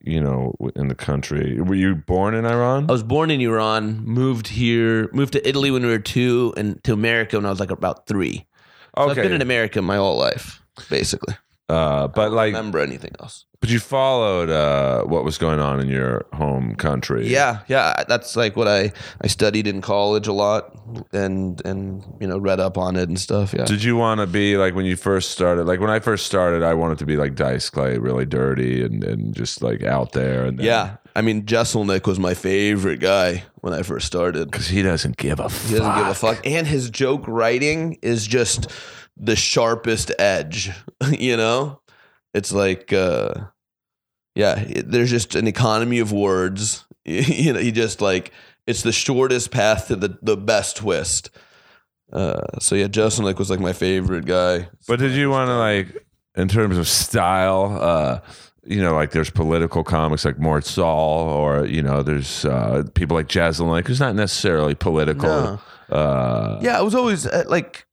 you 0.01 0.19
know, 0.21 0.55
in 0.75 0.87
the 0.87 0.95
country, 0.95 1.59
were 1.61 1.75
you 1.75 1.95
born 1.95 2.33
in 2.33 2.45
Iran? 2.45 2.85
I 2.89 2.91
was 2.91 3.03
born 3.03 3.31
in 3.31 3.41
Iran, 3.41 4.03
moved 4.05 4.47
here, 4.47 5.09
moved 5.13 5.33
to 5.33 5.47
Italy 5.47 5.71
when 5.71 5.83
we 5.83 5.89
were 5.89 5.99
2 5.99 6.53
and 6.57 6.83
to 6.83 6.93
America 6.93 7.37
when 7.37 7.45
I 7.45 7.49
was 7.49 7.59
like 7.59 7.71
about 7.71 8.07
3. 8.07 8.45
So 8.97 9.09
I've 9.09 9.15
been 9.15 9.31
in 9.31 9.41
America 9.41 9.81
my 9.81 9.95
whole 9.97 10.17
life, 10.17 10.61
basically. 10.89 11.35
Uh, 11.69 12.07
but 12.07 12.31
like, 12.31 12.53
remember 12.53 12.79
anything 12.79 13.11
else. 13.19 13.45
but 13.61 13.69
you 13.69 13.79
followed 13.79 14.49
uh, 14.49 15.03
what 15.03 15.23
was 15.23 15.37
going 15.37 15.59
on 15.59 15.79
in 15.79 15.87
your 15.87 16.25
home 16.33 16.75
country. 16.75 17.27
Yeah, 17.27 17.59
yeah, 17.67 18.03
that's 18.07 18.35
like 18.35 18.55
what 18.55 18.67
I 18.67 18.91
I 19.21 19.27
studied 19.27 19.67
in 19.67 19.79
college 19.81 20.27
a 20.27 20.33
lot 20.33 20.75
and 21.13 21.63
and 21.65 22.03
you 22.19 22.27
know 22.27 22.39
read 22.39 22.59
up 22.59 22.77
on 22.77 22.95
it 22.95 23.07
and 23.09 23.19
stuff. 23.19 23.53
Yeah. 23.53 23.65
Did 23.65 23.83
you 23.83 23.95
want 23.95 24.19
to 24.19 24.25
be 24.27 24.57
like 24.57 24.73
when 24.73 24.85
you 24.85 24.95
first 24.95 25.29
started? 25.31 25.65
Like 25.67 25.79
when 25.79 25.91
I 25.91 25.99
first 25.99 26.25
started, 26.25 26.63
I 26.63 26.73
wanted 26.73 26.97
to 26.99 27.05
be 27.05 27.15
like 27.17 27.35
Dice 27.35 27.69
Clay, 27.69 27.97
really 27.99 28.25
dirty 28.25 28.83
and, 28.83 29.03
and 29.03 29.35
just 29.35 29.61
like 29.61 29.83
out 29.83 30.13
there. 30.13 30.45
And 30.45 30.57
then, 30.57 30.65
yeah, 30.65 30.95
I 31.15 31.21
mean 31.21 31.43
Jeselnik 31.45 32.07
was 32.07 32.17
my 32.19 32.33
favorite 32.33 32.99
guy 32.99 33.43
when 33.61 33.73
I 33.73 33.83
first 33.83 34.07
started. 34.07 34.49
because 34.49 34.67
he 34.69 34.81
doesn't 34.81 35.17
give 35.17 35.39
a 35.39 35.49
He 35.49 35.75
doesn't 35.77 35.95
give 35.95 36.07
a 36.07 36.15
fuck, 36.15 36.39
and 36.45 36.65
his 36.65 36.89
joke 36.89 37.27
writing 37.27 37.99
is 38.01 38.25
just 38.25 38.71
the 39.19 39.35
sharpest 39.35 40.11
edge. 40.17 40.69
you 41.11 41.35
know, 41.37 41.81
it's 42.33 42.51
like, 42.51 42.91
uh, 42.93 43.33
yeah, 44.35 44.59
it- 44.59 44.89
there's 44.91 45.09
just 45.11 45.35
an 45.35 45.47
economy 45.47 45.99
of 45.99 46.11
words. 46.11 46.85
you 47.05 47.53
know, 47.53 47.59
he 47.59 47.71
just 47.71 48.01
like 48.01 48.31
it's 48.67 48.83
the 48.83 48.91
shortest 48.91 49.51
path 49.51 49.87
to 49.87 49.95
the 49.95 50.17
the 50.21 50.37
best 50.37 50.77
twist. 50.77 51.29
Uh, 52.11 52.41
so 52.59 52.75
yeah, 52.75 52.87
Justin 52.87 53.25
like 53.25 53.37
was 53.39 53.49
like 53.49 53.59
my 53.59 53.73
favorite 53.73 54.25
guy. 54.25 54.67
But 54.87 54.99
did 54.99 55.11
you 55.11 55.29
want 55.29 55.49
to 55.49 55.57
like, 55.57 56.05
in 56.35 56.47
terms 56.47 56.77
of 56.77 56.87
style, 56.87 57.77
uh, 57.79 58.19
you 58.65 58.81
know, 58.81 58.93
like 58.95 59.11
there's 59.11 59.29
political 59.29 59.83
comics 59.83 60.25
like 60.25 60.39
Mort 60.39 60.65
Sahl, 60.65 61.29
or 61.29 61.65
you 61.65 61.83
know, 61.83 62.01
there's 62.03 62.45
uh, 62.45 62.83
people 62.95 63.15
like 63.15 63.27
Jeselnik, 63.27 63.87
who's 63.87 63.99
not 63.99 64.15
necessarily 64.15 64.73
political. 64.75 65.29
No. 65.29 65.95
Uh, 65.95 66.59
Yeah, 66.61 66.77
I 66.79 66.81
was 66.81 66.95
always 66.95 67.25
uh, 67.27 67.43
like, 67.47 67.85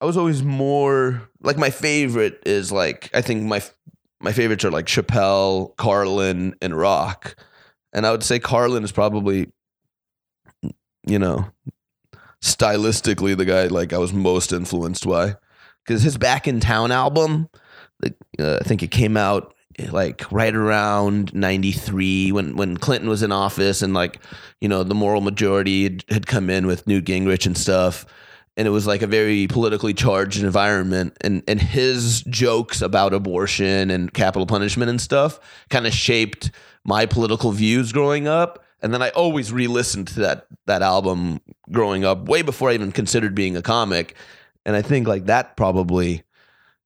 I 0.00 0.06
was 0.06 0.16
always 0.16 0.42
more 0.42 1.28
like 1.42 1.58
my 1.58 1.70
favorite 1.70 2.42
is 2.46 2.72
like 2.72 3.10
I 3.12 3.20
think 3.20 3.42
my 3.44 3.62
my 4.20 4.32
favorites 4.32 4.64
are 4.64 4.70
like 4.70 4.86
Chappelle, 4.86 5.76
Carlin, 5.76 6.54
and 6.60 6.76
Rock, 6.76 7.36
and 7.92 8.06
I 8.06 8.10
would 8.10 8.22
say 8.22 8.38
Carlin 8.38 8.84
is 8.84 8.92
probably, 8.92 9.50
you 11.06 11.18
know, 11.18 11.50
stylistically 12.42 13.36
the 13.36 13.44
guy 13.44 13.66
like 13.66 13.92
I 13.92 13.98
was 13.98 14.12
most 14.12 14.52
influenced 14.52 15.06
by, 15.06 15.36
because 15.84 16.02
his 16.02 16.16
Back 16.16 16.46
in 16.48 16.60
Town 16.60 16.92
album, 16.92 17.48
like, 18.02 18.16
uh, 18.38 18.58
I 18.60 18.64
think 18.64 18.82
it 18.82 18.90
came 18.90 19.16
out 19.16 19.54
like 19.90 20.30
right 20.30 20.54
around 20.54 21.32
93 21.32 22.32
when 22.32 22.56
when 22.56 22.76
Clinton 22.76 23.08
was 23.08 23.22
in 23.22 23.32
office 23.32 23.80
and 23.80 23.94
like 23.94 24.20
you 24.60 24.68
know 24.68 24.82
the 24.82 24.94
moral 24.94 25.20
majority 25.20 25.84
had, 25.84 26.04
had 26.08 26.26
come 26.26 26.50
in 26.50 26.66
with 26.66 26.86
Newt 26.86 27.04
Gingrich 27.04 27.46
and 27.46 27.56
stuff 27.56 28.04
and 28.60 28.66
it 28.66 28.72
was 28.72 28.86
like 28.86 29.00
a 29.00 29.06
very 29.06 29.46
politically 29.46 29.94
charged 29.94 30.42
environment 30.42 31.16
and 31.22 31.42
and 31.48 31.62
his 31.62 32.20
jokes 32.24 32.82
about 32.82 33.14
abortion 33.14 33.90
and 33.90 34.12
capital 34.12 34.44
punishment 34.44 34.90
and 34.90 35.00
stuff 35.00 35.40
kind 35.70 35.86
of 35.86 35.94
shaped 35.94 36.50
my 36.84 37.06
political 37.06 37.52
views 37.52 37.90
growing 37.90 38.28
up 38.28 38.62
and 38.82 38.92
then 38.92 39.00
I 39.00 39.08
always 39.10 39.50
re-listened 39.50 40.08
to 40.08 40.20
that 40.20 40.46
that 40.66 40.82
album 40.82 41.40
growing 41.72 42.04
up 42.04 42.28
way 42.28 42.42
before 42.42 42.68
I 42.68 42.74
even 42.74 42.92
considered 42.92 43.34
being 43.34 43.56
a 43.56 43.62
comic 43.62 44.14
and 44.66 44.76
I 44.76 44.82
think 44.82 45.08
like 45.08 45.24
that 45.24 45.56
probably 45.56 46.22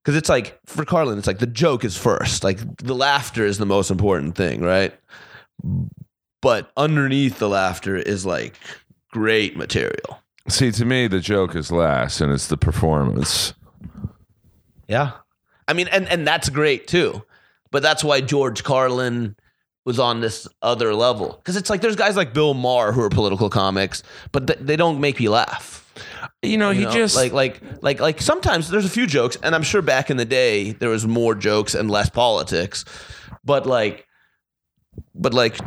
because 0.01 0.15
it's 0.15 0.29
like 0.29 0.57
for 0.65 0.85
Carlin, 0.85 1.17
it's 1.17 1.27
like 1.27 1.39
the 1.39 1.47
joke 1.47 1.83
is 1.83 1.97
first, 1.97 2.43
like 2.43 2.59
the 2.77 2.93
laughter 2.93 3.43
is 3.43 3.57
the 3.57 3.65
most 3.65 3.89
important 3.91 4.35
thing, 4.35 4.61
right? 4.61 4.93
But 6.41 6.71
underneath 6.77 7.39
the 7.39 7.49
laughter 7.49 7.97
is 7.97 8.23
like 8.23 8.53
great 9.11 9.57
material. 9.57 10.21
See, 10.47 10.71
to 10.71 10.85
me, 10.85 11.07
the 11.07 11.19
joke 11.19 11.55
is 11.55 11.71
last, 11.71 12.21
and 12.21 12.31
it's 12.31 12.47
the 12.47 12.57
performance. 12.57 13.53
Yeah, 14.87 15.13
I 15.67 15.73
mean, 15.73 15.87
and 15.87 16.07
and 16.07 16.27
that's 16.27 16.49
great 16.49 16.87
too. 16.87 17.23
But 17.71 17.81
that's 17.81 18.03
why 18.03 18.21
George 18.21 18.63
Carlin 18.63 19.35
was 19.85 19.99
on 19.99 20.21
this 20.21 20.47
other 20.61 20.93
level 20.95 21.33
because 21.37 21.55
it's 21.57 21.69
like 21.69 21.81
there's 21.81 21.95
guys 21.95 22.15
like 22.15 22.33
Bill 22.33 22.53
Maher 22.53 22.91
who 22.91 23.01
are 23.01 23.09
political 23.09 23.49
comics, 23.49 24.03
but 24.31 24.47
th- 24.47 24.59
they 24.59 24.75
don't 24.75 24.99
make 24.99 25.19
me 25.19 25.29
laugh. 25.29 25.81
You 26.41 26.57
know, 26.57 26.69
You 26.69 26.79
he 26.81 26.85
know, 26.85 26.91
just 26.91 27.15
like 27.15 27.31
like 27.33 27.61
like 27.81 27.99
like 27.99 28.21
sometimes 28.21 28.69
there's 28.69 28.85
a 28.85 28.89
few 28.89 29.07
jokes, 29.07 29.37
and 29.41 29.55
I'm 29.55 29.63
sure 29.63 29.81
back 29.81 30.11
in 30.11 30.17
the 30.17 30.25
day 30.25 30.73
there 30.73 30.89
was 30.89 31.07
more 31.07 31.33
jokes 31.33 31.73
and 31.73 31.89
less 31.89 32.09
politics, 32.09 32.85
but 33.43 33.65
like, 33.65 34.07
but 35.15 35.33
like 35.33 35.57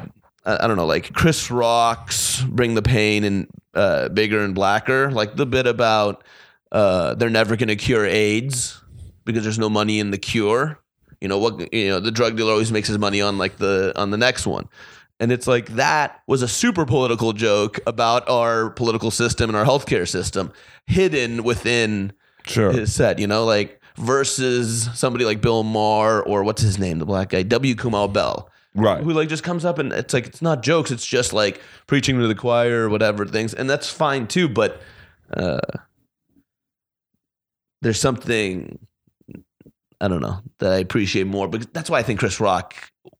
I, 0.48 0.66
don't 0.66 0.76
know, 0.76 0.87
like 0.87 1.12
Chris 1.12 1.50
Rock's 1.50 2.42
"Bring 2.42 2.74
the 2.74 2.82
Pain" 2.82 3.24
and 3.24 3.46
uh, 3.74 4.08
"Bigger 4.08 4.40
and 4.40 4.54
Blacker," 4.54 5.11
like 5.11 5.37
the 5.37 5.46
bit 5.46 5.66
about 5.66 6.24
uh, 6.72 7.14
they're 7.14 7.30
never 7.30 7.56
going 7.56 7.68
to 7.68 7.76
cure 7.76 8.06
AIDS 8.06 8.80
because 9.24 9.42
there's 9.42 9.58
no 9.58 9.68
money 9.68 10.00
in 10.00 10.11
the 10.11 10.18
cure. 10.18 10.80
You 11.20 11.28
know 11.28 11.38
what? 11.38 11.72
You 11.72 11.90
know 11.90 12.00
the 12.00 12.11
drug 12.11 12.37
dealer 12.37 12.52
always 12.52 12.72
makes 12.72 12.88
his 12.88 12.98
money 12.98 13.20
on 13.20 13.38
like 13.38 13.58
the 13.58 13.92
on 13.96 14.11
the 14.11 14.16
next 14.16 14.46
one. 14.46 14.68
And 15.20 15.32
it's 15.32 15.46
like 15.46 15.70
that 15.70 16.22
was 16.26 16.42
a 16.42 16.48
super 16.48 16.87
political 16.87 17.32
joke 17.32 17.80
about 17.87 18.28
our 18.28 18.70
political 18.70 19.11
system 19.11 19.50
and 19.50 19.56
our 19.56 19.64
healthcare 19.64 20.08
system 20.08 20.52
hidden 20.87 21.42
within 21.42 22.12
sure. 22.46 22.70
his 22.70 22.94
set, 22.94 23.18
you 23.18 23.26
know, 23.26 23.44
like 23.44 23.80
versus 23.96 24.88
somebody 24.94 25.24
like 25.24 25.40
Bill 25.40 25.64
Maher 25.64 26.22
or 26.22 26.44
what's 26.44 26.62
his 26.62 26.78
name, 26.78 27.00
the 27.00 27.06
black 27.06 27.30
guy, 27.30 27.42
W. 27.42 27.74
Kamau 27.74 28.12
Bell, 28.12 28.48
right. 28.79 29.03
who 29.03 29.12
like 29.12 29.29
just 29.29 29.43
comes 29.43 29.64
up 29.64 29.79
and 29.79 29.93
it's 29.93 30.14
like 30.14 30.27
it's 30.27 30.43
not 30.43 30.62
jokes, 30.62 30.91
it's 30.91 31.07
just 31.07 31.33
like 31.33 31.61
preaching 31.87 32.19
to 32.19 32.27
the 32.27 32.35
choir 32.35 32.85
or 32.85 32.88
whatever 32.88 33.27
things, 33.27 33.55
and 33.55 33.69
that's 33.69 33.91
fine 33.91 34.27
too. 34.27 34.49
But 34.49 34.81
uh, 35.33 35.61
there's 37.83 38.01
something 38.01 38.79
I 40.01 40.09
don't 40.09 40.23
know 40.23 40.41
that 40.59 40.73
I 40.73 40.77
appreciate 40.77 41.27
more, 41.27 41.49
because 41.49 41.67
that's 41.73 41.91
why 41.91 41.99
I 41.99 42.03
think 42.03 42.21
Chris 42.21 42.41
Rock 42.41 42.75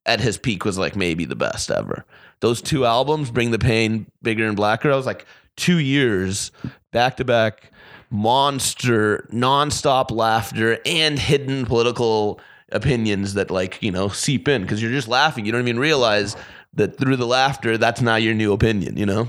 at 0.07 0.21
his 0.21 0.39
peak 0.39 0.65
was 0.65 0.79
like 0.79 0.97
maybe 0.97 1.25
the 1.25 1.37
best 1.37 1.71
ever. 1.71 2.05
Those 2.41 2.63
two 2.63 2.87
albums, 2.87 3.31
Bring 3.31 3.51
the 3.51 3.59
Pain, 3.59 4.07
Bigger 4.23 4.47
and 4.47 4.57
Blacker, 4.57 4.93
I 4.93 4.97
was 4.97 5.07
like 5.07 5.27
two 5.57 5.79
years 5.79 6.53
back 6.93 7.17
to 7.17 7.25
back, 7.25 7.73
monster, 8.11 9.29
nonstop 9.33 10.11
laughter 10.13 10.79
and 10.87 11.19
hidden 11.19 11.67
political 11.67 12.41
opinions 12.73 13.35
that 13.35 13.51
like, 13.51 13.83
you 13.83 13.91
know, 13.91 14.09
seep 14.09 14.49
in 14.49 14.63
because 14.63 14.83
you're 14.83 14.91
just 14.93 15.09
laughing. 15.09 15.47
You 15.47 15.53
don't 15.53 15.67
even 15.67 15.79
realize 15.79 16.37
that 16.75 16.99
through 16.99 17.17
the 17.17 17.27
laughter, 17.27 17.79
that's 17.79 18.01
now 18.01 18.17
your 18.17 18.35
new 18.35 18.53
opinion, 18.53 18.97
you 18.97 19.07
know? 19.07 19.29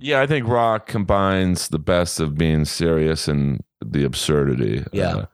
Yeah, 0.00 0.20
I 0.20 0.26
think 0.26 0.48
rock 0.48 0.86
combines 0.86 1.68
the 1.68 1.78
best 1.78 2.18
of 2.20 2.36
being 2.36 2.64
serious 2.64 3.28
and 3.28 3.62
the 3.84 4.04
absurdity. 4.04 4.84
Yeah. 4.92 5.16
Uh, 5.16 5.26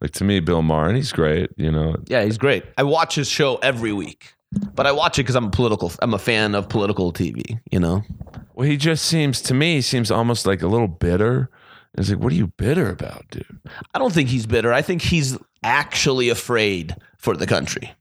like 0.00 0.10
to 0.12 0.24
me, 0.24 0.40
Bill 0.40 0.62
Maher, 0.62 0.88
and 0.88 0.96
he's 0.96 1.12
great. 1.12 1.50
You 1.56 1.70
know, 1.70 1.96
Yeah, 2.06 2.24
he's 2.24 2.38
great. 2.38 2.64
I 2.76 2.82
watch 2.82 3.14
his 3.14 3.28
show 3.28 3.56
every 3.56 3.92
week. 3.92 4.34
But 4.74 4.86
I 4.86 4.92
watch 4.92 5.18
it 5.18 5.22
because 5.22 5.36
I'm 5.36 5.46
a 5.46 5.50
political. 5.50 5.92
I'm 6.02 6.12
a 6.12 6.18
fan 6.18 6.56
of 6.56 6.68
political 6.68 7.12
TV. 7.12 7.60
You 7.70 7.78
know, 7.78 8.02
well, 8.54 8.66
he 8.66 8.76
just 8.76 9.04
seems 9.04 9.40
to 9.42 9.54
me 9.54 9.76
he 9.76 9.80
seems 9.80 10.10
almost 10.10 10.44
like 10.44 10.60
a 10.60 10.66
little 10.66 10.88
bitter. 10.88 11.50
It's 11.94 12.10
like, 12.10 12.18
what 12.18 12.32
are 12.32 12.36
you 12.36 12.48
bitter 12.48 12.88
about, 12.90 13.26
dude? 13.30 13.60
I 13.94 13.98
don't 13.98 14.12
think 14.12 14.28
he's 14.28 14.46
bitter. 14.46 14.72
I 14.72 14.82
think 14.82 15.02
he's 15.02 15.38
actually 15.62 16.28
afraid 16.28 16.94
for 17.16 17.36
the 17.36 17.46
country. 17.46 17.92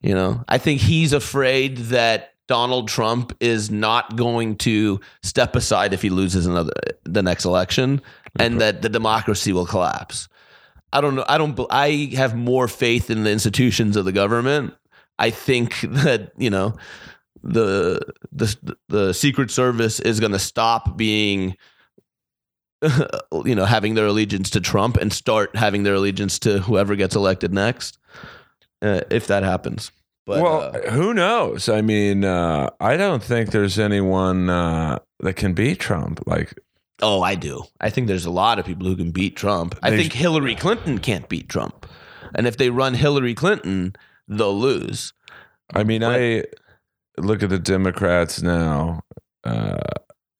You 0.00 0.14
know, 0.14 0.44
I 0.48 0.58
think 0.58 0.80
he's 0.80 1.12
afraid 1.12 1.76
that 1.76 2.34
Donald 2.48 2.88
Trump 2.88 3.36
is 3.38 3.70
not 3.70 4.16
going 4.16 4.56
to 4.56 5.00
step 5.22 5.54
aside 5.54 5.92
if 5.92 6.02
he 6.02 6.10
loses 6.10 6.46
another 6.46 6.72
the 7.04 7.22
next 7.22 7.44
election, 7.44 8.00
and 8.38 8.60
that 8.60 8.82
the 8.82 8.88
democracy 8.88 9.52
will 9.52 9.66
collapse. 9.66 10.28
I 10.92 11.00
don't 11.00 11.14
know. 11.14 11.24
I 11.28 11.38
don't. 11.38 11.58
I 11.70 12.12
have 12.16 12.34
more 12.34 12.66
faith 12.66 13.10
in 13.10 13.24
the 13.24 13.30
institutions 13.30 13.96
of 13.96 14.04
the 14.04 14.12
government. 14.12 14.74
I 15.18 15.30
think 15.30 15.80
that 15.82 16.32
you 16.36 16.50
know 16.50 16.74
the 17.42 18.00
the 18.32 18.76
the 18.88 19.14
Secret 19.14 19.50
Service 19.50 20.00
is 20.00 20.18
going 20.18 20.32
to 20.32 20.38
stop 20.38 20.96
being 20.96 21.56
you 23.44 23.54
know, 23.54 23.64
having 23.64 23.94
their 23.94 24.06
allegiance 24.06 24.50
to 24.50 24.60
Trump 24.60 24.96
and 24.96 25.12
start 25.12 25.54
having 25.56 25.82
their 25.82 25.94
allegiance 25.94 26.38
to 26.40 26.60
whoever 26.60 26.96
gets 26.96 27.14
elected 27.14 27.52
next, 27.52 27.98
uh, 28.82 29.02
if 29.10 29.26
that 29.26 29.42
happens. 29.42 29.92
But 30.26 30.42
well, 30.42 30.62
uh, 30.74 30.90
who 30.90 31.12
knows? 31.12 31.68
I 31.68 31.82
mean, 31.82 32.24
uh, 32.24 32.70
I 32.80 32.96
don't 32.96 33.22
think 33.22 33.50
there's 33.50 33.78
anyone 33.78 34.48
uh, 34.48 34.98
that 35.20 35.34
can 35.34 35.54
beat 35.54 35.78
Trump. 35.80 36.22
Like, 36.26 36.54
oh, 37.02 37.22
I 37.22 37.34
do. 37.34 37.64
I 37.80 37.90
think 37.90 38.06
there's 38.06 38.26
a 38.26 38.30
lot 38.30 38.58
of 38.58 38.64
people 38.64 38.86
who 38.86 38.96
can 38.96 39.10
beat 39.10 39.36
Trump. 39.36 39.78
I 39.82 39.90
think 39.90 40.12
Hillary 40.12 40.54
Clinton 40.54 40.98
can't 40.98 41.28
beat 41.28 41.48
Trump, 41.48 41.86
and 42.34 42.46
if 42.46 42.56
they 42.56 42.70
run 42.70 42.94
Hillary 42.94 43.34
Clinton, 43.34 43.94
they'll 44.28 44.58
lose. 44.58 45.12
I 45.74 45.84
mean, 45.84 46.00
But- 46.00 46.20
I 46.20 46.44
look 47.18 47.42
at 47.42 47.50
the 47.50 47.58
Democrats 47.58 48.40
now. 48.42 49.02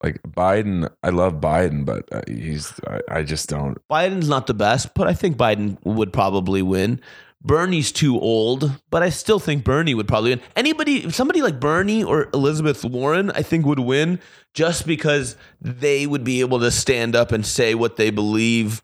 Like 0.03 0.21
Biden, 0.23 0.89
I 1.03 1.09
love 1.09 1.35
Biden, 1.35 1.85
but 1.85 2.07
uh, 2.11 2.21
he's 2.27 2.73
I, 2.87 3.01
I 3.09 3.23
just 3.23 3.49
don't. 3.49 3.77
Biden's 3.89 4.29
not 4.29 4.47
the 4.47 4.53
best, 4.53 4.93
but 4.95 5.07
I 5.07 5.13
think 5.13 5.37
Biden 5.37 5.77
would 5.83 6.11
probably 6.11 6.61
win. 6.61 6.99
Bernie's 7.43 7.91
too 7.91 8.19
old, 8.19 8.71
but 8.91 9.01
I 9.01 9.09
still 9.09 9.39
think 9.39 9.63
Bernie 9.63 9.95
would 9.95 10.07
probably 10.07 10.31
win. 10.31 10.41
Anybody, 10.55 11.09
somebody 11.09 11.41
like 11.41 11.59
Bernie 11.59 12.03
or 12.03 12.29
Elizabeth 12.33 12.85
Warren, 12.85 13.31
I 13.31 13.41
think 13.41 13.65
would 13.65 13.79
win 13.79 14.19
just 14.53 14.85
because 14.85 15.35
they 15.59 16.05
would 16.05 16.23
be 16.23 16.41
able 16.41 16.59
to 16.59 16.69
stand 16.69 17.15
up 17.15 17.31
and 17.31 17.45
say 17.45 17.73
what 17.73 17.95
they 17.95 18.11
believe 18.11 18.81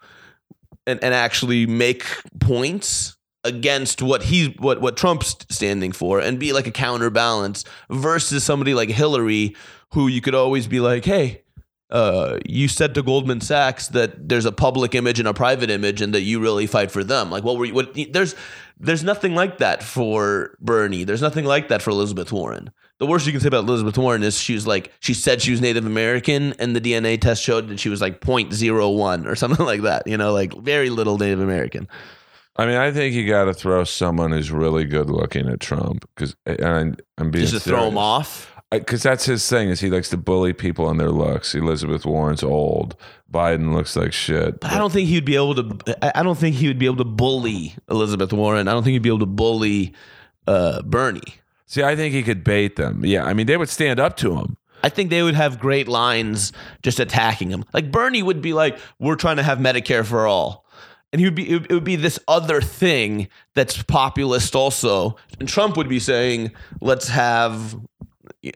and, 0.88 1.04
and 1.04 1.14
actually 1.14 1.68
make 1.68 2.06
points 2.40 3.17
against 3.44 4.02
what 4.02 4.24
he's 4.24 4.50
what 4.58 4.82
what 4.82 4.98
Trump's 4.98 5.36
standing 5.50 5.92
for 5.92 6.20
and 6.20 6.40
be 6.40 6.54
like 6.54 6.68
a 6.68 6.72
counterbalance 6.72 7.64
versus 7.90 8.44
somebody 8.44 8.74
like 8.74 8.90
Hillary 8.90 9.56
who 9.94 10.08
you 10.08 10.22
could 10.22 10.36
always 10.36 10.68
be 10.68 10.80
like, 10.80 11.06
hey, 11.06 11.44
uh, 11.90 12.38
you 12.46 12.68
said 12.68 12.94
to 12.96 13.02
Goldman 13.02 13.40
Sachs 13.40 13.88
that 13.90 14.28
there's 14.28 14.46
a 14.46 14.52
public 14.52 14.94
image 14.94 15.20
and 15.20 15.28
a 15.28 15.34
private 15.34 15.70
image, 15.70 16.02
and 16.02 16.14
that 16.14 16.22
you 16.22 16.40
really 16.40 16.68
fight 16.68 16.92
for 16.92 17.04
them. 17.04 17.32
Like, 17.32 17.44
what 17.44 17.58
were 17.58 17.66
you? 17.66 17.74
What, 17.74 17.98
there's 18.12 18.36
there's 18.80 19.04
nothing 19.04 19.36
like 19.36 19.60
that 19.60 19.82
for 19.82 20.58
Bernie. 20.60 21.06
There's 21.06 21.22
nothing 21.22 21.46
like 21.46 21.70
that 21.70 21.82
for 21.82 21.92
Elizabeth 21.92 22.32
Warren. 22.32 22.72
The 23.00 23.06
worst 23.06 23.26
you 23.26 23.32
can 23.32 23.40
say 23.40 23.48
about 23.48 23.64
Elizabeth 23.64 23.98
Warren 23.98 24.24
is 24.24 24.38
she 24.40 24.54
was 24.54 24.68
like 24.68 24.92
she 25.00 25.14
said 25.14 25.42
she 25.42 25.52
was 25.52 25.62
Native 25.62 25.86
American, 25.86 26.54
and 26.60 26.76
the 26.76 26.82
DNA 26.82 27.20
test 27.22 27.42
showed 27.42 27.70
that 27.70 27.80
she 27.80 27.90
was 27.90 28.02
like 28.02 28.20
0.01 28.20 29.26
or 29.26 29.36
something 29.36 29.66
like 29.66 29.84
that. 29.84 30.08
You 30.08 30.18
know, 30.18 30.34
like 30.34 30.54
very 30.58 30.90
little 30.90 31.18
Native 31.18 31.40
American. 31.40 31.88
I 32.58 32.66
mean, 32.66 32.76
I 32.76 32.92
think 32.92 33.14
you 33.14 33.28
got 33.28 33.46
to 33.46 33.54
throw 33.54 33.84
someone 33.84 34.32
who's 34.32 34.52
really 34.52 34.86
good 34.86 35.10
looking 35.10 35.48
at 35.48 35.60
Trump 35.60 36.06
because 36.16 36.36
I'm, 36.48 36.96
I'm 37.18 37.30
being 37.32 37.46
Just 37.46 37.64
to 37.64 37.70
throw 37.70 37.88
him 37.88 37.98
off. 37.98 38.52
because 38.72 39.04
that's 39.04 39.26
his 39.26 39.48
thing 39.48 39.70
is 39.70 39.80
he 39.80 39.90
likes 39.92 40.10
to 40.10 40.18
bully 40.18 40.54
people 40.54 40.86
on 40.88 40.98
their 40.98 41.12
looks. 41.12 41.54
Elizabeth 41.54 42.06
Warren's 42.06 42.42
old. 42.44 42.96
Biden 43.32 43.74
looks 43.76 43.96
like 43.96 44.12
shit. 44.12 44.60
But 44.62 44.72
I 44.72 44.78
don't 44.80 44.92
think 44.92 45.08
he'd 45.08 45.24
be 45.26 45.36
able 45.36 45.56
to. 45.56 45.98
I- 46.02 46.20
I 46.20 46.24
don't 46.24 46.38
think 46.38 46.56
he 46.56 46.68
would 46.68 46.80
be 46.80 46.86
able 46.88 46.98
to 46.98 47.06
bully 47.06 47.76
Elizabeth 47.90 48.34
Warren. 48.34 48.68
I 48.68 48.72
don't 48.72 48.84
think 48.84 48.94
he'd 48.94 49.04
be 49.04 49.10
able 49.10 49.20
to 49.20 49.26
bully 49.28 49.94
uh, 50.48 50.82
Bernie. 50.82 51.22
See, 51.68 51.84
I 51.84 51.96
think 51.96 52.14
he 52.16 52.24
could 52.24 52.44
bait 52.44 52.76
them. 52.78 53.04
Yeah, 53.06 53.26
I 53.26 53.34
mean, 53.34 53.46
they 53.46 53.58
would 53.58 53.70
stand 53.70 54.00
up 54.00 54.16
to 54.18 54.38
him. 54.38 54.56
I 54.84 54.90
think 54.90 55.10
they 55.10 55.22
would 55.24 55.36
have 55.36 55.60
great 55.60 55.88
lines 55.88 56.54
just 56.84 57.00
attacking 57.00 57.50
him. 57.50 57.66
Like 57.74 57.92
Bernie 57.92 58.24
would 58.24 58.42
be 58.42 58.54
like, 58.54 58.80
"We're 59.00 59.16
trying 59.16 59.36
to 59.38 59.44
have 59.44 59.58
Medicare 59.58 60.06
for 60.06 60.26
all," 60.28 60.66
and 61.14 61.20
he 61.20 61.26
would 61.28 61.36
be. 61.36 61.50
It 61.50 61.72
would- 61.72 61.84
be 61.84 61.96
this 61.96 62.20
other 62.28 62.62
thing 62.62 63.28
that's 63.56 63.82
populist 63.84 64.56
also. 64.56 65.16
And 65.40 65.48
Trump 65.48 65.78
would 65.78 65.88
be 65.90 66.00
saying, 66.00 66.52
"Let's 66.82 67.08
have." 67.10 67.76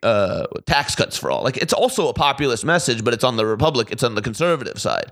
Uh, 0.03 0.45
tax 0.67 0.95
cuts 0.95 1.17
for 1.17 1.31
all. 1.31 1.43
Like 1.43 1.57
it's 1.57 1.73
also 1.73 2.07
a 2.07 2.13
populist 2.13 2.63
message, 2.63 3.03
but 3.03 3.13
it's 3.13 3.23
on 3.23 3.35
the 3.35 3.45
Republic. 3.45 3.87
It's 3.89 4.03
on 4.03 4.15
the 4.15 4.21
conservative 4.21 4.79
side. 4.79 5.11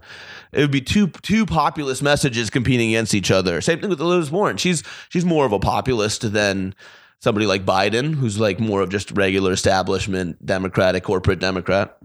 It 0.52 0.62
would 0.62 0.72
be 0.72 0.82
two 0.82 1.08
two 1.08 1.46
populist 1.46 2.04
messages 2.04 2.50
competing 2.50 2.90
against 2.90 3.14
each 3.14 3.32
other. 3.32 3.62
Same 3.62 3.80
thing 3.80 3.90
with 3.90 4.00
Elizabeth 4.00 4.32
Warren. 4.32 4.58
She's 4.58 4.84
she's 5.10 5.26
more 5.26 5.46
of 5.46 5.54
a 5.54 5.60
populist 5.60 6.32
than 6.34 6.76
somebody 7.20 7.46
like 7.46 7.66
Biden, 7.66 8.14
who's 8.16 8.40
like 8.40 8.60
more 8.60 8.82
of 8.82 8.90
just 8.90 9.12
regular 9.12 9.52
establishment 9.54 10.46
Democratic 10.46 11.04
corporate 11.04 11.40
Democrat. 11.40 11.98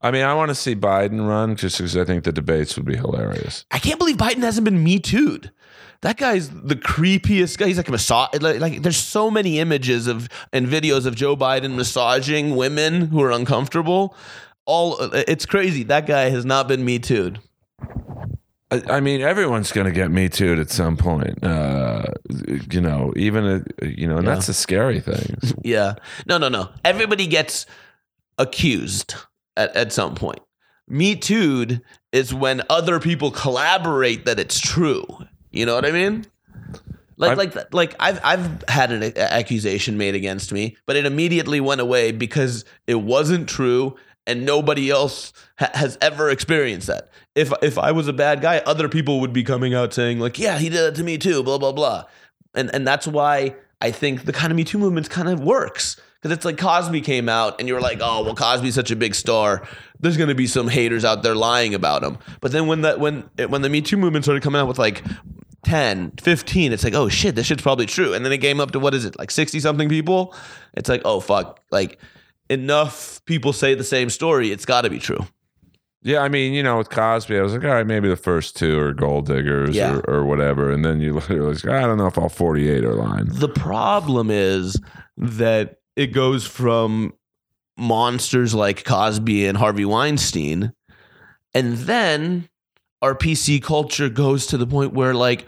I 0.00 0.10
mean, 0.10 0.22
I 0.22 0.34
want 0.34 0.50
to 0.50 0.54
see 0.54 0.74
Biden 0.74 1.26
run 1.26 1.56
just 1.56 1.78
because 1.78 1.96
I 1.96 2.04
think 2.04 2.24
the 2.24 2.32
debates 2.32 2.76
would 2.76 2.84
be 2.84 2.96
hilarious. 2.96 3.64
I 3.70 3.78
can't 3.78 3.98
believe 3.98 4.16
Biden 4.16 4.42
hasn't 4.42 4.64
been 4.64 4.82
me 4.82 4.98
too'd. 4.98 5.50
That 6.02 6.16
guy's 6.16 6.50
the 6.50 6.74
creepiest 6.74 7.58
guy. 7.58 7.68
He's 7.68 7.76
like 7.76 7.88
a 7.88 7.92
massage. 7.92 8.40
Like, 8.40 8.60
like, 8.60 8.82
there's 8.82 8.96
so 8.96 9.30
many 9.30 9.60
images 9.60 10.08
of 10.08 10.28
and 10.52 10.66
videos 10.66 11.06
of 11.06 11.14
Joe 11.14 11.36
Biden 11.36 11.76
massaging 11.76 12.56
women 12.56 13.06
who 13.06 13.22
are 13.22 13.30
uncomfortable. 13.30 14.16
All 14.66 14.96
it's 15.00 15.46
crazy. 15.46 15.84
That 15.84 16.06
guy 16.06 16.30
has 16.30 16.44
not 16.44 16.66
been 16.66 16.84
me 16.84 16.98
too'd. 16.98 17.38
I, 18.88 19.00
mean, 19.00 19.20
everyone's 19.20 19.70
going 19.70 19.84
to 19.84 19.92
get 19.92 20.10
me 20.10 20.30
too 20.30 20.58
at 20.58 20.70
some 20.70 20.96
point. 20.96 21.44
Uh, 21.44 22.04
you 22.70 22.80
know, 22.80 23.12
even 23.16 23.66
you 23.82 24.08
know, 24.08 24.16
and 24.16 24.26
that's 24.26 24.48
a 24.48 24.54
scary 24.54 25.00
thing. 25.00 25.36
Yeah. 25.62 25.94
No, 26.26 26.38
no, 26.38 26.48
no. 26.48 26.70
Everybody 26.84 27.26
gets 27.26 27.66
accused 28.38 29.14
at, 29.56 29.74
at 29.76 29.92
some 29.92 30.14
point. 30.14 30.40
Me 30.88 31.14
too'd 31.16 31.80
is 32.12 32.34
when 32.34 32.62
other 32.68 33.00
people 33.00 33.30
collaborate 33.30 34.26
that 34.26 34.38
it's 34.38 34.60
true. 34.60 35.04
You 35.50 35.66
know 35.66 35.74
what 35.74 35.86
I 35.86 35.92
mean? 35.92 36.26
Like, 37.16 37.36
like, 37.36 37.74
like 37.74 37.94
I've 38.00 38.20
I've 38.24 38.64
had 38.68 38.90
an 38.90 39.16
accusation 39.16 39.96
made 39.96 40.14
against 40.14 40.52
me, 40.52 40.76
but 40.86 40.96
it 40.96 41.06
immediately 41.06 41.60
went 41.60 41.80
away 41.80 42.10
because 42.10 42.64
it 42.86 42.96
wasn't 42.96 43.48
true, 43.48 43.96
and 44.26 44.44
nobody 44.44 44.90
else 44.90 45.32
ha- 45.58 45.70
has 45.74 45.96
ever 46.00 46.30
experienced 46.30 46.88
that. 46.88 47.10
If 47.34 47.52
if 47.62 47.78
I 47.78 47.92
was 47.92 48.08
a 48.08 48.12
bad 48.12 48.40
guy, 48.40 48.58
other 48.58 48.88
people 48.88 49.20
would 49.20 49.32
be 49.32 49.44
coming 49.44 49.72
out 49.72 49.92
saying 49.94 50.18
like, 50.18 50.38
"Yeah, 50.38 50.58
he 50.58 50.68
did 50.68 50.80
that 50.80 50.94
to 50.96 51.04
me 51.04 51.16
too," 51.16 51.42
blah 51.44 51.58
blah 51.58 51.72
blah, 51.72 52.04
and 52.54 52.74
and 52.74 52.86
that's 52.86 53.06
why 53.06 53.54
I 53.80 53.90
think 53.90 54.24
the 54.24 54.32
kind 54.32 54.50
of 54.50 54.56
Me 54.56 54.64
Too 54.64 54.78
movement 54.78 55.10
kind 55.10 55.28
of 55.28 55.40
works 55.40 56.00
because 56.22 56.34
it's 56.36 56.44
like 56.44 56.56
Cosby 56.56 57.00
came 57.00 57.28
out 57.28 57.58
and 57.58 57.66
you 57.68 57.74
were 57.74 57.80
like, 57.80 57.98
"Oh, 58.00 58.22
well, 58.22 58.34
Cosby's 58.36 58.74
such 58.76 58.90
a 58.92 58.96
big 58.96 59.14
star." 59.14 59.66
There's 60.00 60.16
gonna 60.16 60.34
be 60.34 60.46
some 60.46 60.68
haters 60.68 61.04
out 61.04 61.22
there 61.22 61.34
lying 61.34 61.74
about 61.74 62.02
him, 62.04 62.18
but 62.40 62.52
then 62.52 62.66
when 62.68 62.82
that 62.82 63.00
when 63.00 63.28
when 63.48 63.62
the 63.62 63.68
Me 63.68 63.80
Too 63.80 63.96
movement 63.96 64.24
started 64.24 64.42
coming 64.42 64.60
out 64.60 64.68
with 64.68 64.78
like 64.78 65.02
10, 65.64 66.12
15, 66.20 66.72
it's 66.72 66.82
like, 66.84 66.94
oh 66.94 67.08
shit, 67.08 67.34
this 67.36 67.46
shit's 67.46 67.62
probably 67.62 67.86
true. 67.86 68.14
And 68.14 68.24
then 68.24 68.32
it 68.32 68.38
came 68.38 68.58
up 68.60 68.72
to 68.72 68.80
what 68.80 68.94
is 68.94 69.04
it, 69.04 69.16
like 69.18 69.30
60 69.30 69.60
something 69.60 69.88
people? 69.88 70.34
It's 70.74 70.88
like, 70.88 71.02
oh 71.04 71.20
fuck. 71.20 71.60
Like 71.70 71.98
enough 72.50 73.24
people 73.26 73.52
say 73.52 73.74
the 73.74 73.84
same 73.84 74.10
story, 74.10 74.50
it's 74.50 74.64
gotta 74.64 74.90
be 74.90 74.98
true. 74.98 75.24
Yeah, 76.04 76.18
I 76.18 76.28
mean, 76.28 76.52
you 76.52 76.64
know, 76.64 76.78
with 76.78 76.90
Cosby, 76.90 77.38
I 77.38 77.42
was 77.42 77.52
like, 77.52 77.62
all 77.62 77.70
right, 77.70 77.86
maybe 77.86 78.08
the 78.08 78.16
first 78.16 78.56
two 78.56 78.76
are 78.80 78.92
gold 78.92 79.26
diggers 79.26 79.76
Yeah. 79.76 79.98
or, 80.08 80.10
or 80.16 80.24
whatever, 80.24 80.72
and 80.72 80.84
then 80.84 81.00
you 81.00 81.12
literally, 81.14 81.54
like, 81.54 81.64
I 81.68 81.82
don't 81.82 81.96
know 81.96 82.08
if 82.08 82.18
all 82.18 82.28
forty-eight 82.28 82.84
are 82.84 82.94
lying. 82.94 83.26
The 83.26 83.48
problem 83.48 84.28
is 84.28 84.76
that 85.16 85.78
it 85.96 86.08
goes 86.08 86.46
from 86.46 87.14
monsters 87.76 88.54
like 88.54 88.84
Cosby 88.84 89.46
and 89.46 89.58
Harvey 89.58 89.84
Weinstein, 89.84 90.72
and 91.54 91.78
then 91.78 92.48
our 93.00 93.14
PC 93.14 93.62
culture 93.62 94.08
goes 94.08 94.46
to 94.46 94.56
the 94.56 94.66
point 94.66 94.92
where 94.92 95.14
like 95.14 95.46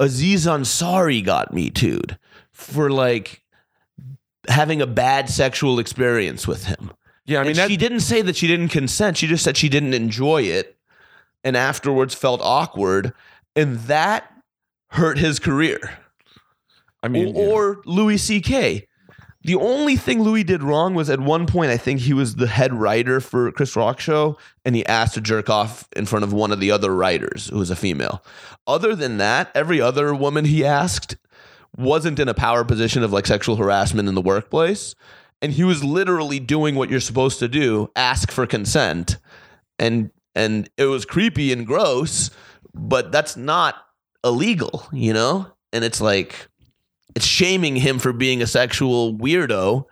Aziz 0.00 0.46
Ansari 0.46 1.24
got 1.24 1.52
me 1.52 1.70
too'd 1.70 2.18
for 2.52 2.90
like 2.90 3.42
having 4.48 4.82
a 4.82 4.86
bad 4.86 5.28
sexual 5.28 5.78
experience 5.78 6.46
with 6.46 6.64
him. 6.64 6.90
Yeah, 7.24 7.40
I 7.40 7.44
mean, 7.44 7.56
that, 7.56 7.68
she 7.68 7.76
didn't 7.76 8.00
say 8.00 8.22
that 8.22 8.36
she 8.36 8.46
didn't 8.46 8.68
consent. 8.68 9.18
She 9.18 9.26
just 9.26 9.44
said 9.44 9.56
she 9.56 9.68
didn't 9.68 9.92
enjoy 9.92 10.42
it 10.42 10.78
and 11.44 11.56
afterwards 11.56 12.14
felt 12.14 12.40
awkward. 12.42 13.12
And 13.54 13.78
that 13.80 14.32
hurt 14.90 15.18
his 15.18 15.38
career. 15.38 15.98
I 17.02 17.08
mean, 17.08 17.34
yeah. 17.34 17.42
or 17.42 17.82
Louis 17.84 18.16
C.K. 18.16 18.87
The 19.42 19.54
only 19.54 19.96
thing 19.96 20.22
Louis 20.22 20.42
did 20.42 20.64
wrong 20.64 20.94
was 20.94 21.08
at 21.08 21.20
one 21.20 21.46
point, 21.46 21.70
I 21.70 21.76
think 21.76 22.00
he 22.00 22.12
was 22.12 22.34
the 22.34 22.48
head 22.48 22.74
writer 22.74 23.20
for 23.20 23.52
Chris 23.52 23.76
Rock 23.76 24.00
show, 24.00 24.36
and 24.64 24.74
he 24.74 24.84
asked 24.86 25.14
to 25.14 25.20
jerk 25.20 25.48
off 25.48 25.86
in 25.94 26.06
front 26.06 26.24
of 26.24 26.32
one 26.32 26.50
of 26.50 26.58
the 26.58 26.72
other 26.72 26.92
writers 26.94 27.46
who 27.46 27.58
was 27.58 27.70
a 27.70 27.76
female. 27.76 28.24
Other 28.66 28.96
than 28.96 29.18
that, 29.18 29.50
every 29.54 29.80
other 29.80 30.12
woman 30.12 30.44
he 30.44 30.64
asked 30.64 31.16
wasn't 31.76 32.18
in 32.18 32.28
a 32.28 32.34
power 32.34 32.64
position 32.64 33.04
of 33.04 33.12
like 33.12 33.26
sexual 33.26 33.56
harassment 33.56 34.08
in 34.08 34.16
the 34.16 34.20
workplace. 34.20 34.94
And 35.40 35.52
he 35.52 35.62
was 35.62 35.84
literally 35.84 36.40
doing 36.40 36.74
what 36.74 36.90
you're 36.90 36.98
supposed 36.98 37.38
to 37.38 37.48
do, 37.48 37.90
ask 37.94 38.32
for 38.32 38.46
consent. 38.46 39.18
And 39.78 40.10
and 40.34 40.68
it 40.76 40.86
was 40.86 41.04
creepy 41.04 41.52
and 41.52 41.66
gross, 41.66 42.30
but 42.74 43.12
that's 43.12 43.36
not 43.36 43.76
illegal, 44.24 44.86
you 44.92 45.12
know? 45.12 45.46
And 45.72 45.84
it's 45.84 46.00
like 46.00 46.48
it's 47.14 47.26
shaming 47.26 47.76
him 47.76 47.98
for 47.98 48.12
being 48.12 48.42
a 48.42 48.46
sexual 48.46 49.14
weirdo, 49.14 49.84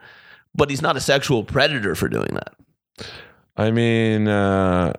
but 0.54 0.70
he's 0.70 0.82
not 0.82 0.96
a 0.96 1.00
sexual 1.00 1.44
predator 1.44 1.94
for 1.94 2.08
doing 2.08 2.28
that. 2.34 2.54
I 3.56 3.70
mean, 3.70 4.28
uh, 4.28 4.92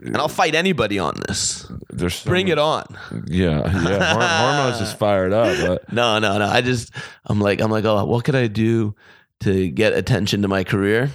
And 0.00 0.16
I'll 0.16 0.28
fight 0.28 0.54
anybody 0.54 0.98
on 0.98 1.14
this. 1.26 1.66
there's 1.90 2.22
Bring 2.24 2.44
many- 2.46 2.52
it 2.52 2.58
on. 2.58 2.84
Yeah, 3.26 3.60
yeah. 3.66 4.12
Hor- 4.14 4.22
hormones 4.62 4.80
is 4.80 4.92
fired 4.92 5.32
up. 5.32 5.56
But 5.66 5.92
No, 5.92 6.18
no, 6.20 6.38
no. 6.38 6.46
I 6.46 6.60
just 6.60 6.92
I'm 7.24 7.40
like 7.40 7.60
I'm 7.60 7.70
like, 7.70 7.84
oh, 7.84 8.04
what 8.04 8.24
could 8.24 8.36
I 8.36 8.46
do 8.46 8.94
to 9.40 9.68
get 9.70 9.92
attention 9.92 10.42
to 10.42 10.48
my 10.48 10.62
career? 10.64 11.10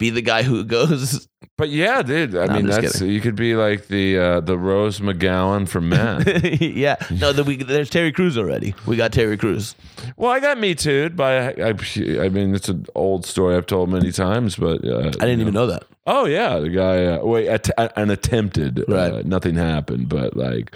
Be 0.00 0.10
the 0.10 0.22
guy 0.22 0.42
who 0.42 0.64
goes. 0.64 1.28
but 1.56 1.68
yeah, 1.68 2.02
dude. 2.02 2.34
I 2.34 2.46
No, 2.46 2.52
I'm 2.54 2.56
mean, 2.56 2.66
just 2.66 2.80
that's 2.80 2.92
kidding. 2.98 3.14
you 3.14 3.20
could 3.20 3.36
be 3.36 3.54
like 3.54 3.86
the 3.88 4.18
uh, 4.18 4.40
the 4.40 4.58
Rose 4.58 4.98
McGowan 5.00 5.68
for 5.68 5.80
men. 5.80 6.24
yeah. 6.60 6.96
No, 7.10 7.32
the, 7.32 7.44
we, 7.44 7.56
there's 7.56 7.90
Terry 7.90 8.10
Crews 8.10 8.36
already. 8.38 8.74
We 8.86 8.96
got 8.96 9.12
Terry 9.12 9.36
Crews. 9.36 9.76
well, 10.16 10.32
I 10.32 10.40
got 10.40 10.58
me 10.58 10.74
too, 10.74 11.10
but 11.10 11.58
I, 11.60 11.68
I, 11.68 12.24
I 12.24 12.28
mean, 12.30 12.54
it's 12.54 12.68
an 12.70 12.86
old 12.96 13.26
story 13.26 13.54
I've 13.56 13.66
told 13.66 13.90
many 13.90 14.10
times. 14.10 14.56
But 14.56 14.84
uh, 14.84 15.08
I 15.20 15.26
didn't 15.26 15.42
even 15.42 15.54
know 15.54 15.66
that. 15.66 15.84
Oh 16.06 16.24
yeah, 16.24 16.58
the 16.58 16.70
guy. 16.70 17.04
Uh, 17.04 17.24
wait, 17.24 17.46
att- 17.48 17.70
an 17.96 18.10
attempted. 18.10 18.80
Uh, 18.80 18.84
Right. 19.12 19.26
nothing 19.26 19.54
happened, 19.54 20.08
but 20.08 20.34
like, 20.36 20.74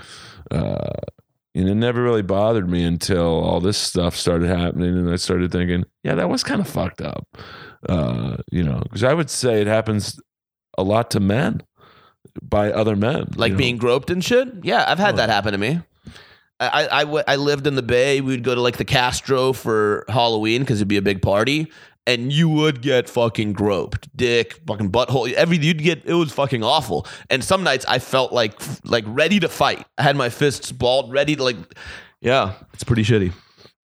uh, 0.51 0.91
you 1.55 1.65
know, 1.65 1.71
it 1.73 1.77
never 1.77 2.03
really 2.03 2.23
bothered 2.23 2.69
me 2.69 2.85
until 2.85 3.25
all 3.43 3.61
this 3.61 3.79
stuff 3.79 4.17
started 4.17 4.49
happening, 4.49 4.99
and 4.99 5.11
I 5.11 5.17
started 5.17 5.51
thinking, 5.51 5.85
yeah, 6.03 6.15
that 6.17 6.29
was 6.29 6.43
kind 6.45 6.61
of 6.61 6.69
fucked 6.69 7.01
up. 7.01 7.27
Uh, 7.89 8.37
you 8.51 8.63
know, 8.63 8.81
because 8.83 9.05
I 9.05 9.13
would 9.15 9.31
say 9.31 9.61
it 9.61 9.67
happens 9.67 10.19
a 10.79 10.83
lot 10.83 11.11
to 11.13 11.21
men 11.21 11.63
by 12.43 12.73
other 12.73 12.97
men, 12.97 13.29
Like 13.37 13.51
you 13.51 13.55
know? 13.55 13.59
being 13.59 13.77
groped 13.77 14.11
and 14.11 14.25
shit. 14.25 14.49
Yeah, 14.63 14.85
I've 14.89 14.99
had 14.99 15.15
Oh. 15.15 15.17
that 15.19 15.29
happen 15.29 15.53
to 15.53 15.59
me. 15.59 15.81
I, 16.61 16.67
I, 16.85 16.99
I 17.01 17.05
w- 17.05 17.25
I 17.27 17.37
lived 17.37 17.67
in 17.67 17.75
the 17.75 17.83
Bay. 17.83 18.21
We'd 18.21 18.43
go 18.45 18.55
to 18.55 18.61
like 18.61 18.77
the 18.77 18.85
Castro 18.85 19.53
for 19.53 20.05
Halloween 20.09 20.63
because 20.63 20.79
it'd 20.79 20.89
be 20.89 20.97
a 20.97 21.03
big 21.03 21.21
party. 21.23 21.71
and 22.07 22.31
you 22.31 22.51
would 22.51 22.83
get 22.83 23.09
fucking 23.09 23.55
groped, 23.55 24.15
dick, 24.15 24.61
fucking 24.67 24.91
butthole, 24.93 25.33
every 25.33 25.57
you'd 25.57 25.83
get. 25.83 26.03
It 26.05 26.13
was 26.13 26.33
fucking 26.33 26.63
awful. 26.63 27.07
And 27.31 27.43
some 27.43 27.63
nights 27.65 27.87
I 27.89 27.99
felt 27.99 28.31
like 28.33 28.53
like 28.85 29.05
ready 29.07 29.41
to 29.41 29.49
fight. 29.49 29.87
I 29.97 30.03
had 30.03 30.15
my 30.17 30.29
fists 30.29 30.71
balled, 30.71 31.11
ready 31.13 31.35
to 31.37 31.43
like. 31.43 31.57
Yeah, 32.21 32.53
it's 32.75 32.85
pretty 32.85 33.05
shitty. 33.05 33.33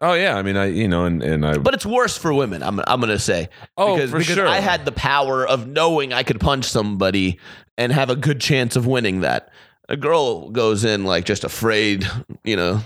Oh 0.03 0.15
yeah, 0.15 0.37
I 0.37 0.43
mean, 0.43 0.57
I 0.57 0.67
you 0.67 0.89
know, 0.89 1.05
and 1.05 1.23
and 1.23 1.45
I. 1.45 1.59
But 1.59 1.75
it's 1.75 1.85
worse 1.85 2.17
for 2.17 2.33
women. 2.33 2.63
I'm 2.63 2.81
I'm 2.87 3.01
gonna 3.01 3.19
say. 3.19 3.49
Oh, 3.77 3.95
because, 3.95 4.11
for 4.11 4.19
because 4.19 4.35
sure. 4.37 4.49
I 4.49 4.61
had 4.61 4.85
the 4.85 4.93
power 4.93 5.47
of 5.47 5.67
knowing 5.67 6.13
I 6.13 6.23
could 6.23 6.41
punch 6.41 6.65
somebody 6.65 7.39
and 7.77 7.93
have 7.93 8.09
a 8.11 8.17
good 8.17 8.41
chance 8.41 8.77
of 8.77 8.87
winning 8.87 9.21
that. 9.21 9.51
A 9.89 9.97
girl 9.97 10.49
goes 10.51 10.85
in 10.85 11.05
like 11.05 11.25
just 11.27 11.45
afraid, 11.45 12.07
you 12.45 12.57
know. 12.57 12.81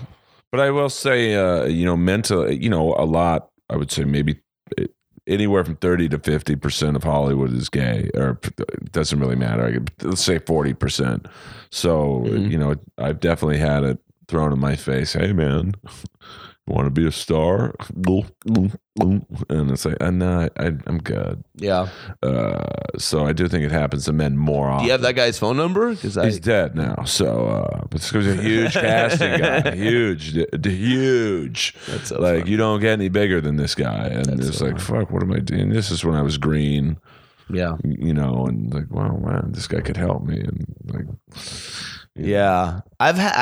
But 0.51 0.59
I 0.59 0.71
will 0.71 0.89
say, 0.89 1.35
uh, 1.35 1.65
you 1.65 1.85
know, 1.85 1.95
mental, 1.95 2.51
you 2.51 2.69
know, 2.69 2.93
a 2.97 3.05
lot. 3.05 3.49
I 3.69 3.77
would 3.77 3.91
say 3.91 4.03
maybe 4.03 4.39
uh, 4.79 4.85
anywhere 5.27 5.63
from 5.63 5.75
thirty 5.77 6.09
to 6.09 6.19
fifty 6.19 6.55
percent 6.57 6.95
of 6.97 7.03
Hollywood 7.03 7.53
is 7.53 7.69
gay, 7.69 8.09
or 8.13 8.39
it 8.57 8.91
doesn't 8.91 9.19
really 9.19 9.35
matter. 9.35 9.65
I 9.65 9.71
could, 9.73 9.91
let's 10.01 10.21
say 10.23 10.39
forty 10.39 10.73
percent. 10.73 11.27
So 11.71 12.23
Mhm. 12.25 12.51
you 12.51 12.57
know, 12.57 12.75
I've 12.97 13.19
definitely 13.21 13.59
had 13.59 13.83
it 13.83 13.99
thrown 14.27 14.51
in 14.51 14.59
my 14.59 14.75
face. 14.75 15.13
Hey, 15.13 15.31
man, 15.33 15.75
want 16.67 16.85
to 16.85 16.89
be 16.91 17.05
a 17.05 17.11
star? 17.11 17.75
And 17.95 19.71
it's 19.71 19.85
like, 19.85 19.97
uh, 20.01 20.09
no, 20.09 20.49
I, 20.57 20.65
I'm 20.65 20.97
good. 20.99 21.43
Yeah. 21.55 21.89
Uh, 22.23 22.63
so 22.97 23.25
I 23.25 23.33
do 23.33 23.47
think 23.47 23.63
it 23.63 23.71
happens 23.71 24.05
to 24.05 24.13
men 24.13 24.37
more 24.37 24.67
often. 24.69 24.83
Do 24.83 24.85
you 24.85 24.91
have 24.93 25.01
that 25.01 25.13
guy's 25.15 25.37
phone 25.37 25.57
number? 25.57 25.91
Because 25.91 26.17
I 26.17 26.25
He's 26.25 26.39
dead 26.39 26.75
now. 26.75 27.03
So, 27.03 27.45
uh, 27.45 27.81
but 27.89 28.01
this 28.01 28.11
was 28.11 28.27
a 28.27 28.35
huge 28.35 28.73
casting 28.73 29.39
guy, 29.39 29.75
huge, 29.75 30.33
d- 30.33 30.47
d- 30.59 30.75
huge. 30.75 31.75
That's 31.87 32.09
so 32.09 32.19
like 32.19 32.39
funny. 32.39 32.51
you 32.51 32.57
don't 32.57 32.79
get 32.79 32.93
any 32.93 33.09
bigger 33.09 33.41
than 33.41 33.57
this 33.57 33.75
guy, 33.75 34.07
and 34.07 34.25
That's 34.25 34.47
it's 34.49 34.57
so 34.59 34.65
like, 34.65 34.79
fuck, 34.79 35.11
what 35.11 35.21
am 35.21 35.33
I 35.33 35.39
doing? 35.39 35.69
This 35.69 35.91
is 35.91 36.03
when 36.03 36.15
I 36.15 36.21
was 36.21 36.37
green, 36.37 36.97
yeah. 37.49 37.75
you 37.83 38.13
know, 38.13 38.45
and 38.47 38.73
like, 38.73 38.89
wow, 38.89 39.17
man, 39.17 39.51
this 39.51 39.67
guy 39.67 39.81
could 39.81 39.97
help 39.97 40.23
me, 40.23 40.39
and 40.39 40.65
like, 40.85 41.05
Yeah. 42.15 42.81
I've 42.99 43.17
had 43.17 43.33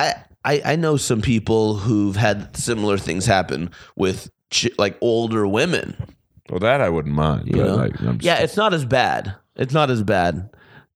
I, 0.43 0.53
I 0.55 0.73
I 0.73 0.75
know 0.75 0.97
some 0.97 1.21
people 1.21 1.75
who've 1.75 2.15
had 2.15 2.55
similar 2.55 2.97
things 2.97 3.25
happen 3.25 3.69
with 3.95 4.29
ch- 4.49 4.69
like 4.77 4.97
older 5.01 5.47
women. 5.47 5.95
well, 6.49 6.59
that 6.59 6.81
I 6.81 6.89
wouldn't 6.89 7.15
mind. 7.15 7.47
You 7.47 7.63
know? 7.63 7.75
like, 7.75 7.93
Yeah, 8.21 8.39
it's 8.39 8.57
not 8.57 8.73
as 8.73 8.85
bad. 8.85 9.35
It's 9.55 9.73
not 9.73 9.89
as 9.89 10.03
bad. 10.03 10.49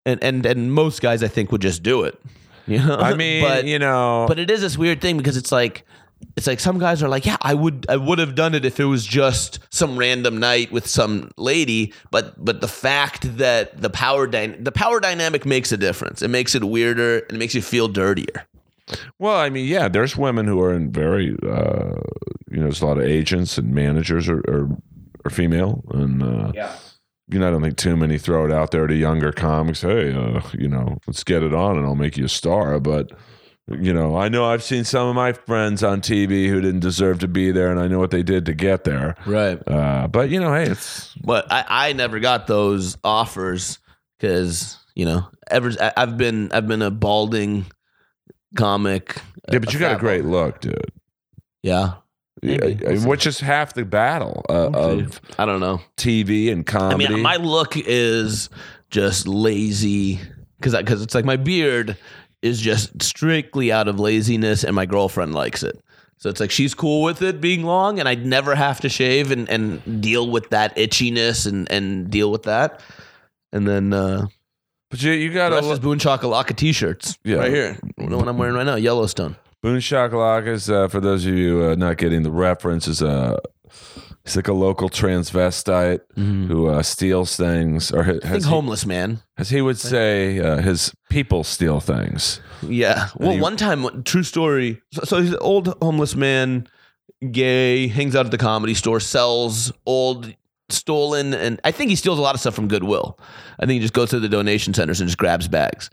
And 0.06 0.22
and 0.24 0.46
and 0.46 0.74
most 0.74 1.02
guys 1.02 1.22
I 1.24 1.28
think 1.28 1.52
would 1.52 1.62
just 1.62 1.84
do 1.84 2.04
it. 2.04 2.20
You 2.70 2.80
know? 2.80 2.98
I 2.98 3.14
mean, 3.16 3.44
but 3.44 3.64
you 3.64 3.80
know, 3.80 4.26
but 4.28 4.38
it 4.40 4.52
is 4.52 4.60
this 4.60 4.78
weird 4.78 5.00
thing 5.00 5.16
because 5.16 5.38
it's 5.38 5.54
like 5.54 5.86
it's 6.36 6.48
like 6.48 6.60
some 6.60 6.78
guys 6.80 7.02
are 7.04 7.10
like, 7.10 7.26
yeah, 7.26 7.38
I 7.42 7.54
would 7.54 7.86
I 7.90 7.98
would 7.98 8.20
have 8.20 8.36
done 8.36 8.54
it 8.56 8.64
if 8.66 8.80
it 8.80 8.86
was 8.86 9.06
just 9.06 9.60
some 9.70 9.98
random 9.98 10.40
night 10.40 10.72
with 10.72 10.88
some 10.88 11.32
lady, 11.38 11.94
but 12.12 12.44
but 12.44 12.62
the 12.62 12.68
fact 12.68 13.38
that 13.38 13.82
the 13.82 13.90
power 13.90 14.28
dy- 14.28 14.56
the 14.60 14.72
power 14.72 15.00
dynamic 15.00 15.46
makes 15.46 15.72
a 15.72 15.78
difference. 15.78 16.22
It 16.22 16.30
makes 16.30 16.54
it 16.56 16.64
weirder 16.64 17.20
and 17.20 17.32
it 17.36 17.40
makes 17.40 17.56
you 17.56 17.62
feel 17.62 17.88
dirtier. 17.88 18.46
Well, 19.20 19.36
I 19.38 19.50
mean, 19.50 19.66
yeah, 19.68 19.88
there's 19.90 20.16
women 20.16 20.46
who 20.48 20.62
are 20.62 20.74
in 20.74 20.92
very, 20.92 21.36
uh, 21.44 22.00
you 22.50 22.58
know, 22.58 22.64
there's 22.64 22.82
a 22.82 22.86
lot 22.86 22.98
of 22.98 23.04
agents 23.04 23.58
and 23.58 23.74
managers 23.74 24.30
are 24.30 24.40
are, 24.48 24.70
are 25.26 25.30
female, 25.32 25.84
and 25.90 26.24
uh, 26.24 26.52
Yeah. 26.56 26.76
you 27.28 27.38
know, 27.40 27.48
I 27.48 27.52
don't 27.52 27.62
think 27.62 27.78
too 27.78 27.98
many 27.98 28.18
throw 28.18 28.46
it 28.46 28.52
out 28.52 28.72
there 28.72 28.88
to 28.88 28.96
younger 28.96 29.32
comics. 29.34 29.82
Hey, 29.82 30.14
uh, 30.14 30.42
you 30.54 30.70
know, 30.70 31.00
let's 31.08 31.24
get 31.26 31.44
it 31.44 31.54
on, 31.54 31.78
and 31.78 31.86
I'll 31.86 31.96
make 31.96 32.16
you 32.16 32.26
a 32.26 32.30
star. 32.30 32.80
But 32.80 33.12
you 33.70 33.94
know, 33.94 34.16
I 34.18 34.30
know 34.30 34.46
I've 34.46 34.64
seen 34.64 34.84
some 34.86 35.08
of 35.10 35.16
my 35.16 35.34
friends 35.34 35.84
on 35.84 36.02
TV 36.02 36.48
who 36.48 36.62
didn't 36.62 36.80
deserve 36.80 37.20
to 37.20 37.28
be 37.28 37.52
there, 37.52 37.70
and 37.70 37.80
I 37.80 37.88
know 37.88 38.00
what 38.00 38.12
they 38.12 38.24
did 38.24 38.46
to 38.46 38.54
get 38.54 38.84
there. 38.86 39.16
Right. 39.26 39.62
Uh, 39.68 40.08
but 40.08 40.30
you 40.30 40.40
know, 40.40 40.54
hey, 40.54 40.64
it's 40.70 41.14
But 41.16 41.52
I, 41.52 41.66
I 41.90 41.94
never 41.94 42.20
got 42.20 42.48
those 42.48 42.98
offers 43.04 43.80
because 44.18 44.78
you 44.96 45.06
know 45.06 45.28
ever 45.52 45.72
I- 45.82 45.94
I've 45.98 46.18
been 46.18 46.52
I've 46.54 46.68
been 46.68 46.82
a 46.82 46.92
balding 46.92 47.66
comic. 48.56 49.18
yeah, 49.52 49.60
but 49.60 49.74
you 49.74 49.80
got 49.80 49.96
a 49.96 50.00
great 50.00 50.22
bald- 50.22 50.32
look, 50.32 50.62
dude. 50.62 50.92
Yeah. 51.64 51.96
Maybe. 52.44 52.78
Yeah, 52.82 53.06
which 53.06 53.26
is 53.26 53.40
half 53.40 53.74
the 53.74 53.84
battle 53.84 54.46
uh, 54.48 54.70
of 54.72 55.20
I 55.40 55.46
don't 55.46 55.60
know. 55.60 55.82
TV 55.98 56.52
and 56.52 56.66
comedy. 56.66 57.08
I 57.08 57.10
mean, 57.10 57.22
my 57.22 57.38
look 57.38 57.74
is 57.76 58.50
just 58.92 59.28
lazy 59.28 60.20
because 60.60 60.76
because 60.76 61.02
it's 61.02 61.16
like 61.16 61.26
my 61.26 61.36
beard 61.36 61.98
is 62.48 62.60
just 62.60 63.02
strictly 63.04 63.72
out 63.72 63.88
of 63.88 64.00
laziness, 64.00 64.64
and 64.64 64.76
my 64.76 64.86
girlfriend 64.86 65.36
likes 65.36 65.62
it. 65.64 65.80
So 66.18 66.30
it's 66.30 66.40
like 66.40 66.50
she's 66.50 66.74
cool 66.74 67.04
with 67.04 67.22
it 67.22 67.40
being 67.40 67.64
long, 67.64 68.00
and 68.00 68.10
I'd 68.10 68.26
never 68.26 68.56
have 68.56 68.80
to 68.82 68.90
shave 68.90 69.30
and, 69.30 69.48
and 69.50 70.02
deal 70.02 70.30
with 70.32 70.50
that 70.50 70.76
itchiness 70.76 71.46
and, 71.46 71.72
and 71.72 72.10
deal 72.10 72.32
with 72.32 72.44
that. 72.44 72.82
And 73.54 73.68
then 73.68 73.94
uh, 73.94 74.26
but 74.90 75.02
you, 75.04 75.12
you 75.12 75.34
got 75.34 75.54
a 75.54 75.58
is 75.58 75.80
Boone 75.80 76.00
Shakalaka 76.00 76.56
t-shirts 76.56 77.18
Yeah. 77.24 77.38
right 77.38 77.52
here. 77.52 77.78
The 77.98 78.16
one 78.16 78.28
I'm 78.28 78.38
wearing 78.38 78.56
right 78.56 78.66
now, 78.66 78.76
Yellowstone. 78.76 79.36
Boone 79.62 79.80
Shakalakas, 79.80 80.72
uh, 80.72 80.88
for 80.88 81.00
those 81.00 81.26
of 81.26 81.34
you 81.34 81.64
uh, 81.64 81.76
not 81.76 81.98
getting 81.98 82.24
the 82.24 82.32
reference, 82.32 82.88
is 82.88 83.02
a 83.02 83.38
he's 84.28 84.36
like 84.36 84.48
a 84.48 84.54
local 84.54 84.90
transvestite 84.90 86.02
who 86.16 86.68
uh, 86.68 86.84
steals 86.84 87.36
things, 87.38 87.92
or 87.92 88.04
ha- 88.04 88.12
I 88.12 88.20
think 88.20 88.24
has 88.26 88.44
he, 88.44 88.50
homeless 88.50 88.86
man. 88.86 89.20
as 89.38 89.50
he 89.50 89.62
would 89.62 89.78
say, 89.80 90.40
uh, 90.40 90.58
his 90.58 90.94
people 91.10 91.44
steal 91.44 91.80
things. 91.80 92.42
Yeah. 92.62 93.08
Well, 93.16 93.32
he- 93.32 93.42
one 93.42 93.58
time, 93.58 94.04
true 94.04 94.24
story. 94.24 94.82
So, 94.92 95.02
so 95.04 95.22
he's 95.22 95.32
an 95.32 95.40
old 95.40 95.76
homeless 95.82 96.16
man, 96.16 96.68
gay, 97.32 97.88
hangs 97.88 98.16
out 98.16 98.26
at 98.26 98.32
the 98.32 98.38
comedy 98.38 98.74
store, 98.74 99.00
sells 99.00 99.72
old, 99.86 100.34
stolen, 100.70 101.34
and 101.34 101.60
I 101.64 101.72
think 101.72 101.90
he 101.90 101.96
steals 101.96 102.20
a 102.20 102.22
lot 102.22 102.36
of 102.36 102.42
stuff 102.42 102.54
from 102.54 102.68
Goodwill. 102.68 103.18
I 103.60 103.66
think 103.66 103.74
he 103.76 103.80
just 103.80 103.94
goes 103.94 104.10
to 104.10 104.20
the 104.20 104.30
donation 104.30 104.74
centers 104.74 105.00
and 105.00 105.08
just 105.08 105.18
grabs 105.18 105.48
bags. 105.48 105.90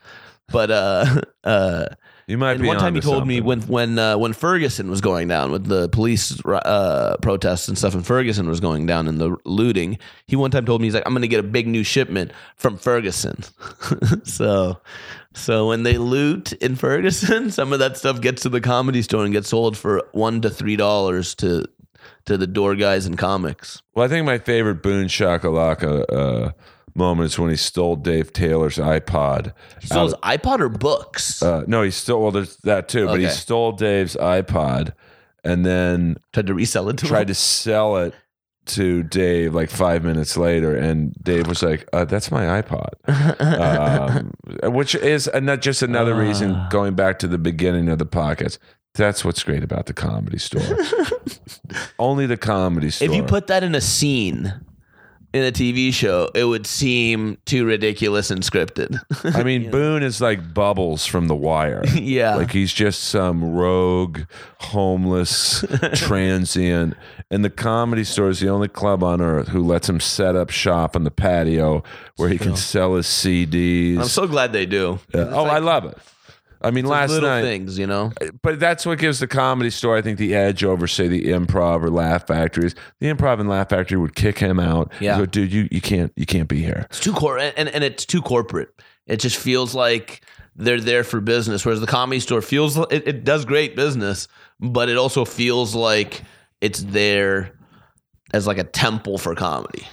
But 0.49 0.71
uh, 0.71 1.21
uh, 1.45 1.87
You 2.27 2.39
might 2.39 2.53
and 2.53 2.63
be 2.63 2.69
one 2.69 2.79
time 2.79 2.95
he 2.95 3.01
told 3.03 3.27
me 3.27 3.41
when 3.41 3.61
when 3.63 3.99
uh, 3.99 4.17
when 4.17 4.33
Ferguson 4.33 4.89
was 4.89 5.03
going 5.03 5.29
down 5.29 5.53
with 5.53 5.67
the 5.67 5.91
police 5.91 6.43
uh, 6.45 7.17
protests 7.21 7.69
and 7.69 7.77
stuff, 7.77 7.95
and 7.95 8.07
Ferguson 8.07 8.49
was 8.49 8.61
going 8.61 8.87
down 8.87 9.09
in 9.09 9.19
the 9.19 9.37
looting, 9.45 9.99
he 10.27 10.35
one 10.35 10.51
time 10.51 10.65
told 10.65 10.81
me 10.81 10.87
he's 10.87 10.95
like, 10.95 11.03
"I'm 11.07 11.13
going 11.13 11.23
to 11.23 11.29
get 11.29 11.41
a 11.41 11.45
big 11.45 11.67
new 11.67 11.85
shipment 11.85 12.33
from 12.57 12.79
Ferguson." 12.79 13.43
so, 14.25 14.79
so 15.35 15.69
when 15.69 15.83
they 15.83 15.99
loot 15.99 16.53
in 16.55 16.77
Ferguson, 16.77 17.51
some 17.51 17.75
of 17.75 17.79
that 17.81 17.99
stuff 17.99 18.23
gets 18.23 18.43
to 18.43 18.49
the 18.49 18.61
comedy 18.61 19.03
store 19.03 19.25
and 19.25 19.33
gets 19.33 19.49
sold 19.49 19.77
for 19.77 20.09
one 20.13 20.41
to 20.41 20.51
three 20.51 20.77
dollars 20.77 21.35
to 21.37 21.67
to 22.25 22.39
the 22.39 22.47
door 22.47 22.75
guys 22.75 23.05
and 23.05 23.19
comics. 23.19 23.83
Well, 23.95 24.07
I 24.07 24.09
think 24.09 24.25
my 24.25 24.39
favorite 24.39 24.83
Boone 24.83 25.09
Shakalaka 25.09 26.05
uh, 26.11 26.53
moment 26.95 27.27
is 27.27 27.39
when 27.39 27.51
he 27.51 27.57
stole 27.57 27.97
Dave 27.97 28.33
Taylor's 28.33 28.77
iPod. 28.77 29.53
He 29.81 29.87
stole 29.87 30.05
his 30.07 30.15
iPod 30.17 30.61
or 30.61 30.69
books. 30.69 31.43
Uh, 31.43 31.65
no, 31.67 31.83
he 31.83 31.91
stole. 31.91 32.23
Well, 32.23 32.31
there's 32.31 32.57
that 32.59 32.89
too, 32.89 33.07
but 33.07 33.21
he 33.21 33.27
Okay. 33.27 33.35
stole 33.35 33.73
Dave's 33.73 34.17
iPod, 34.17 34.93
and 35.43 35.65
then 35.67 36.17
tried 36.33 36.47
to 36.47 36.55
resell 36.55 36.89
it 36.89 36.99
to 36.99 37.07
tried 37.07 37.23
him. 37.23 37.27
to 37.29 37.35
sell 37.35 37.97
it 37.97 38.15
to 38.67 39.03
Dave 39.03 39.55
like 39.55 39.69
five 39.69 40.03
minutes 40.05 40.37
later, 40.39 40.75
and 40.75 41.13
Dave 41.23 41.47
was 41.47 41.63
like, 41.63 41.87
uh, 41.93 42.05
"That's 42.07 42.31
my 42.31 42.63
iPod," 42.63 42.93
um, 43.41 44.33
which 44.73 44.95
is 44.95 45.29
and 45.29 45.45
not 45.47 45.61
just 45.61 45.83
another 45.83 46.15
reason. 46.15 46.53
Ah. 46.53 46.69
Going 46.71 46.95
back 46.95 47.19
to 47.19 47.29
the 47.29 47.39
beginning 47.39 47.89
of 47.91 47.99
the 47.99 48.07
podcast, 48.07 48.59
that's 48.95 49.25
what's 49.25 49.43
great 49.43 49.63
about 49.63 49.87
the 49.87 49.93
comedy 49.93 50.39
store. 50.39 50.63
Only 51.99 52.27
the 52.27 52.37
comedy 52.37 52.91
store. 52.91 53.09
If 53.09 53.15
you 53.15 53.23
put 53.23 53.49
that 53.49 53.63
in 53.63 53.75
a 53.75 53.81
scene 53.81 54.53
in 55.35 55.43
a 55.43 55.51
TV 55.51 55.93
show, 55.93 56.31
it 56.33 56.45
would 56.45 56.65
seem 56.65 57.39
too 57.45 57.65
ridiculous 57.65 58.31
and 58.31 58.41
scripted. 58.41 59.01
I 59.35 59.43
mean, 59.43 59.69
Boone 59.73 60.05
is 60.05 60.21
like 60.21 60.55
Bubbles 60.55 61.07
from 61.07 61.27
The 61.27 61.35
Wire. 61.35 61.83
yeah. 61.95 62.37
Like 62.37 62.53
he's 62.53 62.73
just 62.73 63.03
some 63.03 63.53
rogue, 63.53 64.21
homeless, 64.61 65.65
transient. 65.95 66.95
And 67.33 67.45
the 67.45 67.51
comedy 67.51 68.05
store 68.05 68.29
is 68.29 68.39
the 68.39 68.49
only 68.49 68.69
club 68.69 69.03
on 69.03 69.21
earth 69.21 69.49
who 69.49 69.67
lets 69.67 69.89
him 69.89 69.99
set 69.99 70.37
up 70.37 70.51
shop 70.51 70.95
on 70.95 71.03
the 71.03 71.11
patio 71.11 71.83
where 72.15 72.29
he 72.29 72.39
can 72.39 72.55
sell 72.55 72.95
his 72.95 73.07
CDs. 73.07 73.99
I'm 73.99 74.05
so 74.05 74.29
glad 74.29 74.53
they 74.53 74.67
do. 74.67 75.01
Uh, 75.13 75.31
oh, 75.31 75.47
I 75.47 75.59
love 75.59 75.85
it. 75.85 75.99
I 76.65 76.71
mean, 76.71 76.87
last 76.87 77.11
Little 77.11 77.29
night, 77.29 77.43
things, 77.43 77.79
you 77.79 77.87
know. 77.87 78.13
but 78.43 78.59
that's 78.59 78.87
what 78.87 78.99
gives 78.99 79.21
the 79.21 79.27
comedy 79.27 79.71
store, 79.71 79.97
I 79.97 80.03
think, 80.03 80.19
the 80.19 80.35
edge 80.35 80.65
over, 80.65 80.87
say, 80.87 81.09
the 81.09 81.27
improv 81.27 81.83
or 81.83 81.91
Laugh 81.91 82.27
Factories. 82.27 82.75
The 83.01 83.13
improv 83.13 83.39
and 83.41 83.49
Laugh 83.49 83.69
Factory 83.69 83.99
would 83.99 84.15
kick 84.15 84.39
him 84.39 84.59
out. 84.59 84.93
Yeah. 85.01 85.19
Go, 85.19 85.27
dude, 85.27 85.53
you, 85.53 85.69
you 85.71 85.81
can't 85.81 86.13
you 86.17 86.27
can't 86.27 86.49
be 86.49 86.63
here. 86.63 86.87
It's 86.91 87.01
too 87.01 87.13
cor 87.13 87.39
and, 87.39 87.69
and 87.69 87.85
it's 87.85 88.07
too 88.07 88.23
corporate. 88.23 88.71
It 89.07 89.19
just 89.19 89.37
feels 89.37 89.75
like 89.75 90.25
they're 90.57 90.81
there 90.81 91.05
for 91.05 91.21
business, 91.21 91.65
whereas 91.65 91.81
the 91.81 91.87
comedy 91.87 92.21
store 92.21 92.41
feels 92.41 92.79
it, 92.79 93.07
it 93.07 93.25
does 93.25 93.45
great 93.45 93.77
business, 93.77 94.29
but 94.61 94.89
it 94.89 94.97
also 94.97 95.25
feels 95.25 95.75
like 95.75 96.23
it's 96.61 96.83
there 96.83 97.53
as 98.33 98.47
like 98.47 98.59
a 98.59 98.65
temple 98.65 99.19
for 99.19 99.35
comedy. 99.35 99.87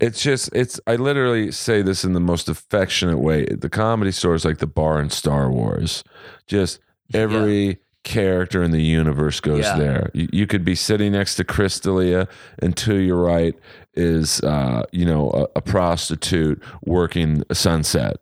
It's 0.00 0.22
just 0.22 0.50
it's 0.54 0.80
I 0.86 0.96
literally 0.96 1.50
say 1.52 1.82
this 1.82 2.04
in 2.04 2.12
the 2.14 2.20
most 2.20 2.48
affectionate 2.48 3.18
way. 3.18 3.44
The 3.46 3.68
comedy 3.68 4.12
store 4.12 4.34
is 4.34 4.44
like 4.44 4.58
the 4.58 4.66
bar 4.66 5.00
in 5.00 5.10
Star 5.10 5.50
Wars. 5.50 6.02
Just 6.46 6.80
every 7.12 7.78
character 8.02 8.62
in 8.62 8.70
the 8.70 8.82
universe 8.82 9.40
goes 9.40 9.64
Yeah. 9.64 9.76
there. 9.78 10.10
You, 10.14 10.28
you 10.32 10.46
could 10.46 10.64
be 10.64 10.74
sitting 10.74 11.12
next 11.12 11.36
to 11.36 11.44
Chris 11.44 11.78
D'Elia, 11.78 12.28
and 12.60 12.74
to 12.78 12.96
your 12.96 13.22
right 13.22 13.54
is, 13.94 14.40
uh, 14.40 14.84
you 14.90 15.04
know, 15.04 15.30
a, 15.54 15.58
a 15.58 15.60
prostitute 15.60 16.62
working 16.82 17.42
a 17.50 17.54
sunset. 17.54 18.16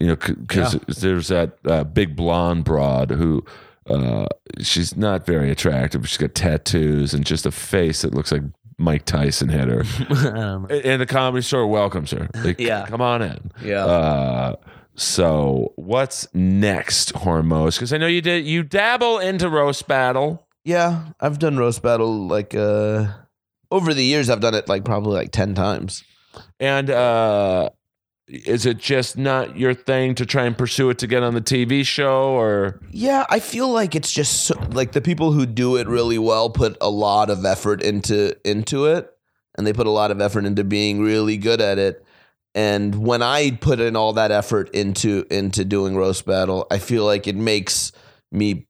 You 0.00 0.08
know, 0.08 0.16
because 0.16 0.78
there's 1.00 1.28
that 1.28 1.58
uh, 1.66 1.84
big 1.84 2.16
blonde 2.16 2.64
broad 2.64 3.10
who. 3.10 3.44
Uh, 3.86 4.26
she's 4.62 4.96
not 4.96 5.26
very 5.26 5.50
attractive. 5.50 6.08
She's 6.08 6.16
got 6.16 6.34
tattoos 6.34 7.12
and 7.12 7.22
just 7.26 7.44
a 7.44 7.50
face 7.50 8.00
that 8.00 8.14
looks 8.14 8.32
like 8.32 8.40
Mike 8.78 9.04
Tyson 9.04 9.48
hit 9.48 9.68
her. 9.68 9.84
Um, 10.36 10.66
And- 10.70 10.84
and 10.84 11.00
the 11.02 11.06
comedy 11.06 11.42
store 11.42 11.66
welcomes 11.66 12.10
her. 12.10 12.28
Like, 12.44 12.58
Yeah. 12.60 12.86
come 12.86 13.00
on 13.00 13.22
in. 13.22 13.50
yeah. 13.62 13.84
Uh, 13.84 14.54
so 14.96 15.72
what's 15.76 16.28
next, 16.34 17.12
Hormoz? 17.14 17.74
Because 17.76 17.92
I 17.92 17.98
know 17.98 18.06
you 18.06 18.20
did 18.20 18.46
you 18.46 18.62
dabble 18.62 19.18
into 19.18 19.48
roast 19.48 19.88
battle. 19.88 20.46
Yeah, 20.64 21.06
I've 21.20 21.38
done 21.38 21.56
roast 21.58 21.82
battle 21.82 22.26
like 22.28 22.54
uh 22.54 23.08
over 23.70 23.92
the 23.92 24.04
years. 24.04 24.30
I've 24.30 24.40
done 24.40 24.54
it 24.54 24.68
like 24.68 24.84
probably 24.84 25.14
like 25.14 25.32
ten 25.32 25.54
times. 25.54 26.04
And 26.60 26.90
uh 26.90 27.70
is 28.26 28.64
it 28.64 28.78
just 28.78 29.18
not 29.18 29.56
your 29.56 29.74
thing 29.74 30.14
to 30.14 30.24
try 30.24 30.44
and 30.44 30.56
pursue 30.56 30.88
it 30.90 30.98
to 30.98 31.06
get 31.06 31.22
on 31.22 31.34
the 31.34 31.40
TV 31.40 31.84
show 31.84 32.30
or 32.30 32.80
Yeah, 32.90 33.26
I 33.28 33.38
feel 33.40 33.68
like 33.68 33.94
it's 33.94 34.10
just 34.10 34.44
so, 34.44 34.58
like 34.70 34.92
the 34.92 35.02
people 35.02 35.32
who 35.32 35.44
do 35.46 35.76
it 35.76 35.86
really 35.86 36.18
well 36.18 36.48
put 36.50 36.76
a 36.80 36.88
lot 36.88 37.28
of 37.28 37.44
effort 37.44 37.82
into 37.82 38.34
into 38.48 38.86
it, 38.86 39.12
and 39.56 39.66
they 39.66 39.72
put 39.72 39.86
a 39.86 39.90
lot 39.90 40.10
of 40.10 40.20
effort 40.20 40.46
into 40.46 40.64
being 40.64 41.02
really 41.02 41.36
good 41.36 41.60
at 41.60 41.78
it. 41.78 42.04
And 42.54 42.94
when 42.94 43.20
I 43.20 43.50
put 43.50 43.80
in 43.80 43.96
all 43.96 44.14
that 44.14 44.30
effort 44.30 44.70
into 44.70 45.26
into 45.30 45.64
doing 45.64 45.96
roast 45.96 46.24
battle, 46.24 46.66
I 46.70 46.78
feel 46.78 47.04
like 47.04 47.26
it 47.26 47.36
makes 47.36 47.92
me 48.32 48.66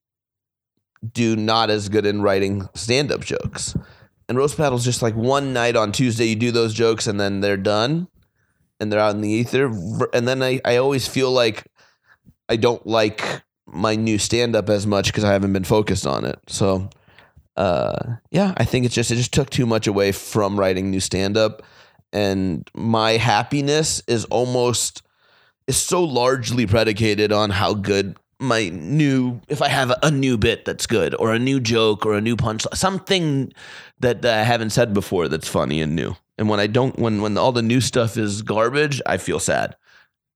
do 1.12 1.36
not 1.36 1.70
as 1.70 1.88
good 1.88 2.06
in 2.06 2.22
writing 2.22 2.68
stand 2.74 3.12
up 3.12 3.20
jokes. 3.20 3.76
And 4.26 4.38
roast 4.38 4.56
battle's 4.56 4.86
just 4.86 5.02
like 5.02 5.14
one 5.14 5.52
night 5.52 5.76
on 5.76 5.92
Tuesday 5.92 6.24
you 6.24 6.34
do 6.34 6.50
those 6.50 6.72
jokes 6.72 7.06
and 7.06 7.20
then 7.20 7.40
they're 7.40 7.58
done 7.58 8.08
and 8.80 8.92
they're 8.92 9.00
out 9.00 9.14
in 9.14 9.20
the 9.20 9.28
ether. 9.28 9.66
And 10.12 10.26
then 10.26 10.42
I, 10.42 10.60
I 10.64 10.76
always 10.76 11.06
feel 11.06 11.30
like 11.30 11.66
I 12.48 12.56
don't 12.56 12.86
like 12.86 13.42
my 13.66 13.96
new 13.96 14.18
stand 14.18 14.54
up 14.54 14.68
as 14.68 14.86
much 14.86 15.06
because 15.06 15.24
I 15.24 15.32
haven't 15.32 15.52
been 15.52 15.64
focused 15.64 16.06
on 16.06 16.24
it. 16.24 16.38
So 16.48 16.90
uh 17.56 18.16
yeah, 18.30 18.52
I 18.56 18.64
think 18.64 18.84
it's 18.84 18.94
just 18.94 19.10
it 19.10 19.16
just 19.16 19.32
took 19.32 19.50
too 19.50 19.66
much 19.66 19.86
away 19.86 20.12
from 20.12 20.58
writing 20.58 20.90
new 20.90 21.00
stand 21.00 21.36
up 21.36 21.62
and 22.12 22.68
my 22.74 23.12
happiness 23.12 24.02
is 24.06 24.24
almost 24.26 25.02
is 25.66 25.76
so 25.76 26.02
largely 26.02 26.66
predicated 26.66 27.32
on 27.32 27.50
how 27.50 27.74
good 27.74 28.16
my 28.38 28.68
new 28.70 29.40
if 29.48 29.62
I 29.62 29.68
have 29.68 29.92
a 30.02 30.10
new 30.10 30.36
bit 30.36 30.64
that's 30.64 30.86
good 30.86 31.14
or 31.18 31.32
a 31.32 31.38
new 31.38 31.60
joke 31.60 32.06
or 32.06 32.14
a 32.14 32.20
new 32.20 32.36
punch 32.36 32.66
something 32.74 33.52
that, 34.00 34.22
that 34.22 34.40
I 34.40 34.42
haven't 34.44 34.70
said 34.70 34.94
before 34.94 35.28
that's 35.28 35.48
funny 35.48 35.80
and 35.80 35.94
new. 35.96 36.16
And 36.38 36.48
when 36.48 36.58
I 36.60 36.66
don't 36.66 36.98
when 36.98 37.20
when 37.22 37.38
all 37.38 37.52
the 37.52 37.62
new 37.62 37.80
stuff 37.80 38.16
is 38.16 38.42
garbage, 38.42 39.00
I 39.06 39.16
feel 39.18 39.38
sad. 39.38 39.76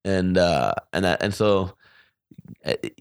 And 0.05 0.39
uh 0.39 0.75
and 0.93 1.07
I, 1.07 1.17
and 1.21 1.35
so 1.35 1.73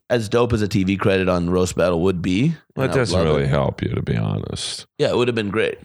as 0.09 0.29
dope 0.29 0.53
as 0.53 0.61
a 0.61 0.67
TV 0.67 0.99
credit 0.99 1.29
on 1.29 1.49
roast 1.49 1.75
battle 1.75 2.01
would 2.03 2.21
be, 2.21 2.55
well, 2.75 2.85
and 2.85 2.93
it 2.93 2.97
doesn't 2.97 3.23
really 3.23 3.43
it. 3.43 3.49
help 3.49 3.81
you 3.81 3.89
to 3.89 4.01
be 4.01 4.15
honest. 4.17 4.85
Yeah, 4.97 5.09
it 5.09 5.15
would 5.17 5.27
have 5.27 5.35
been 5.35 5.49
great. 5.49 5.77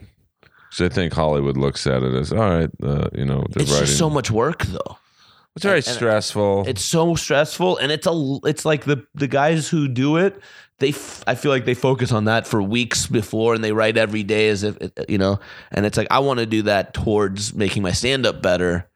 So 0.70 0.86
I 0.86 0.88
think 0.88 1.12
Hollywood 1.12 1.56
looks 1.56 1.86
at 1.86 2.02
it 2.02 2.14
as 2.14 2.32
all 2.32 2.38
right, 2.38 2.70
uh, 2.82 3.08
you 3.12 3.24
know, 3.26 3.44
It's 3.56 3.70
writing. 3.70 3.86
just 3.86 3.98
so 3.98 4.08
much 4.08 4.30
work 4.30 4.64
though. 4.64 4.96
it's 5.54 5.64
very 5.64 5.78
and- 5.78 5.86
and- 5.86 5.96
stressful. 5.96 6.64
it's 6.66 6.82
so 6.84 7.14
stressful 7.14 7.76
and 7.76 7.92
it's 7.92 8.06
a 8.06 8.38
it's 8.44 8.64
like 8.64 8.84
the 8.84 9.04
the 9.14 9.28
guys 9.28 9.68
who 9.68 9.86
do 9.88 10.16
it 10.16 10.40
they 10.82 10.90
f- 10.90 11.22
i 11.26 11.34
feel 11.34 11.50
like 11.50 11.64
they 11.64 11.74
focus 11.74 12.12
on 12.12 12.24
that 12.24 12.46
for 12.46 12.60
weeks 12.60 13.06
before 13.06 13.54
and 13.54 13.62
they 13.62 13.72
write 13.72 13.96
every 13.96 14.22
day 14.22 14.48
as 14.48 14.64
if 14.64 14.76
you 15.08 15.16
know? 15.16 15.38
And 15.70 15.86
it's 15.86 15.96
like 15.96 16.08
i 16.10 16.18
want 16.18 16.40
to 16.40 16.46
do 16.46 16.62
that 16.62 16.92
towards 16.92 17.54
making 17.54 17.82
my 17.82 17.92
stand 17.92 18.26
up 18.26 18.42
better. 18.42 18.88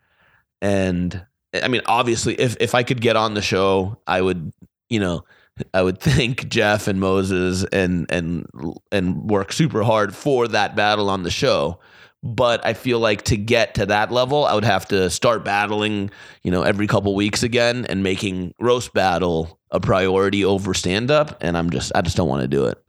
And 0.60 1.24
i 1.62 1.68
mean 1.68 1.82
obviously 1.86 2.34
if 2.34 2.56
if 2.60 2.74
i 2.74 2.82
could 2.82 3.00
get 3.00 3.16
on 3.16 3.34
the 3.34 3.42
show 3.42 3.98
i 4.06 4.20
would 4.20 4.52
you 4.90 5.00
know 5.00 5.24
i 5.72 5.80
would 5.80 6.00
thank 6.10 6.48
jeff 6.48 6.86
and 6.86 7.00
moses 7.00 7.64
and 7.72 8.06
and 8.10 8.46
and 8.92 9.30
work 9.30 9.52
super 9.52 9.82
hard 9.82 10.14
for 10.14 10.48
that 10.48 10.76
battle 10.76 11.08
on 11.08 11.22
the 11.22 11.30
show. 11.30 11.78
But 12.22 12.66
I 12.66 12.72
feel 12.74 12.98
like 12.98 13.22
to 13.24 13.36
get 13.36 13.74
to 13.74 13.86
that 13.86 14.10
level, 14.10 14.44
I 14.46 14.54
would 14.54 14.64
have 14.64 14.88
to 14.88 15.10
start 15.10 15.44
battling, 15.44 16.10
you 16.42 16.50
know, 16.50 16.62
every 16.62 16.88
couple 16.88 17.14
weeks 17.14 17.44
again 17.44 17.86
and 17.88 18.02
making 18.02 18.52
roast 18.58 18.92
battle 18.92 19.55
a 19.70 19.80
priority 19.80 20.44
over 20.44 20.74
stand 20.74 21.10
up. 21.10 21.36
And 21.42 21.56
I'm 21.56 21.70
just, 21.70 21.92
I 21.94 22.02
just 22.02 22.16
don't 22.16 22.28
want 22.28 22.42
to 22.42 22.48
do 22.48 22.66
it. 22.66 22.82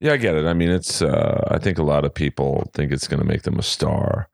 Yeah, 0.00 0.14
I 0.14 0.16
get 0.16 0.34
it. 0.34 0.46
I 0.46 0.52
mean, 0.52 0.68
it's. 0.70 1.00
Uh, 1.00 1.46
I 1.48 1.58
think 1.58 1.78
a 1.78 1.84
lot 1.84 2.04
of 2.04 2.12
people 2.12 2.68
think 2.74 2.90
it's 2.90 3.06
going 3.06 3.20
to 3.20 3.26
make 3.26 3.42
them 3.42 3.56
a 3.56 3.62
star, 3.62 4.28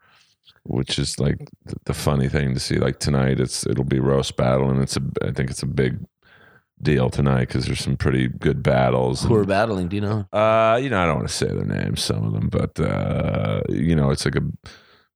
which 0.62 0.98
is 0.98 1.20
like 1.20 1.36
th- 1.36 1.76
the 1.84 1.92
funny 1.92 2.26
thing 2.26 2.54
to 2.54 2.60
see. 2.60 2.76
Like 2.76 3.00
tonight, 3.00 3.38
it's 3.38 3.66
it'll 3.66 3.84
be 3.84 4.00
roast 4.00 4.34
battle, 4.38 4.70
and 4.70 4.80
it's 4.80 4.96
a. 4.96 5.02
I 5.22 5.30
think 5.30 5.50
it's 5.50 5.62
a 5.62 5.66
big 5.66 5.98
deal 6.80 7.10
tonight 7.10 7.48
because 7.48 7.66
there's 7.66 7.80
some 7.80 7.98
pretty 7.98 8.28
good 8.28 8.62
battles. 8.62 9.24
Who 9.24 9.34
are 9.34 9.44
battling? 9.44 9.88
Do 9.88 9.96
you 9.96 10.00
know? 10.00 10.26
Uh, 10.32 10.80
you 10.82 10.88
know, 10.88 11.02
I 11.02 11.04
don't 11.04 11.16
want 11.16 11.28
to 11.28 11.34
say 11.34 11.48
their 11.48 11.66
names, 11.66 12.02
some 12.02 12.24
of 12.24 12.32
them, 12.32 12.48
but 12.48 12.80
uh, 12.80 13.60
you 13.68 13.94
know, 13.94 14.10
it's 14.10 14.24
like 14.24 14.36
a 14.36 14.46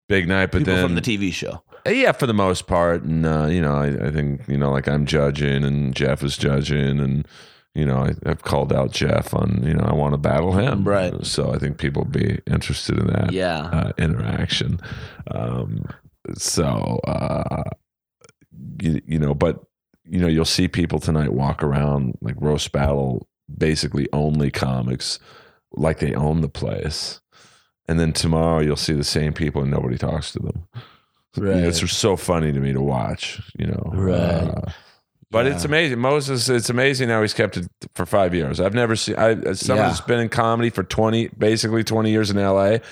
big 0.07 0.29
night. 0.29 0.51
But 0.53 0.59
People 0.59 0.75
then, 0.75 0.85
from 0.85 0.97
the 0.97 1.01
TV 1.01 1.33
show. 1.33 1.63
Yeah, 1.87 2.13
for 2.13 2.27
the 2.27 2.35
most 2.35 2.67
part, 2.67 3.03
and 3.03 3.25
uh, 3.27 3.47
you 3.47 3.61
know, 3.61 3.75
I, 3.75 4.09
I 4.09 4.11
think 4.11 4.43
you 4.49 4.57
know, 4.59 4.71
like 4.71 4.89
I'm 4.89 5.07
judging, 5.07 5.65
and 5.65 5.95
Jeff 5.95 6.23
is 6.23 6.37
judging, 6.37 7.01
and 7.01 7.27
you 7.75 7.87
know, 7.87 7.99
I, 7.99 8.15
I've 8.29 8.43
called 8.43 8.73
out 8.73 8.93
Jeff 8.93 9.33
on, 9.33 9.63
you 9.65 9.73
know, 9.73 9.85
I 9.85 9.95
want 9.95 10.13
to 10.13 10.19
battle 10.19 10.53
him, 10.53 10.85
Right. 10.85 11.25
So 11.25 11.55
I 11.55 11.59
think 11.59 11.79
people 11.79 12.05
be 12.05 12.39
interested 12.47 12.99
in 12.99 13.07
that 13.07 13.33
Yeah. 13.33 13.61
uh, 13.65 13.93
interaction. 13.97 14.79
Um, 15.31 15.87
so 16.37 17.01
uh, 17.07 17.63
you, 18.83 19.01
you 19.07 19.19
know, 19.19 19.35
but 19.35 19.65
you 20.05 20.21
know, 20.21 20.27
you'll 20.27 20.45
see 20.45 20.69
people 20.69 21.01
tonight 21.01 21.33
walk 21.33 21.63
around 21.63 22.19
like 22.21 22.35
roast 22.41 22.73
battle, 22.73 23.27
basically 23.57 24.07
only 24.13 24.51
comics, 24.51 25.19
like 25.73 25.99
they 26.01 26.15
own 26.15 26.43
the 26.43 26.49
place. 26.51 27.21
And 27.89 27.99
then 27.99 28.13
tomorrow 28.13 28.61
you'll 28.61 28.77
see 28.77 28.93
the 28.93 29.03
same 29.05 29.33
people 29.33 29.63
and 29.63 29.71
nobody 29.71 29.97
talks 29.97 30.33
to 30.33 30.41
them. 30.41 30.69
Know, 31.37 31.51
it's 31.69 31.91
so 31.93 32.17
funny 32.17 32.53
to 32.53 32.61
me 32.61 32.73
to 32.73 32.81
watch. 32.81 33.41
You 33.59 33.67
know, 33.69 33.91
Right. 33.93 34.19
Uh, 34.19 34.61
but 35.31 35.47
it's 35.47 35.65
amazing, 35.65 35.99
Moses. 35.99 36.49
It's 36.51 36.69
amazing 36.69 37.09
how 37.09 37.23
he's 37.23 37.33
kept 37.33 37.57
it 37.57 37.67
for 37.95 38.05
five 38.05 38.35
years. 38.35 38.61
I've 38.61 38.75
never 38.75 38.95
seen. 38.97 39.17
I, 39.17 39.35
someone 39.55 39.85
Yeah. 39.85 39.89
that's 39.89 40.03
been 40.03 40.21
in 40.21 40.29
comedy 40.29 40.69
for 40.69 40.83
twenty, 40.83 41.29
basically 41.29 41.85
twenty 41.85 42.11
years 42.11 42.31
in 42.31 42.37
L.A., 42.37 42.83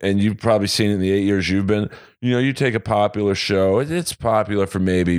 and 0.00 0.18
you've 0.22 0.38
probably 0.38 0.68
seen 0.68 0.90
it 0.90 0.94
in 0.94 1.00
the 1.00 1.10
eight 1.12 1.24
years 1.24 1.50
you've 1.50 1.66
been. 1.66 1.90
You 2.22 2.32
know, 2.32 2.38
you 2.38 2.54
take 2.54 2.74
a 2.74 2.80
popular 2.80 3.34
show. 3.34 3.78
It's 3.78 4.14
popular 4.14 4.66
for 4.66 4.78
maybe 4.78 5.18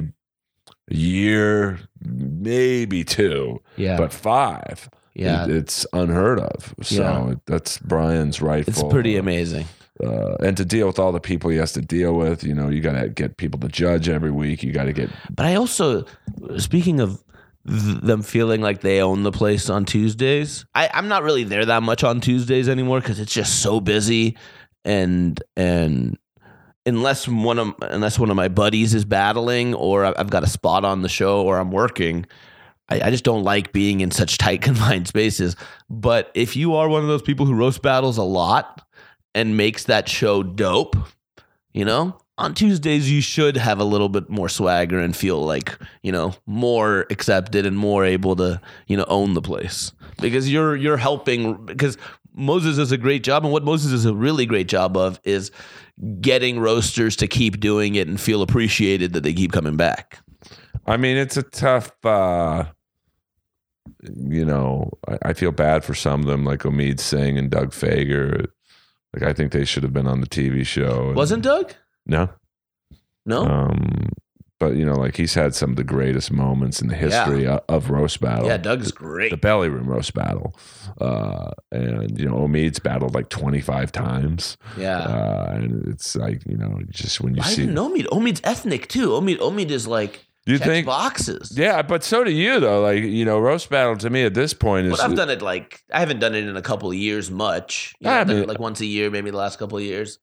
a 0.90 0.96
year, 0.96 1.80
maybe 2.04 3.04
two, 3.04 3.62
Yeah. 3.78 3.98
but 3.98 4.12
five. 4.12 4.90
yeah. 5.14 5.44
it- 5.46 5.52
it's 5.52 5.86
unheard 5.94 6.40
of. 6.40 6.74
So 6.82 7.04
Yeah. 7.04 7.36
that's 7.46 7.78
Brian's 7.80 8.42
rightful. 8.42 8.72
it's 8.86 8.94
pretty 8.94 9.16
amazing. 9.18 9.66
Uh, 10.04 10.36
and 10.44 10.58
to 10.58 10.66
deal 10.66 10.88
with 10.88 10.98
all 10.98 11.12
the 11.12 11.20
people 11.20 11.50
he 11.50 11.58
has 11.58 11.74
to 11.74 11.82
deal 11.82 12.14
with, 12.16 12.44
you 12.44 12.56
know, 12.56 12.70
you 12.70 12.82
got 12.82 13.00
to 13.00 13.10
get 13.10 13.38
people 13.38 13.60
to 13.60 13.68
judge 13.68 14.10
every 14.10 14.32
week. 14.32 14.64
You 14.64 14.72
got 14.72 14.86
to 14.86 14.94
get 14.94 15.10
But 15.30 15.46
I 15.46 15.56
also, 15.56 16.06
speaking 16.58 17.00
of 17.00 17.24
th- 17.68 18.02
them 18.02 18.24
feeling 18.24 18.62
like 18.62 18.82
they 18.82 19.02
own 19.02 19.24
the 19.24 19.32
place 19.32 19.70
on 19.70 19.86
Tuesdays, 19.86 20.66
I, 20.74 20.90
I'm 20.94 21.08
not 21.08 21.24
really 21.24 21.44
there 21.44 21.66
that 21.66 21.84
much 21.84 22.04
on 22.04 22.20
Tuesdays 22.20 22.68
anymore 22.68 23.00
because 23.00 23.20
it's 23.20 23.34
just 23.34 23.62
so 23.62 23.80
busy, 23.80 24.38
and 24.84 25.42
and 25.56 26.18
unless 26.86 27.28
one 27.28 27.60
of 27.60 27.76
unless 27.82 28.18
one 28.18 28.32
of 28.32 28.36
my 28.36 28.48
buddies 28.48 28.96
is 28.96 29.06
battling 29.06 29.76
or 29.76 30.06
I've 30.06 30.32
got 30.32 30.44
a 30.44 30.50
spot 30.50 30.84
on 30.84 31.02
the 31.04 31.10
show 31.10 31.44
or 31.44 31.60
I'm 31.60 31.72
working. 31.72 32.26
I 32.94 33.10
just 33.10 33.24
don't 33.24 33.46
like 33.46 33.72
being 33.72 34.02
in 34.02 34.12
such 34.12 34.38
tight 34.38 34.62
confined 34.64 35.08
spaces. 35.08 35.56
But 35.90 36.30
if 36.34 36.58
you 36.58 36.76
are 36.76 36.90
one 36.90 37.02
of 37.02 37.08
those 37.08 37.22
people 37.22 37.46
who 37.46 37.54
roast 37.54 37.82
battles 37.82 38.18
a 38.18 38.24
lot 38.24 38.86
and 39.34 39.58
makes 39.58 39.86
that 39.86 40.10
show 40.10 40.44
dope, 40.44 40.96
you 41.74 41.86
know, 41.86 42.18
on 42.38 42.54
Tuesdays 42.54 43.12
you 43.12 43.22
should 43.22 43.56
have 43.56 43.80
a 43.80 43.84
little 43.84 44.10
bit 44.10 44.30
more 44.30 44.50
swagger 44.50 45.00
and 45.00 45.16
feel 45.16 45.44
like, 45.44 45.78
you 46.02 46.12
know, 46.12 46.34
more 46.46 47.06
accepted 47.10 47.66
and 47.66 47.78
more 47.78 48.04
able 48.04 48.36
to, 48.36 48.60
you 48.88 48.98
know, 48.98 49.06
own 49.08 49.36
the 49.36 49.42
place. 49.42 49.92
Because 50.20 50.52
you're 50.52 50.76
you're 50.76 50.98
helping 50.98 51.66
because 51.66 51.98
Moses 52.34 52.78
does 52.78 52.92
a 52.92 52.98
great 52.98 53.24
job 53.24 53.44
and 53.44 53.54
what 53.54 53.64
Moses 53.64 53.92
does 53.92 54.06
a 54.06 54.14
really 54.14 54.46
great 54.46 54.68
job 54.68 54.98
of 54.98 55.20
is 55.24 55.52
getting 56.20 56.60
roasters 56.60 57.16
to 57.18 57.28
keep 57.28 57.60
doing 57.60 57.96
it 57.96 58.08
and 58.08 58.20
feel 58.20 58.42
appreciated 58.42 59.14
that 59.14 59.22
they 59.22 59.34
keep 59.34 59.52
coming 59.52 59.78
back. 59.78 60.20
I 60.88 60.98
mean, 60.98 61.18
it's 61.18 61.38
a 61.38 61.44
tough. 61.44 61.92
uh 62.04 62.66
You 64.02 64.46
know, 64.46 64.90
I, 65.08 65.18
I 65.26 65.34
feel 65.34 65.52
bad 65.52 65.84
for 65.84 65.94
some 65.94 66.22
of 66.22 66.28
them, 66.28 66.44
like 66.44 66.62
Omid 66.62 67.00
Singh 67.00 67.38
and 67.38 67.52
Doug 67.52 67.72
Fager. 67.72 68.48
Like, 69.14 69.24
I 69.24 69.34
think 69.34 69.52
they 69.52 69.66
should 69.66 69.84
have 69.84 69.94
been 69.94 70.08
on 70.08 70.22
the 70.22 70.28
TV 70.28 70.66
show. 70.66 71.08
and- 71.08 71.16
Wasn't 71.16 71.44
Doug? 71.44 71.74
no, 72.06 72.30
No? 73.26 73.44
um, 73.46 74.10
but 74.60 74.76
you 74.76 74.86
know, 74.86 74.94
like 74.96 75.18
he's 75.18 75.34
had 75.34 75.56
some 75.56 75.72
of 75.72 75.76
the 75.76 75.84
greatest 75.84 76.32
moments 76.32 76.82
in 76.84 76.88
the 76.88 76.96
history 76.96 77.48
of, 77.48 77.62
of 77.68 77.90
roast 77.90 78.22
battle. 78.22 78.46
Yeah, 78.48 78.58
Doug's 78.58 78.92
great. 78.92 79.32
the 79.32 79.38
belly 79.38 79.70
room 79.70 79.88
roast 79.90 80.14
battle, 80.14 80.56
uh, 81.00 81.50
and 81.72 82.20
you 82.20 82.28
know, 82.30 82.36
Omid's 82.36 82.78
battled 82.80 83.16
like 83.16 83.30
twenty 83.30 83.60
five 83.60 83.92
times, 83.92 84.58
yeah. 84.78 85.00
uh, 85.00 85.52
and 85.56 85.88
it's 85.88 86.16
like 86.16 86.44
you 86.48 86.58
know, 86.58 86.80
just 86.92 87.22
when 87.22 87.34
you 87.36 87.42
I 87.42 87.48
see, 87.48 87.62
didn't 87.64 87.74
know 87.76 87.90
Omid. 87.90 88.06
Omid's 88.10 88.42
ethnic 88.44 88.88
too. 88.88 89.10
Omid 89.10 89.40
Omid 89.40 89.72
is 89.72 89.88
like 89.88 90.28
you 90.46 90.58
checks 90.58 90.68
think, 90.70 90.86
boxes. 90.88 91.54
yeah, 91.56 91.82
but 91.82 92.04
so 92.04 92.24
do 92.24 92.32
you 92.32 92.60
though. 92.60 92.82
Like 92.82 93.04
you 93.04 93.26
know, 93.26 93.40
roast 93.40 93.70
battle 93.70 93.96
to 93.98 94.10
me 94.10 94.24
at 94.24 94.34
this 94.34 94.54
point 94.54 94.88
is 94.88 94.92
But 94.98 95.02
I've 95.02 95.16
done 95.16 95.30
it 95.30 95.42
like 95.42 95.82
I 95.94 96.00
haven't 96.00 96.20
done 96.20 96.34
it 96.36 96.46
in 96.46 96.56
a 96.58 96.62
couple 96.62 96.90
of 96.90 96.96
years 96.96 97.30
much. 97.32 97.94
You 98.00 98.08
know, 98.08 98.14
I 98.14 98.24
mean- 98.24 98.38
it 98.40 98.48
like 98.48 98.60
once 98.60 98.82
a 98.82 98.86
year, 98.86 99.10
maybe 99.10 99.30
the 99.32 99.38
last 99.38 99.60
couple 99.60 99.78
of 99.78 99.84
years. 99.84 100.20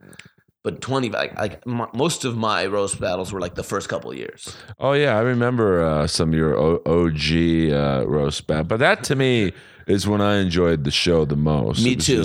But 0.64 0.80
twenty, 0.80 1.08
like, 1.08 1.36
like 1.38 1.62
m 1.66 1.86
most 1.94 2.24
of 2.24 2.36
my 2.36 2.66
roast 2.66 3.00
battles 3.00 3.32
were 3.32 3.40
like 3.40 3.54
the 3.54 3.62
first 3.62 3.88
couple 3.88 4.10
of 4.10 4.16
years. 4.18 4.54
Oh 4.78 4.92
yeah, 4.92 5.16
I 5.16 5.20
remember 5.20 5.82
uh, 5.82 6.06
some 6.08 6.30
of 6.30 6.34
your 6.34 6.58
o- 6.58 6.82
OG 6.84 7.70
uh, 7.72 8.06
roast 8.06 8.46
battle, 8.48 8.64
but 8.64 8.78
that 8.80 9.04
to 9.04 9.14
me 9.16 9.52
is 9.86 10.06
when 10.08 10.20
I 10.20 10.38
enjoyed 10.38 10.82
the 10.84 10.90
show 10.90 11.24
the 11.24 11.36
most. 11.36 11.82
Me 11.82 11.94
too. 11.94 12.24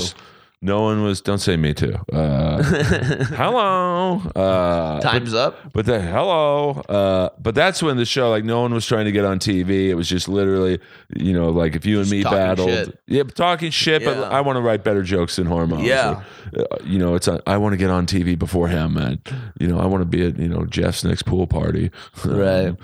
No 0.64 0.82
one 0.84 1.04
was. 1.04 1.22
Don't 1.22 1.40
say 1.40 1.58
me 1.58 1.74
too. 1.74 1.94
Uh, 2.12 2.64
hello. 2.64 4.22
Uh, 4.36 5.02
Time's 5.02 5.34
up. 5.34 5.74
But 5.74 5.86
the 5.86 6.00
hello, 6.00 6.82
uh, 6.88 7.30
but 7.40 7.54
that's 7.54 7.84
when 7.84 7.98
the 7.98 8.06
show 8.06 8.30
like 8.30 8.44
no 8.46 8.62
one 8.62 8.74
was 8.74 8.86
trying 8.86 9.06
to 9.06 9.12
get 9.12 9.26
on 9.26 9.40
TV. 9.40 9.90
It 9.90 9.96
was 9.96 10.08
just 10.08 10.30
literally, 10.30 10.80
you 11.16 11.34
know, 11.34 11.50
like 11.50 11.76
if 11.76 11.86
you 11.86 11.98
and 11.98 12.06
Just 12.06 12.12
me 12.12 12.24
talking 12.24 12.38
battled, 12.38 12.70
shit. 12.70 13.00
yeah, 13.08 13.24
talking 13.24 13.72
shit. 13.72 14.06
But 14.06 14.18
I 14.32 14.42
want 14.42 14.56
to 14.56 14.62
write 14.62 14.84
better 14.84 15.04
jokes 15.04 15.36
than 15.36 15.48
hormones. 15.48 15.84
Yeah. 15.84 16.24
Or, 16.58 16.62
uh, 16.72 16.78
you 16.86 16.98
know, 16.98 17.16
it's 17.16 17.28
a, 17.28 17.42
I 17.46 17.58
want 17.58 17.74
to 17.74 17.78
get 17.78 17.90
on 17.90 18.06
TV 18.06 18.40
before 18.40 18.70
him, 18.70 18.94
man. 18.94 19.22
You 19.60 19.68
know, 19.68 19.80
I 19.80 19.86
want 19.86 20.02
to 20.02 20.06
be 20.06 20.26
at 20.26 20.40
you 20.40 20.48
know 20.48 20.66
Jeff's 20.66 21.04
next 21.04 21.24
pool 21.24 21.46
party, 21.46 21.92
Right. 22.26 22.76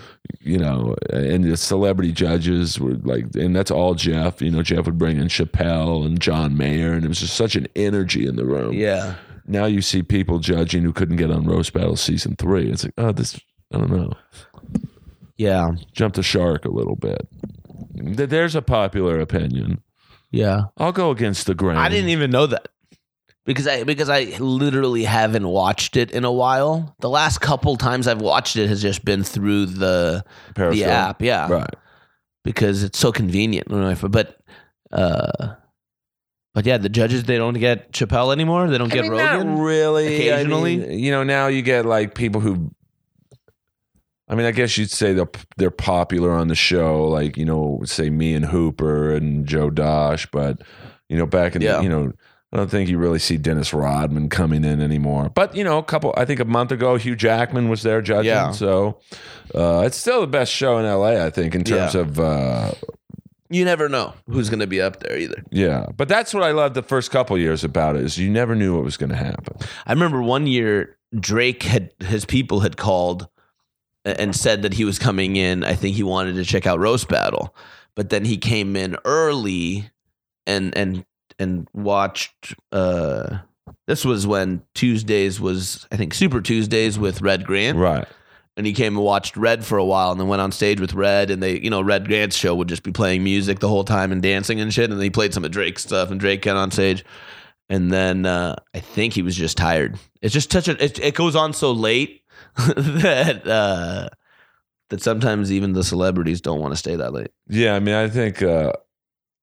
You 0.41 0.57
know, 0.57 0.95
and 1.11 1.43
the 1.43 1.57
celebrity 1.57 2.11
judges 2.11 2.79
were 2.79 2.93
like, 2.95 3.25
and 3.35 3.55
that's 3.55 3.71
all 3.71 3.93
Jeff. 3.95 4.41
You 4.41 4.51
know, 4.51 4.63
Jeff 4.63 4.85
would 4.85 4.97
bring 4.97 5.17
in 5.17 5.27
Chappelle 5.27 6.05
and 6.05 6.19
John 6.19 6.55
Mayer, 6.57 6.93
and 6.93 7.03
it 7.03 7.07
was 7.07 7.19
just 7.19 7.35
such 7.35 7.55
an 7.55 7.67
energy 7.75 8.25
in 8.27 8.35
the 8.35 8.45
room 8.45 8.73
Yeah. 8.73 9.15
now 9.47 9.65
you 9.65 9.81
see 9.81 10.01
people 10.03 10.39
judging 10.39 10.83
who 10.83 10.93
couldn't 10.93 11.17
get 11.17 11.31
on 11.31 11.45
roast 11.45 11.73
battle 11.73 11.95
season 11.95 12.35
three. 12.35 12.69
It's 12.71 12.83
like, 12.83 12.93
oh, 12.97 13.11
this 13.11 13.39
I 13.73 13.77
don't 13.77 13.91
know, 13.91 14.13
Yeah. 15.37 15.71
jump 15.93 16.15
the 16.15 16.23
shark 16.23 16.65
a 16.65 16.69
little 16.71 16.95
bit. 16.95 17.27
There's 17.93 18.55
a 18.55 18.61
popular 18.61 19.19
opinion. 19.19 19.81
Yeah. 20.31 20.65
I'll 20.77 20.91
go 20.91 21.11
against 21.11 21.47
the 21.47 21.55
grain. 21.55 21.77
I 21.77 21.89
didn't 21.89 22.09
even 22.09 22.31
know 22.31 22.45
that. 22.47 22.69
Because 23.49 23.65
I 23.65 23.83
because 23.83 24.09
I 24.09 24.25
literally 24.37 25.03
haven't 25.05 25.47
watched 25.47 25.97
it 25.97 26.11
in 26.11 26.23
a 26.23 26.31
while. 26.31 26.95
The 26.99 27.09
last 27.09 27.39
couple 27.41 27.77
times 27.77 28.07
I've 28.07 28.21
watched 28.21 28.55
it 28.57 28.67
has 28.67 28.79
just 28.79 29.03
been 29.03 29.23
through 29.23 29.65
the 29.65 30.23
Periscope. 30.53 30.85
the 30.85 30.91
app, 30.91 31.21
yeah. 31.23 31.49
Right. 31.51 31.73
Because 32.43 32.83
it's 32.83 32.99
so 32.99 33.11
convenient. 33.11 33.67
But 33.69 34.37
uh 34.91 35.55
but 36.53 36.65
yeah, 36.67 36.77
the 36.77 36.89
judges 36.89 37.23
they 37.23 37.37
don't 37.37 37.55
get 37.55 37.91
Chappelle 37.91 38.31
anymore. 38.31 38.67
They 38.69 38.77
don't 38.77 38.91
I 38.91 38.95
get 38.95 39.01
mean, 39.05 39.13
Rogan. 39.13 39.55
Not 39.55 39.63
really. 39.63 40.07
I 40.31 40.35
Occasionally? 40.35 40.77
mean, 40.77 40.99
you 40.99 41.09
know, 41.09 41.23
now 41.23 41.47
you 41.47 41.63
get 41.63 41.87
like 41.87 42.13
people 42.13 42.41
who. 42.41 42.69
I 44.27 44.35
mean, 44.35 44.45
I 44.45 44.51
guess 44.51 44.77
you'd 44.77 44.91
say 44.91 45.13
they're 45.13 45.29
they're 45.57 45.71
popular 45.71 46.29
on 46.33 46.49
the 46.49 46.55
show, 46.55 47.03
like 47.07 47.35
you 47.35 47.45
know, 47.45 47.81
say 47.85 48.11
me 48.11 48.35
and 48.35 48.45
Hooper 48.45 49.11
and 49.11 49.47
Joe 49.47 49.71
Dosh, 49.71 50.27
but 50.31 50.61
you 51.09 51.17
know, 51.17 51.25
back 51.25 51.55
in 51.55 51.63
Yeah. 51.63 51.77
the, 51.77 51.83
you 51.83 51.89
know, 51.89 52.13
I 52.51 52.57
don't 52.57 52.69
think 52.71 52.89
you 52.89 52.97
really 52.97 53.19
see 53.19 53.37
Dennis 53.37 53.73
Rodman 53.73 54.27
coming 54.29 54.63
in 54.63 54.81
anymore. 54.81 55.29
But 55.29 55.55
you 55.55 55.63
know, 55.63 55.77
a 55.77 55.83
couple, 55.83 56.13
I 56.17 56.25
think 56.25 56.39
a 56.39 56.45
month 56.45 56.71
ago, 56.71 56.95
Hugh 56.97 57.15
Jackman 57.15 57.69
was 57.69 57.83
there 57.83 58.01
judging, 58.01 58.25
Yeah. 58.25 58.51
so 58.51 58.99
uh, 59.53 59.83
it's 59.85 59.97
still 59.97 60.21
the 60.21 60.27
best 60.27 60.51
show 60.51 60.77
in 60.79 60.85
LA, 60.85 61.23
I 61.25 61.29
think, 61.29 61.53
in 61.53 61.63
terms 61.63 61.93
Yeah. 61.93 62.01
of 62.01 62.19
uh, 62.19 62.71
you 63.51 63.65
never 63.65 63.87
know 63.89 64.13
who's 64.27 64.49
going 64.49 64.59
to 64.61 64.67
be 64.67 64.81
up 64.81 64.99
there 64.99 65.17
either. 65.17 65.43
yeah. 65.51 65.87
But 65.95 66.07
that's 66.07 66.33
what 66.33 66.43
I 66.43 66.51
loved 66.51 66.75
the 66.75 66.83
first 66.83 67.11
couple 67.11 67.37
years 67.37 67.63
about 67.63 67.95
it 67.95 68.03
is 68.03 68.17
you 68.17 68.29
never 68.29 68.55
knew 68.55 68.75
what 68.75 68.83
was 68.83 68.97
going 68.97 69.09
to 69.11 69.15
happen. 69.15 69.55
I 69.85 69.91
remember 69.93 70.21
one 70.21 70.45
year 70.47 70.97
Drake 71.19 71.63
had 71.63 71.91
his 71.99 72.25
people 72.25 72.59
had 72.61 72.77
called 72.77 73.27
and 74.05 74.35
said 74.35 74.61
that 74.63 74.73
he 74.73 74.85
was 74.85 74.97
coming 74.99 75.35
in. 75.35 75.63
I 75.63 75.73
think 75.75 75.95
he 75.95 76.03
wanted 76.03 76.33
to 76.35 76.45
check 76.45 76.65
out 76.67 76.79
roast 76.79 77.07
battle, 77.09 77.55
but 77.95 78.09
then 78.09 78.25
he 78.25 78.37
came 78.37 78.75
in 78.75 78.95
early 79.05 79.89
and 80.47 80.75
and 80.77 81.05
and 81.39 81.67
watched. 81.73 82.53
Uh, 82.71 83.37
this 83.87 84.05
was 84.05 84.27
when 84.27 84.61
Tuesdays 84.75 85.39
was 85.39 85.87
I 85.91 85.95
think 85.97 86.13
Super 86.13 86.41
Tuesdays 86.41 86.99
with 86.99 87.21
Red 87.21 87.45
Grant, 87.45 87.77
Right. 87.77 88.07
and 88.57 88.67
he 88.67 88.73
came 88.73 88.95
and 88.97 89.03
watched 89.05 89.35
Red 89.37 89.65
for 89.65 89.77
a 89.77 89.85
while, 89.85 90.11
and 90.11 90.19
then 90.19 90.27
went 90.27 90.41
on 90.41 90.51
stage 90.51 90.79
with 90.79 90.93
Red, 90.93 91.31
and 91.31 91.41
they 91.41 91.59
you 91.59 91.69
know 91.69 91.81
Red 91.81 92.07
Grant's 92.07 92.35
show 92.35 92.53
would 92.55 92.67
just 92.67 92.83
be 92.83 92.91
playing 92.91 93.23
music 93.23 93.59
the 93.59 93.67
whole 93.69 93.83
time 93.83 94.11
and 94.11 94.21
dancing 94.21 94.59
and 94.59 94.73
shit, 94.73 94.91
and 94.91 95.01
he 95.01 95.09
played 95.09 95.33
some 95.33 95.45
of 95.45 95.51
Drake's 95.51 95.83
stuff, 95.83 96.11
and 96.11 96.19
Drake 96.19 96.41
got 96.43 96.55
on 96.57 96.69
stage. 96.71 97.03
And 97.71 97.91
then 97.91 98.25
uh, 98.25 98.55
I 98.73 98.79
think 98.79 99.13
he 99.13 99.21
was 99.21 99.35
just 99.35 99.55
tired. 99.55 99.99
It's 100.23 100.33
just 100.33 100.51
such 100.51 100.67
a. 100.67 100.83
It, 100.83 100.97
it 100.99 101.13
goes 101.13 101.35
on 101.35 101.53
so 101.53 101.71
late 101.71 102.23
that 102.57 103.45
uh, 103.47 104.09
that 104.89 105.01
sometimes 105.03 105.51
even 105.51 105.73
the 105.73 105.83
celebrities 105.83 106.41
don't 106.41 106.59
want 106.59 106.73
to 106.73 106.77
stay 106.77 106.95
that 106.95 107.13
late. 107.13 107.29
Yeah. 107.47 107.75
I 107.75 107.79
mean, 107.79 107.93
I 107.93 108.09
think, 108.09 108.41
uh, 108.41 108.73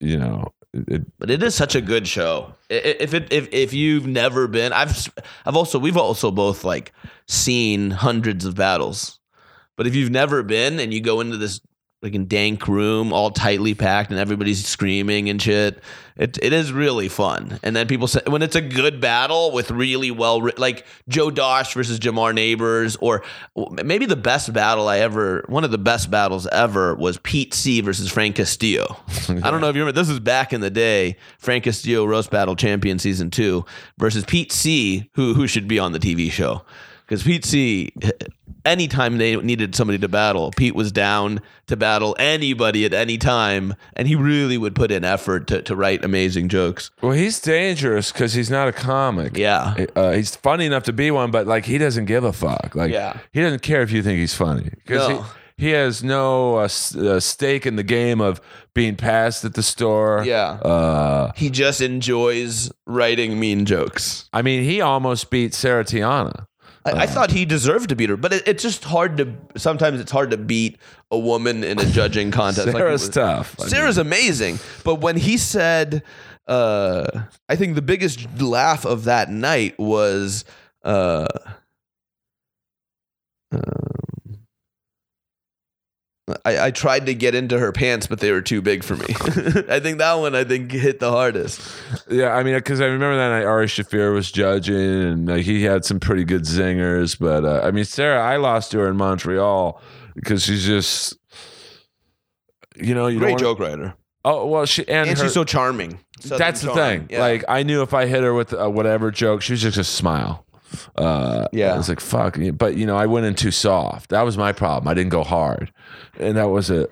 you 0.00 0.16
know, 0.16 0.52
it, 0.88 1.18
But 1.18 1.30
it 1.30 1.42
is 1.42 1.54
such 1.54 1.74
a 1.74 1.80
good 1.80 2.06
show. 2.06 2.54
If 2.68 3.14
it 3.14 3.32
if 3.32 3.48
if 3.52 3.72
you've 3.72 4.06
never 4.06 4.48
been, 4.48 4.72
I've 4.72 5.08
I've 5.44 5.56
also 5.56 5.78
we've 5.78 5.96
also 5.96 6.30
both 6.30 6.64
like 6.64 6.92
seen 7.26 7.90
hundreds 7.90 8.44
of 8.44 8.54
battles. 8.54 9.20
But 9.76 9.86
if 9.86 9.94
you've 9.94 10.10
never 10.10 10.42
been 10.42 10.80
and 10.80 10.92
you 10.92 11.00
go 11.00 11.20
into 11.20 11.36
this 11.36 11.60
like 12.02 12.14
in 12.14 12.26
dank 12.26 12.68
room, 12.68 13.12
all 13.12 13.30
tightly 13.30 13.74
packed, 13.74 14.10
and 14.10 14.20
everybody's 14.20 14.64
screaming 14.66 15.30
and 15.30 15.40
shit, 15.40 15.82
it 16.16 16.38
it 16.42 16.52
is 16.52 16.70
really 16.70 17.08
fun. 17.08 17.58
And 17.62 17.74
then 17.74 17.88
people 17.88 18.06
say 18.06 18.20
when 18.26 18.42
it's 18.42 18.54
a 18.54 18.60
good 18.60 19.00
battle 19.00 19.50
with 19.50 19.70
really 19.70 20.10
well 20.10 20.46
like 20.58 20.84
Joe 21.08 21.30
Dosh 21.30 21.72
versus 21.72 21.98
Jamar 21.98 22.34
Neighbors, 22.34 22.96
or 22.96 23.22
maybe 23.82 24.04
the 24.04 24.16
best 24.16 24.52
battle 24.52 24.88
I 24.88 24.98
ever, 24.98 25.44
one 25.48 25.64
of 25.64 25.70
the 25.70 25.78
best 25.78 26.10
battles 26.10 26.46
ever 26.48 26.94
was 26.94 27.18
Pete 27.18 27.54
C 27.54 27.80
versus 27.80 28.12
Frank 28.12 28.36
Castillo. 28.36 28.98
I 29.28 29.50
don't 29.50 29.62
know 29.62 29.70
if 29.70 29.74
you 29.74 29.82
remember. 29.82 29.92
This 29.92 30.10
is 30.10 30.20
back 30.20 30.52
in 30.52 30.60
the 30.60 30.70
day. 30.70 31.16
Frank 31.38 31.64
Castillo 31.64 32.04
roast 32.04 32.30
battle 32.30 32.56
champion 32.56 32.98
season 32.98 33.30
two 33.30 33.64
versus 33.96 34.24
Pete 34.24 34.52
C, 34.52 35.10
who 35.14 35.32
who 35.32 35.46
should 35.46 35.66
be 35.66 35.78
on 35.78 35.92
the 35.92 35.98
TV 35.98 36.30
show 36.30 36.62
because 37.06 37.22
Pete 37.22 37.44
C. 37.44 37.92
Anytime 38.64 39.18
they 39.18 39.36
needed 39.36 39.76
somebody 39.76 39.96
to 39.98 40.08
battle, 40.08 40.50
Pete 40.56 40.74
was 40.74 40.90
down 40.90 41.40
to 41.68 41.76
battle 41.76 42.16
anybody 42.18 42.84
at 42.84 42.92
any 42.92 43.16
time, 43.16 43.76
and 43.94 44.08
he 44.08 44.16
really 44.16 44.58
would 44.58 44.74
put 44.74 44.90
in 44.90 45.04
effort 45.04 45.46
to, 45.46 45.62
to 45.62 45.76
write 45.76 46.04
amazing 46.04 46.48
jokes. 46.48 46.90
well, 47.00 47.12
he's 47.12 47.38
dangerous 47.38 48.10
because 48.10 48.32
he's 48.32 48.50
not 48.50 48.66
a 48.66 48.72
comic. 48.72 49.36
Yeah, 49.38 49.86
Uh, 49.94 50.10
he's 50.12 50.34
funny 50.34 50.66
enough 50.66 50.82
to 50.84 50.92
be 50.92 51.12
one, 51.12 51.30
but 51.30 51.46
like 51.46 51.64
he 51.64 51.78
doesn't 51.78 52.06
give 52.06 52.24
a 52.24 52.32
fuck. 52.32 52.74
Like 52.74 52.90
Yeah. 52.90 53.18
he 53.32 53.40
doesn't 53.40 53.62
care 53.62 53.82
if 53.82 53.92
you 53.92 54.02
think 54.02 54.18
he's 54.18 54.34
funny 54.34 54.68
because 54.84 55.08
No. 55.10 55.22
he, 55.56 55.66
he 55.66 55.70
has 55.70 56.02
no 56.02 56.56
uh, 56.56 56.64
uh, 56.98 57.20
stake 57.20 57.66
in 57.66 57.76
the 57.76 57.84
game 57.84 58.20
of 58.20 58.40
being 58.74 58.96
passed 58.96 59.44
at 59.44 59.54
the 59.54 59.62
store. 59.62 60.24
Yeah. 60.26 60.54
Uh, 60.54 61.30
he 61.36 61.50
just 61.50 61.80
enjoys 61.80 62.72
writing 62.84 63.38
mean 63.38 63.64
jokes. 63.64 64.28
I 64.32 64.42
mean, 64.42 64.64
he 64.64 64.80
almost 64.80 65.30
beat 65.30 65.54
Sarah 65.54 65.84
Tiana. 65.84 66.46
I, 66.86 67.02
I 67.02 67.06
thought 67.06 67.30
he 67.30 67.44
deserved 67.44 67.88
to 67.88 67.96
beat 67.96 68.08
her, 68.10 68.16
but 68.16 68.32
it, 68.32 68.42
it's 68.46 68.62
just 68.62 68.84
hard 68.84 69.16
to. 69.18 69.34
Sometimes 69.56 70.00
it's 70.00 70.12
hard 70.12 70.30
to 70.30 70.36
beat 70.36 70.78
a 71.10 71.18
woman 71.18 71.64
in 71.64 71.78
a 71.78 71.84
judging 71.86 72.30
contest. 72.30 72.66
like 72.66 72.76
Sarah's 72.76 73.02
it 73.02 73.08
was- 73.08 73.14
tough. 73.14 73.56
I 73.58 73.62
mean, 73.64 73.70
Sarah's 73.70 73.98
amazing, 73.98 74.58
but 74.84 74.96
when 74.96 75.16
he 75.16 75.36
said, 75.36 76.02
uh, 76.46 77.06
I 77.48 77.56
think 77.56 77.74
the 77.74 77.82
biggest 77.82 78.40
laugh 78.40 78.84
of 78.84 79.04
that 79.04 79.30
night 79.30 79.78
was, 79.78 80.44
uh, 80.84 81.26
um, 83.52 83.60
I, 86.44 86.66
I 86.66 86.70
tried 86.72 87.06
to 87.06 87.14
get 87.14 87.36
into 87.36 87.56
her 87.58 87.70
pants, 87.70 88.08
but 88.08 88.18
they 88.18 88.32
were 88.32 88.42
too 88.42 88.60
big 88.60 88.82
for 88.82 88.96
me. 88.96 89.06
I 89.68 89.78
think 89.78 89.98
that 89.98 90.14
one 90.14 90.34
I 90.34 90.42
think 90.42 90.72
hit 90.72 90.98
the 90.98 91.10
hardest. 91.12 91.60
Yeah, 92.10 92.30
I 92.34 92.42
mean, 92.42 92.54
because 92.56 92.80
I 92.80 92.86
remember 92.86 93.16
that 93.16 93.28
night 93.28 93.44
Ari 93.44 93.66
Shaffir 93.66 94.12
was 94.12 94.32
judging, 94.32 94.74
and 94.74 95.28
like, 95.28 95.44
he 95.44 95.62
had 95.62 95.84
some 95.84 96.00
pretty 96.00 96.24
good 96.24 96.42
zingers. 96.42 97.16
But 97.18 97.44
uh, 97.44 97.60
I 97.62 97.70
mean, 97.70 97.84
Sarah, 97.84 98.20
I 98.20 98.38
lost 98.38 98.72
to 98.72 98.78
her 98.78 98.88
in 98.88 98.96
Montreal 98.96 99.80
because 100.16 100.42
she's 100.42 100.66
just, 100.66 101.16
you 102.74 102.94
know, 102.94 103.06
you 103.06 103.18
Great 103.20 103.38
don't. 103.38 103.40
joke 103.40 103.60
writer, 103.60 103.94
Oh 104.24 104.46
well, 104.46 104.66
she 104.66 104.82
and, 104.88 105.08
and 105.08 105.18
her, 105.18 105.24
she's 105.24 105.34
so 105.34 105.44
charming. 105.44 106.00
Southern 106.18 106.38
that's 106.38 106.60
the 106.62 106.74
charm. 106.74 106.76
thing. 106.78 107.06
Yeah. 107.10 107.20
Like 107.20 107.44
I 107.48 107.62
knew 107.62 107.82
if 107.82 107.94
I 107.94 108.06
hit 108.06 108.24
her 108.24 108.34
with 108.34 108.52
uh, 108.52 108.68
whatever 108.68 109.12
joke, 109.12 109.42
she 109.42 109.52
was 109.52 109.62
just 109.62 109.78
a 109.78 109.84
smile. 109.84 110.45
Uh, 110.96 111.46
Yeah. 111.52 111.74
I 111.74 111.76
was 111.76 111.88
like, 111.88 112.00
fuck. 112.00 112.38
But 112.54 112.76
you 112.76 112.86
know, 112.86 112.96
I 112.96 113.06
went 113.06 113.26
in 113.26 113.34
too 113.34 113.50
soft. 113.50 114.10
That 114.10 114.22
was 114.22 114.36
my 114.36 114.52
problem. 114.52 114.88
I 114.88 114.94
didn't 114.94 115.10
go 115.10 115.24
hard, 115.24 115.72
and 116.18 116.36
that 116.36 116.48
was 116.48 116.70
a 116.70 116.88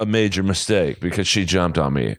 a 0.00 0.06
major 0.06 0.42
mistake 0.42 1.00
because 1.00 1.26
she 1.26 1.44
jumped 1.44 1.78
on 1.78 1.92
me. 1.92 2.16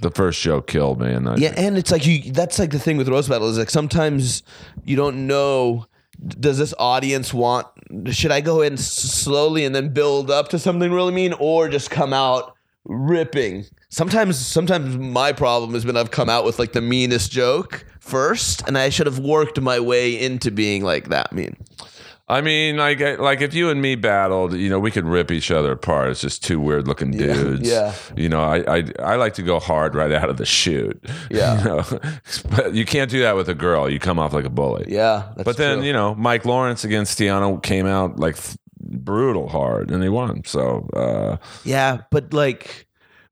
The 0.00 0.10
first 0.10 0.42
joke 0.42 0.66
killed 0.66 1.00
me, 1.00 1.12
and 1.12 1.28
I, 1.28 1.36
Yeah, 1.36 1.54
and 1.56 1.78
it's 1.78 1.90
like 1.90 2.06
you. 2.06 2.32
That's 2.32 2.58
like 2.58 2.70
the 2.70 2.78
thing 2.78 2.96
with 2.96 3.08
roast 3.08 3.28
battle 3.28 3.48
is 3.48 3.58
like 3.58 3.70
sometimes 3.70 4.42
you 4.84 4.96
don't 4.96 5.26
know. 5.26 5.86
Does 6.26 6.56
this 6.58 6.72
audience 6.78 7.34
want 7.34 7.66
should 8.10 8.32
I 8.32 8.40
go 8.40 8.62
in 8.62 8.76
slowly 8.76 9.64
and 9.64 9.74
then 9.74 9.90
build 9.90 10.30
up 10.30 10.48
to 10.48 10.58
something 10.58 10.90
really 10.92 11.12
mean, 11.12 11.34
or 11.38 11.68
just 11.68 11.90
come 11.90 12.12
out 12.12 12.55
ripping? 12.86 13.66
Sometimes, 13.88 14.38
sometimes 14.38 14.96
my 14.96 15.32
problem 15.32 15.74
has 15.74 15.84
been 15.84 15.96
I've 15.96 16.10
come 16.10 16.28
out 16.28 16.44
with 16.44 16.58
like 16.58 16.72
the 16.72 16.80
meanest 16.80 17.30
joke 17.30 17.84
first, 18.00 18.66
and 18.66 18.76
I 18.78 18.88
should 18.90 19.06
have 19.06 19.18
worked 19.18 19.60
my 19.60 19.80
way 19.80 20.18
into 20.18 20.50
being 20.50 20.82
like 20.82 21.08
that 21.08 21.32
mean. 21.32 21.56
I 22.28 22.40
mean, 22.40 22.76
like, 22.76 22.98
like 23.20 23.40
if 23.40 23.54
you 23.54 23.70
and 23.70 23.80
me 23.80 23.94
battled, 23.94 24.52
you 24.54 24.68
know, 24.68 24.80
we 24.80 24.90
could 24.90 25.04
rip 25.04 25.30
each 25.30 25.52
other 25.52 25.70
apart. 25.70 26.10
It's 26.10 26.20
just 26.20 26.42
two 26.42 26.58
weird 26.58 26.88
looking 26.88 27.12
dudes. 27.12 27.68
yeah. 27.70 27.94
You 28.16 28.28
know, 28.28 28.40
I, 28.42 28.78
I 28.78 28.84
I 29.00 29.14
like 29.14 29.34
to 29.34 29.42
go 29.42 29.60
hard 29.60 29.94
right 29.94 30.10
out 30.10 30.28
of 30.28 30.36
the 30.36 30.44
shoot. 30.46 31.00
Yeah. 31.30 31.58
You 31.58 31.64
know, 31.64 32.00
but 32.50 32.74
you 32.74 32.84
can't 32.84 33.08
do 33.10 33.20
that 33.20 33.36
with 33.36 33.48
a 33.48 33.54
girl. 33.54 33.88
You 33.88 34.00
come 34.00 34.18
off 34.18 34.32
like 34.32 34.44
a 34.44 34.50
bully. 34.50 34.86
Yeah, 34.88 35.32
that's 35.36 35.44
But 35.44 35.56
then 35.56 35.78
true. 35.78 35.86
you 35.86 35.92
know, 35.92 36.16
Mike 36.16 36.44
Lawrence 36.44 36.82
against 36.82 37.16
Tiana 37.18 37.62
came 37.62 37.86
out 37.86 38.18
like 38.18 38.36
brutal 38.90 39.48
hard, 39.48 39.90
and 39.90 40.02
they 40.02 40.08
won. 40.08 40.44
So 40.44 40.88
uh, 40.94 41.36
Yeah, 41.64 41.98
but 42.10 42.32
like, 42.32 42.86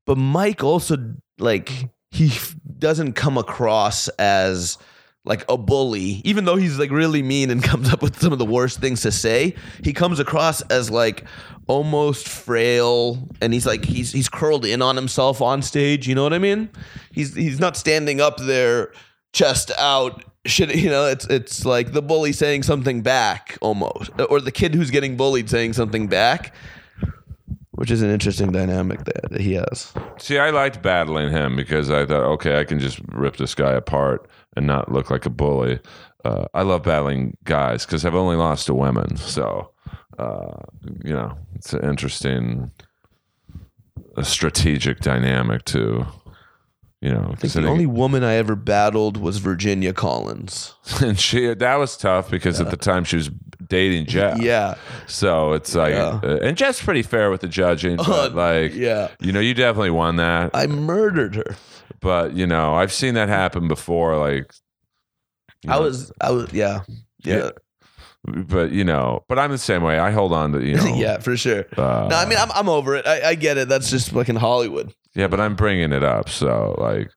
but 0.05 0.17
Mike 0.17 0.63
also 0.63 0.97
like 1.39 1.71
he 2.11 2.31
doesn't 2.77 3.13
come 3.13 3.37
across 3.37 4.07
as 4.19 4.77
like 5.25 5.43
a 5.49 5.57
bully, 5.57 6.21
even 6.23 6.45
though 6.45 6.55
he's 6.55 6.79
like 6.79 6.91
really 6.91 7.23
mean 7.23 7.49
and 7.49 7.63
comes 7.71 7.91
up 7.91 8.01
with 8.01 8.19
some 8.21 8.31
of 8.31 8.39
the 8.39 8.45
worst 8.45 8.79
things 8.79 9.01
to 9.01 9.11
say. 9.11 9.55
He 9.83 9.91
comes 9.91 10.19
across 10.19 10.61
as 10.63 10.89
like 10.89 11.25
almost 11.67 12.29
frail, 12.29 13.27
and 13.41 13.53
he's 13.53 13.65
like 13.65 13.83
he's 13.83 14.11
he's 14.11 14.29
curled 14.29 14.65
in 14.65 14.81
on 14.81 14.95
himself 14.95 15.41
on 15.41 15.61
stage. 15.61 16.07
You 16.07 16.15
know 16.15 16.23
what 16.23 16.33
I 16.33 16.39
mean? 16.39 16.69
He's 17.11 17.35
he's 17.35 17.59
not 17.59 17.75
standing 17.75 18.21
up 18.21 18.37
there, 18.37 18.91
chest 19.33 19.71
out. 19.77 20.23
Shit, 20.45 20.75
you 20.75 20.89
know, 20.89 21.07
it's 21.07 21.25
it's 21.27 21.65
like 21.65 21.93
the 21.93 22.01
bully 22.01 22.31
saying 22.31 22.63
something 22.63 23.01
back 23.01 23.57
almost, 23.61 24.11
or 24.29 24.39
the 24.39 24.51
kid 24.51 24.75
who's 24.75 24.91
getting 24.91 25.17
bullied 25.17 25.49
saying 25.49 25.73
something 25.73 26.07
back 26.07 26.53
which 27.75 27.91
is 27.91 28.01
an 28.01 28.09
interesting 28.09 28.51
dynamic 28.51 29.03
that, 29.03 29.29
that 29.29 29.41
he 29.41 29.53
has. 29.53 29.93
see, 30.17 30.37
I 30.37 30.49
liked 30.49 30.81
battling 30.81 31.31
him 31.31 31.55
because 31.55 31.91
I 31.91 32.05
thought, 32.05 32.23
okay, 32.33 32.59
I 32.59 32.63
can 32.63 32.79
just 32.79 32.99
rip 33.09 33.37
this 33.37 33.53
guy 33.53 33.73
apart 33.73 34.29
and 34.55 34.65
not 34.65 34.91
look 34.91 35.11
like 35.11 35.25
a 35.25 35.29
bully. 35.29 35.79
Uh, 36.23 36.45
I 36.53 36.63
love 36.63 36.83
battling 36.83 37.37
guys 37.43 37.85
because 37.85 38.05
I've 38.05 38.15
only 38.15 38.37
lost 38.37 38.67
to 38.67 38.73
women, 38.73 39.17
so 39.17 39.71
uh, 40.17 40.57
you 41.03 41.13
know 41.13 41.37
it's 41.55 41.73
an 41.73 41.87
interesting, 41.87 42.71
a 44.15 44.23
strategic 44.23 45.01
dynamic 45.01 45.65
too. 45.65 46.05
You 47.05 47.13
know, 47.13 47.29
I 47.31 47.35
think 47.35 47.53
the 47.53 47.59
I 47.59 47.63
think- 47.63 47.67
only 47.67 47.85
woman 47.85 48.23
I 48.23 48.33
ever 48.35 48.55
battled 48.55 49.17
was 49.17 49.37
Virginia 49.37 49.93
Collins. 49.93 50.73
and 51.01 51.19
she 51.19 51.53
that 51.53 51.75
was 51.75 51.95
tough 51.97 52.31
because 52.31 52.59
at 52.59 52.71
the 52.71 52.77
time 52.77 53.03
she 53.03 53.17
was 53.17 53.29
dating 53.67 54.05
Jeff. 54.07 54.39
Yeah, 54.41 54.75
So 55.07 55.53
it's 55.53 55.75
like, 55.75 55.93
Yeah. 55.93 56.19
uh, 56.23 56.39
and 56.41 56.57
Jeff's 56.57 56.81
pretty 56.81 57.01
fair 57.03 57.29
with 57.31 57.41
the 57.41 57.47
judging, 57.47 57.97
but 57.97 58.31
Uh, 58.31 58.35
like, 58.35 58.73
yeah. 58.73 59.09
you 59.19 59.31
know, 59.31 59.39
you 59.39 59.53
definitely 59.53 59.91
won 59.91 60.15
that. 60.15 60.51
I 60.53 60.65
murdered 60.67 61.35
her. 61.35 61.55
but 61.99 62.33
you 62.33 62.47
know, 62.47 62.73
I've 62.75 62.91
seen 62.93 63.13
that 63.15 63.29
happen 63.29 63.67
before. 63.67 64.17
Like, 64.17 64.51
I 65.67 65.75
know, 65.75 65.81
was, 65.81 66.11
I 66.21 66.31
was, 66.31 66.51
yeah, 66.53 66.81
yeah, 67.23 67.49
but 68.23 68.71
you 68.71 68.83
know, 68.83 69.23
but 69.27 69.37
I'm 69.39 69.51
the 69.51 69.57
same 69.57 69.83
way. 69.83 69.99
I 69.99 70.11
hold 70.11 70.31
on 70.33 70.51
to 70.53 70.63
you 70.63 70.75
know, 70.81 70.95
yeah, 70.95 71.17
for 71.19 71.35
sure. 71.37 71.65
uh, 71.77 72.07
no, 72.09 72.15
I 72.17 72.25
mean, 72.25 72.37
I'm, 72.37 72.51
I'm 72.53 72.69
over 72.69 72.95
it. 72.95 73.05
I, 73.07 73.29
I 73.29 73.35
get 73.35 73.57
it. 73.57 73.67
That's 73.69 73.89
just 73.89 74.11
fucking 74.11 74.35
Hollywood. 74.37 74.93
Yeah, 75.15 75.27
but 75.27 75.39
I'm 75.39 75.55
bringing 75.55 75.91
it 75.91 76.03
up. 76.03 76.29
So 76.29 76.75
like, 76.77 77.09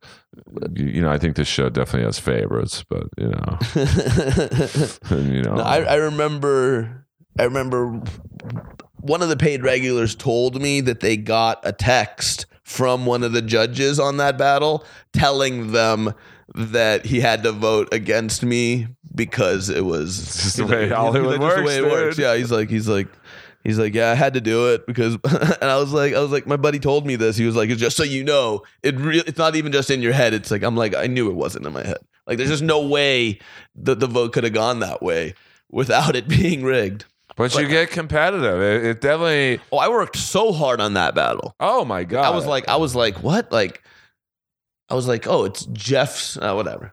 you, 0.75 1.03
know, 1.03 1.11
I 1.11 1.19
think 1.19 1.37
this 1.37 1.49
show 1.49 1.69
definitely 1.69 2.07
has 2.07 2.19
favorites, 2.19 2.85
but 2.89 3.05
you 3.19 3.29
know, 3.29 3.59
and, 5.11 5.35
you 5.35 5.43
know, 5.43 5.57
No, 5.57 5.63
I, 5.63 5.81
I 5.81 5.95
remember 5.97 7.05
I 7.39 7.45
remember 7.45 8.01
one 9.01 9.23
of 9.23 9.29
the 9.29 9.37
paid 9.37 9.63
regulars 9.63 10.15
told 10.15 10.61
me 10.61 10.81
that 10.83 11.01
they 11.01 11.17
got 11.17 11.61
a 11.65 11.73
text 11.73 12.47
from 12.63 13.07
one 13.07 13.23
of 13.23 13.33
the 13.33 13.43
judges 13.43 13.99
on 13.99 14.19
that 14.19 14.37
battle 14.37 14.85
telling 15.13 15.73
them 15.73 16.13
that 16.55 17.07
he 17.07 17.21
had 17.21 17.43
to 17.43 17.53
vote 17.53 17.89
against 17.93 18.43
me 18.43 18.89
because 19.15 19.69
it 19.69 19.85
was 19.85 20.19
It's 20.19 20.43
just 20.43 20.57
the 20.59 20.67
way 20.67 20.89
Hollywood 20.89 21.41
like, 21.41 21.41
"Just 21.41 21.57
the 21.57 21.63
way 21.65 21.77
it 21.79 21.85
works." 21.85 22.19
Yeah, 22.19 22.37
he's 22.37 22.51
like 22.51 22.69
he's 22.69 22.89
like 22.89 23.09
he's 23.65 23.79
like 23.79 23.95
yeah, 23.95 24.11
I 24.11 24.15
had 24.15 24.35
to 24.35 24.41
do 24.41 24.73
it 24.73 24.87
because 24.87 25.15
and 25.25 25.65
I 25.65 25.77
was 25.79 25.93
like 25.93 26.15
I 26.15 26.21
was 26.21 26.31
like 26.31 26.47
my 26.47 26.57
buddy 26.57 26.79
told 26.79 27.07
me 27.07 27.17
this. 27.17 27.37
He 27.37 27.47
was 27.47 27.57
like 27.57 27.71
it's 27.71 27.81
just 27.81 27.97
so 27.97 28.03
you 28.03 28.25
know, 28.25 28.63
it 28.83 28.97
re- 28.99 29.23
it's 29.27 29.39
not 29.39 29.57
even 29.57 29.73
just 29.73 29.91
in 29.91 30.03
your 30.03 30.13
head. 30.13 30.35
It's 30.35 30.51
like 30.51 30.63
I'm 30.63 30.77
like 30.77 30.95
I 30.95 31.07
knew 31.07 31.31
it 31.31 31.35
wasn't 31.35 31.67
in 31.67 31.73
my 31.73 31.85
head. 31.85 31.99
Like 32.27 32.37
there's 32.37 32.51
just 32.51 32.63
no 32.63 32.87
way 32.87 33.39
that 33.77 34.01
the 34.01 34.07
vote 34.07 34.33
could 34.33 34.45
have 34.45 34.53
gone 34.53 34.81
that 34.81 35.03
way 35.03 35.35
without 35.71 36.15
it 36.17 36.29
being 36.29 36.63
rigged. 36.63 37.05
but 37.37 37.55
you 37.57 37.69
get 37.69 37.91
competitive. 37.91 38.61
It, 38.61 38.85
it 38.85 39.01
definitely. 39.01 39.61
Oh, 39.73 39.79
I 39.79 39.89
worked 39.89 40.17
so 40.17 40.53
hard 40.53 40.81
on 40.81 40.95
that 40.95 41.15
battle. 41.15 41.55
Oh 41.61 41.85
my 41.85 42.05
god! 42.05 42.25
I 42.25 42.31
was 42.31 42.47
like, 42.47 42.69
I 42.69 42.77
was 42.77 42.95
like, 42.95 43.23
what? 43.23 43.51
Like, 43.53 43.83
I 44.91 44.95
was 44.95 45.07
like, 45.07 45.27
oh, 45.27 45.45
it's 45.45 45.67
Jeff's, 45.67 46.37
uh, 46.37 46.55
whatever. 46.55 46.93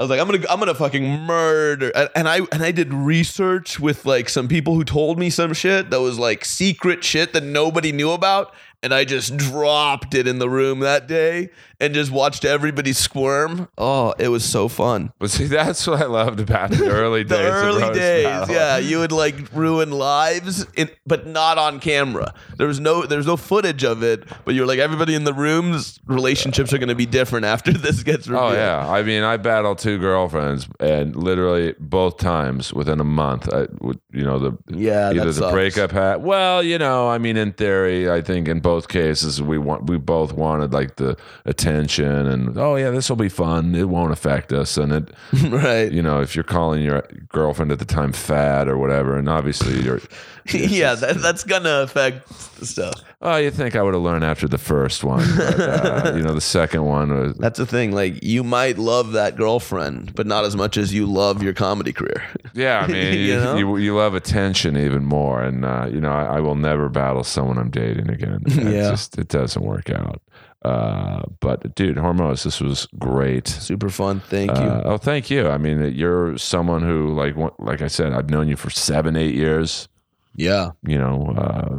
I 0.00 0.02
was 0.02 0.08
like, 0.08 0.18
I'm 0.18 0.28
gonna, 0.28 0.46
I'm 0.48 0.58
gonna 0.58 0.74
fucking 0.74 1.04
murder, 1.26 1.92
and, 1.94 2.08
and 2.14 2.26
I, 2.26 2.38
and 2.52 2.62
I 2.62 2.72
did 2.72 2.94
research 2.94 3.78
with 3.78 4.06
like 4.06 4.30
some 4.30 4.48
people 4.48 4.74
who 4.74 4.82
told 4.82 5.18
me 5.18 5.28
some 5.28 5.52
shit 5.52 5.90
that 5.90 6.00
was 6.00 6.18
like 6.18 6.46
secret 6.46 7.04
shit 7.04 7.34
that 7.34 7.42
nobody 7.42 7.92
knew 7.92 8.12
about, 8.12 8.54
and 8.82 8.94
I 8.94 9.04
just 9.04 9.36
dropped 9.36 10.14
it 10.14 10.26
in 10.26 10.38
the 10.38 10.48
room 10.48 10.80
that 10.80 11.06
day 11.06 11.50
and 11.80 11.94
just 11.94 12.10
watched 12.10 12.44
everybody 12.44 12.92
squirm. 12.92 13.68
Oh, 13.78 14.12
it 14.18 14.28
was 14.28 14.44
so 14.44 14.68
fun. 14.68 15.12
But 15.18 15.30
see, 15.30 15.46
that's 15.46 15.86
what 15.86 16.00
I 16.02 16.04
loved 16.06 16.40
about 16.40 16.70
the 16.70 16.88
early 16.90 17.22
The 17.30 17.36
days. 17.36 17.50
early 17.52 17.94
days, 17.94 18.24
battle. 18.24 18.54
yeah, 18.54 18.76
you 18.78 18.98
would 18.98 19.12
like 19.12 19.52
ruin 19.54 19.90
lives, 19.90 20.66
in, 20.76 20.90
but 21.06 21.26
not 21.26 21.58
on 21.58 21.80
camera. 21.80 22.34
There 22.56 22.66
was 22.66 22.78
no, 22.80 23.02
there's 23.06 23.26
no 23.26 23.36
footage 23.36 23.82
of 23.84 24.02
it, 24.02 24.24
but 24.44 24.54
you're 24.54 24.66
like 24.66 24.78
everybody 24.78 25.14
in 25.14 25.24
the 25.24 25.32
rooms, 25.34 25.98
relationships 26.06 26.72
are 26.72 26.78
going 26.78 26.88
to 26.90 26.94
be 26.94 27.06
different 27.06 27.46
after 27.46 27.72
this 27.72 28.02
gets 28.02 28.28
oh, 28.28 28.32
revealed. 28.32 28.52
Oh 28.52 28.54
yeah, 28.54 28.86
I 28.88 29.02
mean, 29.02 29.22
I 29.22 29.36
battled 29.38 29.78
two 29.78 29.98
girlfriends, 29.98 30.68
and 30.78 31.16
literally 31.16 31.74
both 31.78 32.18
times 32.18 32.72
within 32.74 33.00
a 33.00 33.04
month, 33.04 33.48
I 33.52 33.66
would, 33.80 34.00
you 34.12 34.24
know, 34.24 34.38
the 34.38 34.58
Yeah, 34.68 35.10
either 35.12 35.24
the 35.24 35.32
sucks. 35.32 35.52
breakup 35.52 35.90
had. 35.92 36.16
Well, 36.22 36.62
you 36.62 36.78
know, 36.78 37.08
I 37.08 37.18
mean, 37.18 37.36
in 37.36 37.52
theory, 37.52 38.10
I 38.10 38.20
think 38.20 38.48
in 38.48 38.60
both 38.60 38.88
cases 38.88 39.40
we 39.40 39.56
want 39.56 39.86
we 39.86 39.96
both 39.96 40.32
wanted 40.32 40.72
like 40.72 40.96
the 40.96 41.16
attention, 41.46 41.69
and 41.74 42.56
oh 42.58 42.76
yeah, 42.76 42.90
this 42.90 43.08
will 43.08 43.16
be 43.16 43.28
fun. 43.28 43.74
It 43.74 43.88
won't 43.88 44.12
affect 44.12 44.52
us, 44.52 44.76
and 44.76 44.92
it, 44.92 45.10
right. 45.48 45.90
you 45.90 46.02
know, 46.02 46.20
if 46.20 46.34
you're 46.34 46.44
calling 46.44 46.82
your 46.82 47.02
girlfriend 47.28 47.72
at 47.72 47.78
the 47.78 47.84
time 47.84 48.12
fat 48.12 48.68
or 48.68 48.76
whatever, 48.78 49.16
and 49.16 49.28
obviously 49.28 49.80
you're, 49.82 50.00
yeah, 50.52 50.94
that, 50.94 51.18
that's 51.22 51.44
gonna 51.44 51.80
affect 51.82 52.28
the 52.58 52.66
stuff. 52.66 52.94
oh, 53.22 53.36
you 53.36 53.50
think 53.50 53.76
I 53.76 53.82
would 53.82 53.94
have 53.94 54.02
learned 54.02 54.24
after 54.24 54.48
the 54.48 54.58
first 54.58 55.04
one, 55.04 55.26
but, 55.36 55.60
uh, 55.60 56.12
you 56.16 56.22
know, 56.22 56.34
the 56.34 56.40
second 56.40 56.84
one 56.84 57.10
was 57.14 57.36
That's 57.36 57.58
the 57.58 57.66
thing. 57.66 57.92
Like, 57.92 58.22
you 58.22 58.42
might 58.42 58.78
love 58.78 59.12
that 59.12 59.36
girlfriend, 59.36 60.14
but 60.14 60.26
not 60.26 60.44
as 60.44 60.56
much 60.56 60.76
as 60.76 60.92
you 60.92 61.06
love 61.06 61.42
your 61.42 61.52
comedy 61.54 61.92
career. 61.92 62.22
Yeah, 62.54 62.80
I 62.80 62.86
mean, 62.86 63.14
You 63.14 63.20
you, 63.20 63.36
know? 63.36 63.56
you, 63.56 63.76
you 63.76 63.96
love 63.96 64.14
attention 64.14 64.76
even 64.76 65.04
more, 65.04 65.42
and 65.42 65.64
uh, 65.64 65.88
you 65.90 66.00
know, 66.00 66.10
I, 66.12 66.36
I 66.36 66.40
will 66.40 66.54
never 66.56 66.88
battle 66.88 67.24
someone 67.24 67.58
I'm 67.58 67.70
dating 67.70 68.10
again. 68.10 68.42
It 68.46 68.72
Yeah. 68.74 68.90
just 68.90 69.18
it 69.18 69.28
doesn't 69.28 69.62
work 69.64 69.90
out. 69.90 70.20
Uh, 70.62 71.22
but 71.40 71.74
dude, 71.74 71.96
Hormoz, 71.96 72.44
this 72.44 72.60
was 72.60 72.86
great. 72.98 73.48
Super 73.48 73.88
fun. 73.88 74.20
Thank 74.20 74.50
you. 74.50 74.56
Uh, 74.56 74.82
oh, 74.84 74.96
thank 74.98 75.30
you. 75.30 75.48
I 75.48 75.56
mean, 75.56 75.92
you're 75.94 76.36
someone 76.36 76.82
who, 76.82 77.14
like, 77.14 77.34
like 77.58 77.80
I 77.80 77.88
said, 77.88 78.12
I've 78.12 78.28
known 78.28 78.48
you 78.48 78.56
for 78.56 78.68
seven, 78.68 79.16
eight 79.16 79.34
years. 79.34 79.88
yeah. 80.36 80.70
You 80.86 80.98
know, 80.98 81.34
uh, 81.36 81.78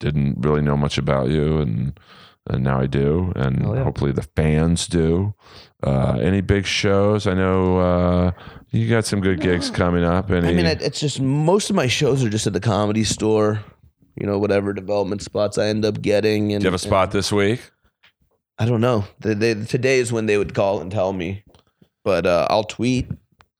didn't 0.00 0.36
really 0.44 0.62
know 0.62 0.76
much 0.76 0.98
about 0.98 1.28
you, 1.28 1.58
and 1.58 1.98
and 2.48 2.64
now 2.64 2.80
I 2.80 2.86
do, 2.86 3.32
and 3.36 3.60
yeah. 3.60 3.84
hopefully 3.84 4.12
the 4.12 4.22
fans 4.22 4.86
do. 4.86 5.34
Uh, 5.82 6.18
any 6.20 6.40
big 6.40 6.66
shows? 6.66 7.26
I 7.26 7.34
know 7.34 7.78
uh, 7.78 8.32
you 8.70 8.88
got 8.88 9.04
some 9.04 9.20
good 9.20 9.40
gigs 9.40 9.70
coming 9.70 10.04
up. 10.04 10.30
Any? 10.30 10.48
I 10.48 10.52
mean, 10.52 10.66
it's 10.66 11.00
just 11.00 11.20
most 11.20 11.70
of 11.70 11.76
my 11.76 11.86
shows 11.86 12.24
are 12.24 12.30
just 12.30 12.46
at 12.46 12.52
the 12.52 12.60
comedy 12.60 13.04
store. 13.04 13.64
You 14.20 14.26
know, 14.26 14.38
whatever 14.38 14.72
development 14.72 15.22
spots 15.22 15.58
I 15.58 15.66
end 15.66 15.84
up 15.84 16.00
getting. 16.02 16.52
And 16.52 16.60
Do 16.60 16.64
you 16.66 16.72
have 16.72 16.74
a 16.74 16.78
spot 16.78 17.10
this 17.12 17.30
week? 17.32 17.60
I 18.58 18.66
don't 18.66 18.80
know. 18.80 19.04
They, 19.20 19.34
they, 19.34 19.54
today 19.54 19.98
is 20.00 20.12
when 20.12 20.26
they 20.26 20.36
would 20.36 20.54
call 20.54 20.80
and 20.80 20.90
tell 20.90 21.12
me, 21.12 21.44
but 22.04 22.26
uh, 22.26 22.46
I'll 22.50 22.64
tweet 22.64 23.08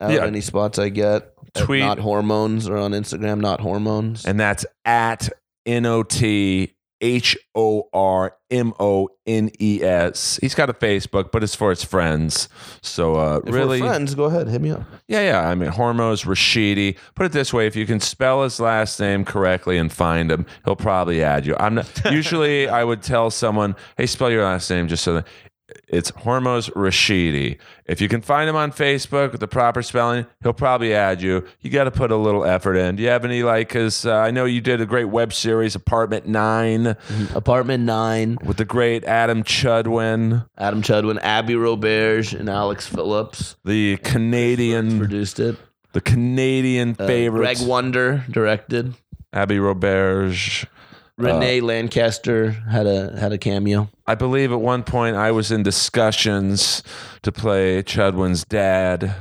out 0.00 0.10
Yeah. 0.12 0.24
any 0.26 0.40
spots 0.40 0.78
I 0.78 0.88
get. 0.88 1.32
Tweet. 1.54 1.80
not 1.80 1.98
hormones 1.98 2.68
or 2.68 2.76
on 2.76 2.92
Instagram. 2.92 3.40
Not 3.40 3.60
hormones. 3.60 4.24
And 4.24 4.38
that's 4.38 4.66
at 4.84 5.28
N 5.66 5.86
O 5.86 6.02
T 6.02 6.74
H 7.00 7.36
O 7.54 7.88
R 7.92 8.34
M 8.50 8.72
O 8.80 9.08
N 9.26 9.50
E 9.60 9.82
S. 9.82 10.38
He's 10.40 10.54
got 10.54 10.70
a 10.70 10.72
Facebook, 10.72 11.30
but 11.30 11.42
it's 11.42 11.54
for 11.54 11.70
his 11.70 11.84
friends. 11.84 12.48
So 12.82 13.14
uh, 13.14 13.40
if 13.46 13.54
really, 13.54 13.80
friends, 13.80 14.14
go 14.14 14.24
ahead, 14.24 14.48
hit 14.48 14.60
me 14.60 14.70
up. 14.70 14.82
yeah, 15.06 15.20
yeah. 15.20 15.48
I 15.48 15.54
mean, 15.54 15.70
Hormoz 15.70 16.24
Rashidi. 16.24 16.96
Put 17.14 17.26
it 17.26 17.32
this 17.32 17.52
way: 17.52 17.66
if 17.66 17.76
you 17.76 17.86
can 17.86 18.00
spell 18.00 18.42
his 18.42 18.58
last 18.58 18.98
name 19.00 19.24
correctly 19.24 19.78
and 19.78 19.92
find 19.92 20.30
him, 20.30 20.46
he'll 20.64 20.76
probably 20.76 21.22
add 21.22 21.46
you. 21.46 21.56
I'm 21.58 21.74
not. 21.74 22.04
usually, 22.10 22.68
I 22.68 22.84
would 22.84 23.02
tell 23.02 23.30
someone, 23.30 23.76
"Hey, 23.96 24.06
spell 24.06 24.30
your 24.30 24.44
last 24.44 24.68
name," 24.70 24.88
just 24.88 25.04
so 25.04 25.14
that 25.14 25.26
It's 25.90 26.10
Hormoz 26.10 26.70
Rashidi. 26.74 27.56
If 27.86 28.00
you 28.02 28.08
can 28.08 28.20
find 28.20 28.48
him 28.48 28.56
on 28.56 28.72
Facebook 28.72 29.32
with 29.32 29.40
the 29.40 29.48
proper 29.48 29.80
spelling, 29.82 30.26
he'll 30.42 30.52
probably 30.52 30.92
add 30.94 31.22
you. 31.22 31.46
You 31.60 31.70
got 31.70 31.84
to 31.84 31.90
put 31.90 32.10
a 32.10 32.16
little 32.16 32.44
effort 32.44 32.74
in. 32.76 32.96
Do 32.96 33.02
you 33.02 33.08
have 33.08 33.24
any 33.24 33.42
like? 33.42 33.68
Because 33.68 34.04
uh, 34.04 34.14
I 34.14 34.30
know 34.30 34.44
you 34.44 34.60
did 34.60 34.82
a 34.82 34.86
great 34.86 35.06
web 35.06 35.32
series, 35.32 35.74
Apartment 35.74 36.26
Nine, 36.26 36.94
Apartment 37.34 37.84
Nine, 37.84 38.36
with 38.44 38.58
the 38.58 38.66
great 38.66 39.04
Adam 39.04 39.42
Chudwin, 39.44 40.46
Adam 40.58 40.82
Chudwin, 40.82 41.18
Abby 41.22 41.54
Roberge, 41.54 42.38
and 42.38 42.50
Alex 42.50 42.86
Phillips 42.86 43.56
the 43.64 43.96
Canadian, 43.98 44.98
produced 44.98 45.40
it. 45.40 45.56
the 45.92 46.00
Canadian 46.02 46.96
Uh, 46.98 47.06
favorite, 47.06 47.40
Greg 47.56 47.66
Wonder 47.66 48.24
directed. 48.30 48.94
Abby 49.32 49.56
Roberge. 49.56 50.66
Renee 51.18 51.60
Lancaster 51.60 52.50
had 52.52 52.86
a 52.86 53.18
had 53.18 53.32
a 53.32 53.38
cameo. 53.38 53.88
I 54.06 54.14
believe 54.14 54.52
at 54.52 54.60
one 54.60 54.82
point 54.84 55.16
I 55.16 55.30
was 55.32 55.50
in 55.52 55.62
discussions 55.62 56.82
to 57.22 57.32
play 57.32 57.82
Chudwin's 57.82 58.44
dad. 58.44 59.14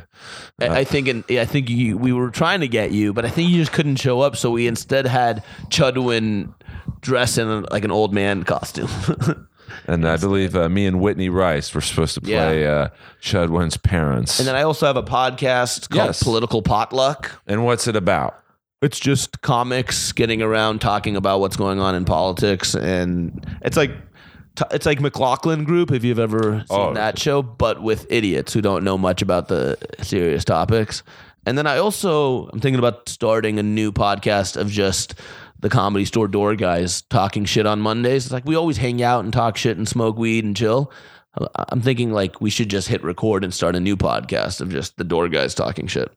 I, 0.59 0.67
I 0.79 0.83
think 0.83 1.07
in, 1.07 1.23
I 1.29 1.45
think 1.45 1.69
you, 1.69 1.97
we 1.97 2.11
were 2.13 2.29
trying 2.29 2.61
to 2.61 2.67
get 2.67 2.91
you, 2.91 3.13
but 3.13 3.25
I 3.25 3.29
think 3.29 3.49
you 3.49 3.57
just 3.57 3.71
couldn't 3.71 3.97
show 3.97 4.21
up. 4.21 4.35
So 4.35 4.51
we 4.51 4.67
instead 4.67 5.05
had 5.07 5.43
Chudwin 5.69 6.53
dress 7.01 7.37
in 7.37 7.63
like 7.71 7.83
an 7.83 7.91
old 7.91 8.13
man 8.13 8.43
costume. 8.43 8.89
And 9.85 10.07
I 10.07 10.17
believe 10.17 10.55
uh, 10.55 10.69
me 10.69 10.85
and 10.85 10.99
Whitney 11.01 11.29
Rice 11.29 11.73
were 11.73 11.81
supposed 11.81 12.13
to 12.15 12.21
play 12.21 12.65
uh, 12.65 12.87
Chudwin's 13.21 13.77
parents. 13.77 14.39
and 14.39 14.47
then 14.47 14.55
I 14.55 14.63
also 14.63 14.85
have 14.85 14.97
a 14.97 15.03
podcast 15.03 15.89
called 15.89 16.07
Yes. 16.07 16.23
Political 16.23 16.61
Potluck. 16.61 17.41
and 17.47 17.63
what's 17.65 17.87
it 17.87 17.95
about? 17.95 18.37
It's 18.81 18.99
just 18.99 19.41
comics 19.41 20.11
getting 20.11 20.41
around 20.41 20.81
talking 20.81 21.15
about 21.15 21.39
what's 21.39 21.57
going 21.57 21.79
on 21.79 21.95
in 21.95 22.05
politics, 22.05 22.75
and 22.75 23.43
it's 23.63 23.75
like 23.77 23.91
it's 24.71 24.85
like 24.85 24.99
McLaughlin 24.99 25.63
Group 25.63 25.91
if 25.91 26.03
you've 26.03 26.19
ever 26.19 26.59
seen 26.69 26.79
Oh. 26.79 26.93
that 26.93 27.17
show, 27.19 27.41
but 27.41 27.81
with 27.81 28.05
idiots 28.09 28.53
who 28.53 28.61
don't 28.61 28.83
know 28.83 28.97
much 28.97 29.21
about 29.21 29.47
the 29.47 29.77
serious 30.01 30.43
topics. 30.45 31.03
And 31.45 31.57
then 31.57 31.65
I 31.65 31.77
also 31.77 32.47
I'm 32.53 32.59
thinking 32.59 32.79
about 32.79 33.07
starting 33.09 33.57
a 33.57 33.63
new 33.63 33.91
podcast 33.91 34.57
of 34.57 34.69
just 34.69 35.15
the 35.59 35.69
comedy 35.69 36.05
store 36.05 36.27
door 36.27 36.55
guys 36.55 37.01
talking 37.03 37.45
shit 37.45 37.65
on 37.65 37.79
Mondays. 37.79 38.25
It's 38.25 38.33
like 38.33 38.45
we 38.45 38.55
always 38.55 38.77
hang 38.77 39.01
out 39.01 39.23
and 39.23 39.33
talk 39.33 39.57
shit 39.57 39.77
and 39.77 39.87
smoke 39.87 40.17
weed 40.17 40.43
and 40.45 40.55
chill. 40.55 40.91
I'm 41.69 41.81
thinking 41.81 42.11
like 42.11 42.41
we 42.41 42.49
should 42.51 42.69
just 42.69 42.87
hit 42.89 43.03
record 43.03 43.43
and 43.43 43.53
start 43.53 43.75
a 43.75 43.79
new 43.79 43.95
podcast 43.97 44.59
of 44.61 44.69
just 44.69 44.97
the 44.97 45.03
door 45.03 45.29
guys 45.29 45.55
talking 45.55 45.87
shit. 45.87 46.11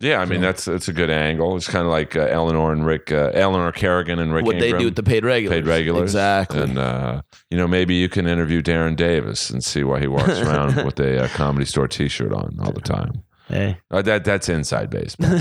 Yeah, 0.00 0.20
I 0.20 0.26
mean 0.26 0.40
that's 0.40 0.64
that's 0.64 0.86
a 0.86 0.92
good 0.92 1.10
angle. 1.10 1.56
It's 1.56 1.66
kind 1.66 1.84
of 1.84 1.90
like 1.90 2.14
uh, 2.14 2.20
Eleanor 2.20 2.72
and 2.72 2.86
Rick, 2.86 3.10
uh, 3.10 3.32
Eleanor 3.34 3.72
Kerrigan 3.72 4.20
and 4.20 4.32
Rick. 4.32 4.44
what 4.44 4.58
they 4.60 4.70
do 4.70 4.84
with 4.84 4.94
the 4.94 5.02
paid 5.02 5.24
regulars. 5.24 5.56
paid 5.56 5.66
regulars, 5.66 6.02
Exactly. 6.02 6.62
And 6.62 6.78
uh, 6.78 7.22
you 7.50 7.56
know, 7.56 7.66
maybe 7.66 7.94
you 7.94 8.08
can 8.08 8.26
interview 8.28 8.62
Darren 8.62 8.94
Davis 8.94 9.50
and 9.50 9.62
see 9.64 9.82
why 9.82 9.98
he 9.98 10.06
walks 10.06 10.38
around 10.38 10.84
with 10.84 11.00
a 11.00 11.24
uh, 11.24 11.28
comedy 11.28 11.64
store 11.66 11.88
T-shirt 11.88 12.32
on 12.32 12.56
all 12.60 12.70
the 12.72 12.80
time. 12.80 13.24
hey. 13.48 13.78
Uh, 13.90 14.00
that 14.02 14.24
that's 14.24 14.48
inside 14.48 14.88
baseball. 14.88 15.30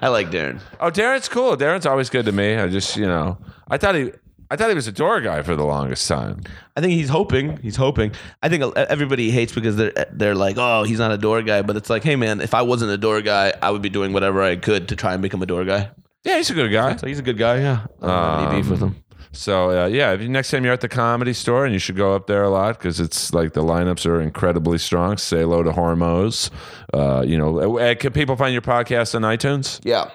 I 0.00 0.08
like 0.08 0.30
Darren. 0.30 0.60
oh, 0.80 0.90
Darren's 0.90 1.28
cool. 1.28 1.54
Darren's 1.56 1.84
always 1.84 2.08
good 2.08 2.24
to 2.24 2.32
me. 2.32 2.56
I 2.56 2.66
just 2.68 2.96
you 2.96 3.06
know, 3.06 3.36
I 3.68 3.76
thought 3.76 3.94
he. 3.94 4.12
I 4.50 4.56
thought 4.56 4.68
he 4.68 4.74
was 4.74 4.88
a 4.88 4.92
door 4.92 5.20
guy 5.20 5.42
for 5.42 5.54
the 5.54 5.64
longest 5.64 6.08
time. 6.08 6.40
I 6.76 6.80
think 6.80 6.92
he's 6.94 7.08
hoping. 7.08 7.56
He's 7.58 7.76
hoping. 7.76 8.12
I 8.42 8.48
think 8.48 8.76
everybody 8.76 9.30
hates 9.30 9.52
because 9.54 9.76
they're 9.76 9.92
they're 10.12 10.34
like, 10.34 10.56
oh, 10.58 10.82
he's 10.82 10.98
not 10.98 11.12
a 11.12 11.18
door 11.18 11.40
guy. 11.42 11.62
But 11.62 11.76
it's 11.76 11.88
like, 11.88 12.02
hey, 12.02 12.16
man, 12.16 12.40
if 12.40 12.52
I 12.52 12.62
wasn't 12.62 12.90
a 12.90 12.98
door 12.98 13.22
guy, 13.22 13.52
I 13.62 13.70
would 13.70 13.82
be 13.82 13.90
doing 13.90 14.12
whatever 14.12 14.42
I 14.42 14.56
could 14.56 14.88
to 14.88 14.96
try 14.96 15.12
and 15.12 15.22
become 15.22 15.40
a 15.42 15.46
door 15.46 15.64
guy. 15.64 15.90
Yeah, 16.24 16.36
he's 16.38 16.50
a 16.50 16.54
good 16.54 16.70
guy. 16.72 16.96
So 16.96 17.06
he's 17.06 17.18
a 17.20 17.22
good 17.22 17.38
guy. 17.38 17.60
Yeah. 17.60 17.86
I 18.02 18.06
don't 18.06 18.10
have 18.40 18.52
any 18.52 18.60
beef 18.62 18.70
with 18.70 18.82
Um, 18.82 18.88
him. 18.94 19.04
So 19.32 19.84
uh, 19.84 19.86
yeah, 19.86 20.10
if 20.12 20.20
you, 20.20 20.28
next 20.28 20.50
time 20.50 20.64
you're 20.64 20.72
at 20.72 20.80
the 20.80 20.88
comedy 20.88 21.32
store, 21.32 21.64
and 21.64 21.72
you 21.72 21.78
should 21.78 21.96
go 21.96 22.16
up 22.16 22.26
there 22.26 22.42
a 22.42 22.50
lot 22.50 22.76
because 22.76 22.98
it's 22.98 23.32
like 23.32 23.52
the 23.52 23.62
lineups 23.62 24.04
are 24.04 24.20
incredibly 24.20 24.76
strong. 24.78 25.16
Say 25.18 25.38
hello 25.42 25.62
to 25.62 25.70
Hormoz. 25.70 26.50
Uh, 26.92 27.22
you 27.24 27.38
know, 27.38 27.78
uh, 27.78 27.94
can 27.94 28.12
people 28.12 28.34
find 28.34 28.52
your 28.52 28.62
podcast 28.62 29.14
on 29.14 29.22
iTunes? 29.22 29.78
Yeah. 29.84 30.10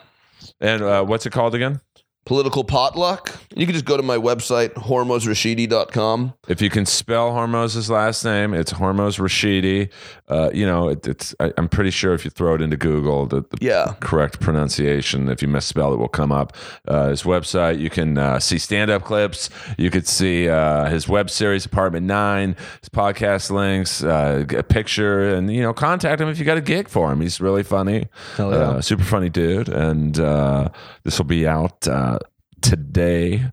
And 0.59 0.81
uh, 0.83 1.05
what's 1.05 1.25
it 1.25 1.31
called 1.31 1.55
again? 1.55 1.79
Political 2.26 2.63
potluck. 2.63 3.36
You 3.55 3.65
can 3.67 3.73
just 3.73 3.86
go 3.86 3.97
to 3.97 4.03
my 4.03 4.17
website, 4.17 4.73
hormozrashidi.com. 4.73 6.34
If 6.47 6.61
you 6.61 6.69
can 6.69 6.86
spell 6.86 7.32
Hormoz's 7.32 7.89
last 7.89 8.26
name, 8.26 8.53
it's 8.53 8.73
Hormoz 8.73 9.19
Rashidi. 9.19 9.89
Uh, 10.28 10.49
you 10.53 10.65
know, 10.65 10.89
it, 10.89 11.07
it's 11.07 11.36
I, 11.39 11.51
I'm 11.57 11.69
pretty 11.69 11.91
sure 11.91 12.13
if 12.15 12.26
you 12.26 12.32
throw 12.32 12.55
it 12.55 12.61
into 12.61 12.78
Google, 12.78 13.28
the, 13.28 13.41
the 13.41 13.57
Yeah. 13.61 13.93
correct 13.99 14.39
pronunciation. 14.39 15.30
If 15.30 15.41
you 15.43 15.47
misspell 15.47 15.93
it, 15.93 15.97
will 15.97 16.07
come 16.07 16.32
up. 16.32 16.55
Uh, 16.88 17.09
his 17.09 17.23
website, 17.23 17.80
you 17.80 17.89
can 17.91 18.17
uh, 18.17 18.39
see 18.39 18.57
stand-up 18.57 19.03
clips. 19.03 19.49
You 19.78 19.91
could 19.91 20.07
see 20.07 20.49
uh, 20.49 20.86
his 20.89 21.07
web 21.07 21.30
series, 21.30 21.65
Apartment 21.65 22.05
Nine, 22.07 22.55
his 22.82 22.89
podcast 22.89 23.51
links, 23.51 24.03
uh, 24.03 24.45
a 24.49 24.63
picture, 24.63 25.34
and 25.36 25.53
you 25.53 25.61
know, 25.61 25.73
contact 25.73 26.19
him 26.21 26.28
if 26.30 26.39
you 26.39 26.45
got 26.45 26.57
a 26.57 26.61
gig 26.61 26.88
for 26.89 27.11
him. 27.11 27.21
He's 27.21 27.39
really 27.39 27.63
funny, 27.63 28.05
Hell 28.36 28.51
yeah. 28.51 28.57
uh, 28.57 28.82
super 28.82 29.03
funny 29.03 29.30
dude, 29.30 29.69
and 29.69 30.19
uh, 30.19 30.69
this 31.06 31.18
will 31.18 31.26
be 31.26 31.47
out. 31.47 31.88
Uh, 31.88 32.20
Today, 32.62 33.43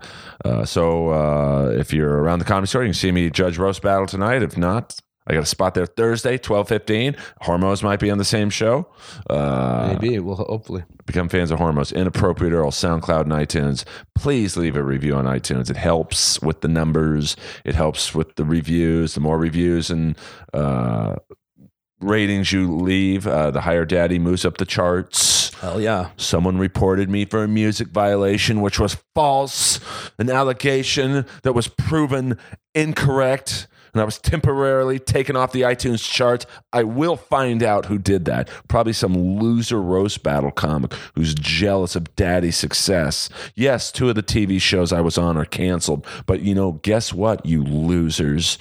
uh, 0.42 0.64
so 0.64 1.10
uh, 1.10 1.68
if 1.76 1.92
you're 1.92 2.22
around 2.22 2.38
the 2.38 2.46
comedy 2.46 2.66
store, 2.66 2.82
you 2.82 2.88
can 2.88 2.94
see 2.94 3.12
me 3.12 3.28
judge 3.28 3.58
roast 3.58 3.82
battle 3.82 4.06
tonight. 4.06 4.42
If 4.42 4.56
not, 4.56 4.98
I 5.26 5.34
got 5.34 5.42
a 5.42 5.46
spot 5.46 5.74
there 5.74 5.84
Thursday, 5.84 6.38
twelve 6.38 6.68
fifteen. 6.68 7.16
Hormoz 7.42 7.82
might 7.82 8.00
be 8.00 8.10
on 8.10 8.16
the 8.16 8.24
same 8.24 8.48
show. 8.48 8.88
Uh, 9.28 9.98
Maybe. 10.00 10.18
Well, 10.18 10.36
hopefully. 10.36 10.84
become 11.04 11.28
fans 11.28 11.50
of 11.50 11.58
Hormoz. 11.58 11.94
Inappropriate 11.94 12.54
Earl, 12.54 12.70
SoundCloud, 12.70 13.22
and 13.22 13.32
iTunes. 13.32 13.84
Please 14.14 14.56
leave 14.56 14.76
a 14.76 14.82
review 14.82 15.14
on 15.14 15.26
iTunes. 15.26 15.68
It 15.68 15.76
helps 15.76 16.40
with 16.40 16.62
the 16.62 16.68
numbers. 16.68 17.36
It 17.66 17.74
helps 17.74 18.14
with 18.14 18.36
the 18.36 18.44
reviews. 18.46 19.12
The 19.14 19.20
more 19.20 19.36
reviews 19.36 19.90
and 19.90 20.16
uh, 20.54 21.16
ratings 22.02 22.52
you 22.52 22.74
leave, 22.74 23.26
uh, 23.26 23.50
the 23.50 23.62
higher 23.62 23.84
Daddy 23.84 24.18
moves 24.18 24.44
up 24.44 24.58
the 24.58 24.64
charts. 24.64 25.54
Hell 25.54 25.80
yeah. 25.80 26.10
Someone 26.16 26.58
reported 26.58 27.08
me 27.08 27.24
for 27.24 27.44
a 27.44 27.48
music 27.48 27.88
violation, 27.88 28.60
which 28.60 28.80
was 28.80 28.96
false, 29.14 29.78
an 30.18 30.28
allegation 30.28 31.24
that 31.42 31.52
was 31.52 31.68
proven 31.68 32.36
incorrect, 32.74 33.68
and 33.92 34.00
I 34.00 34.04
was 34.04 34.18
temporarily 34.18 34.98
taken 34.98 35.36
off 35.36 35.52
the 35.52 35.62
iTunes 35.62 36.02
charts. 36.02 36.46
I 36.72 36.82
will 36.82 37.16
find 37.16 37.62
out 37.62 37.86
who 37.86 37.98
did 37.98 38.24
that. 38.24 38.48
Probably 38.66 38.94
some 38.94 39.38
loser 39.38 39.80
roast 39.80 40.22
battle 40.22 40.50
comic 40.50 40.94
who's 41.14 41.34
jealous 41.34 41.94
of 41.94 42.14
daddy's 42.16 42.56
success. 42.56 43.28
Yes, 43.54 43.92
two 43.92 44.08
of 44.08 44.14
the 44.14 44.22
TV 44.22 44.60
shows 44.60 44.92
I 44.92 45.02
was 45.02 45.18
on 45.18 45.36
are 45.36 45.44
canceled, 45.44 46.06
but 46.26 46.40
you 46.40 46.54
know, 46.54 46.72
guess 46.72 47.12
what, 47.12 47.44
you 47.44 47.62
losers? 47.62 48.58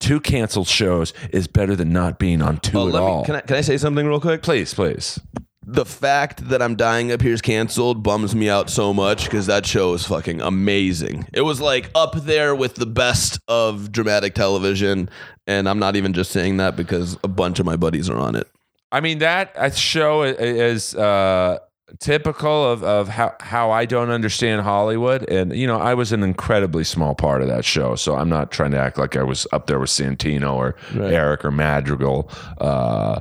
Two 0.00 0.18
canceled 0.20 0.66
shows 0.66 1.12
is 1.30 1.46
better 1.46 1.76
than 1.76 1.92
not 1.92 2.18
being 2.18 2.42
on 2.42 2.58
two 2.58 2.78
Oh, 2.78 2.88
at 2.88 2.94
let 2.94 3.02
all. 3.02 3.20
me, 3.20 3.26
can 3.26 3.36
I 3.36 3.40
can 3.42 3.56
I 3.56 3.60
say 3.60 3.76
something 3.76 4.06
real 4.06 4.20
quick? 4.20 4.42
please, 4.42 4.74
please. 4.74 5.20
the 5.66 5.84
fact 5.84 6.48
that 6.48 6.60
I'm 6.60 6.74
dying 6.74 7.12
up 7.12 7.20
here 7.22 7.32
is 7.34 7.40
canceled 7.42 8.02
bums 8.02 8.34
me 8.34 8.48
out 8.48 8.70
so 8.70 8.92
much 8.92 9.24
because 9.24 9.46
that 9.46 9.64
show 9.66 9.92
is 9.94 10.04
fucking 10.06 10.40
amazing. 10.40 11.26
It 11.32 11.42
was 11.42 11.60
like 11.60 11.90
up 11.94 12.14
there 12.16 12.54
with 12.56 12.74
the 12.74 12.86
best 12.86 13.38
of 13.46 13.92
dramatic 13.92 14.34
television, 14.34 15.08
and 15.46 15.68
I'm 15.68 15.78
not 15.78 15.94
even 15.96 16.12
just 16.12 16.32
saying 16.32 16.56
that 16.56 16.74
because 16.76 17.16
a 17.22 17.28
bunch 17.28 17.60
of 17.60 17.66
my 17.66 17.76
buddies 17.76 18.08
are 18.10 18.16
on 18.18 18.34
it. 18.34 18.48
I 18.90 19.00
mean 19.00 19.18
that 19.18 19.52
uh, 19.54 19.70
show 19.70 20.22
is 20.22 20.94
uh, 20.96 21.58
typical 21.98 22.64
of, 22.70 22.82
of 22.84 23.08
how, 23.08 23.34
how 23.40 23.70
I 23.70 23.84
don't 23.84 24.10
understand 24.10 24.62
Hollywood, 24.62 25.28
and 25.28 25.54
you 25.56 25.66
know 25.66 25.78
I 25.78 25.94
was 25.94 26.12
an 26.12 26.22
incredibly 26.22 26.84
small 26.84 27.14
part 27.14 27.42
of 27.42 27.48
that 27.48 27.64
show, 27.64 27.96
so 27.96 28.16
I'm 28.16 28.28
not 28.28 28.50
trying 28.50 28.70
to 28.72 28.78
act 28.78 28.98
like 28.98 29.16
I 29.16 29.22
was 29.22 29.46
up 29.52 29.66
there 29.66 29.78
with 29.78 29.90
Santino 29.90 30.54
or 30.54 30.76
Right. 30.94 31.12
Eric 31.12 31.44
or 31.44 31.50
Madrigal. 31.50 32.30
Uh, 32.58 33.20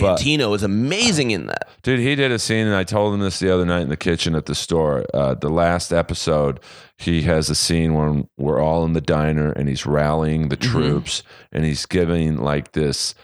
But- 0.00 0.18
Santino 0.18 0.54
is 0.54 0.62
amazing 0.62 1.30
in 1.30 1.46
that. 1.46 1.66
Dude, 1.82 2.00
he 2.00 2.14
did 2.14 2.30
a 2.30 2.38
scene, 2.38 2.66
and 2.66 2.76
I 2.76 2.84
told 2.84 3.14
him 3.14 3.20
this 3.20 3.38
the 3.38 3.50
other 3.52 3.64
night 3.64 3.80
in 3.82 3.88
the 3.88 3.96
kitchen 3.96 4.34
at 4.34 4.44
the 4.44 4.54
store. 4.54 5.06
Uh, 5.14 5.32
the 5.34 5.48
last 5.48 5.92
episode, 5.92 6.60
he 6.98 7.22
has 7.22 7.48
a 7.48 7.54
scene 7.54 7.94
where 7.94 8.22
we're 8.36 8.60
all 8.60 8.84
in 8.84 8.92
the 8.92 9.00
diner, 9.00 9.50
and 9.52 9.66
he's 9.66 9.86
rallying 9.86 10.50
the 10.50 10.56
troops, 10.56 11.22
and 11.52 11.64
he's 11.64 11.86
giving 11.86 12.36
like 12.36 12.72
this 12.72 13.14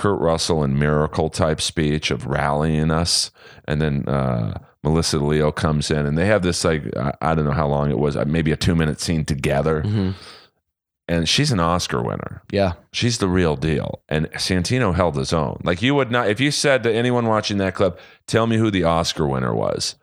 Kurt 0.00 0.18
Russell 0.18 0.62
and 0.62 0.78
Miracle 0.78 1.28
type 1.28 1.60
speech 1.60 2.10
of 2.10 2.26
rallying 2.26 2.90
us, 2.90 3.30
and 3.68 3.82
then 3.82 4.08
uh, 4.08 4.58
Melissa 4.82 5.18
Leo 5.18 5.52
comes 5.52 5.90
in, 5.90 6.06
and 6.06 6.16
they 6.16 6.24
have 6.24 6.42
this 6.42 6.64
like 6.64 6.84
I, 6.96 7.12
I 7.20 7.34
don't 7.34 7.44
know 7.44 7.50
how 7.50 7.68
long 7.68 7.90
it 7.90 7.98
was, 7.98 8.16
uh, 8.16 8.24
maybe 8.26 8.50
a 8.50 8.56
two 8.56 8.74
minute 8.74 8.98
scene 8.98 9.26
together, 9.26 9.84
and 11.10 11.28
she's 11.28 11.50
an 11.50 11.58
Oscar 11.58 12.00
winner. 12.00 12.40
Yeah. 12.52 12.74
She's 12.92 13.18
the 13.18 13.26
real 13.26 13.56
deal. 13.56 14.00
And 14.08 14.30
Santino 14.34 14.94
held 14.94 15.16
his 15.16 15.32
own. 15.32 15.60
Like 15.64 15.82
you 15.82 15.92
would 15.96 16.12
not, 16.12 16.28
if 16.28 16.38
you 16.38 16.52
said 16.52 16.84
to 16.84 16.92
anyone 16.92 17.26
watching 17.26 17.58
that 17.58 17.74
clip, 17.74 17.98
tell 18.28 18.46
me 18.46 18.56
who 18.56 18.70
the 18.70 18.84
Oscar 18.84 19.26
winner 19.26 19.52
was, 19.52 19.96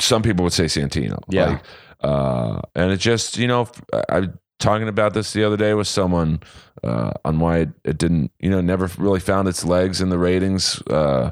some 0.00 0.22
people 0.22 0.42
would 0.42 0.52
say 0.52 0.64
Santino. 0.64 1.22
Yeah. 1.28 1.46
Like, 1.46 1.62
uh, 2.00 2.60
and 2.74 2.90
it 2.90 2.96
just, 2.96 3.38
you 3.38 3.46
know, 3.46 3.68
I 4.08 4.30
talking 4.58 4.88
about 4.88 5.14
this 5.14 5.32
the 5.32 5.44
other 5.44 5.56
day 5.56 5.74
with 5.74 5.88
someone 5.88 6.40
uh, 6.84 7.12
on 7.24 7.38
why 7.40 7.58
it, 7.58 7.68
it 7.84 7.98
didn't, 7.98 8.30
you 8.40 8.50
know, 8.50 8.60
never 8.60 8.90
really 8.98 9.20
found 9.20 9.48
its 9.48 9.64
legs 9.64 10.00
in 10.00 10.08
the 10.10 10.18
ratings. 10.18 10.80
Uh, 10.88 11.30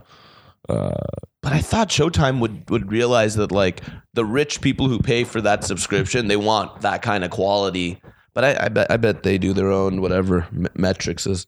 But 0.69 1.53
I 1.53 1.61
thought 1.61 1.89
Showtime 1.91 2.41
would 2.41 2.69
would 2.71 2.91
realize 2.91 3.35
that 3.37 3.53
like 3.53 3.83
the 4.15 4.25
rich 4.25 4.61
people 4.61 4.89
who 4.89 4.99
pay 4.99 5.25
for 5.25 5.41
that 5.43 5.63
subscription, 5.65 6.27
they 6.29 6.37
want 6.39 6.81
that 6.81 7.03
kind 7.03 7.23
of 7.25 7.31
quality 7.31 8.01
But 8.33 8.45
I, 8.45 8.65
I 8.65 8.69
bet 8.69 8.91
I 8.91 8.97
bet 8.97 9.23
they 9.23 9.39
do 9.39 9.53
their 9.53 9.71
own 9.71 10.01
whatever 10.01 10.47
m- 10.53 10.67
metrics 10.75 11.27
is. 11.27 11.47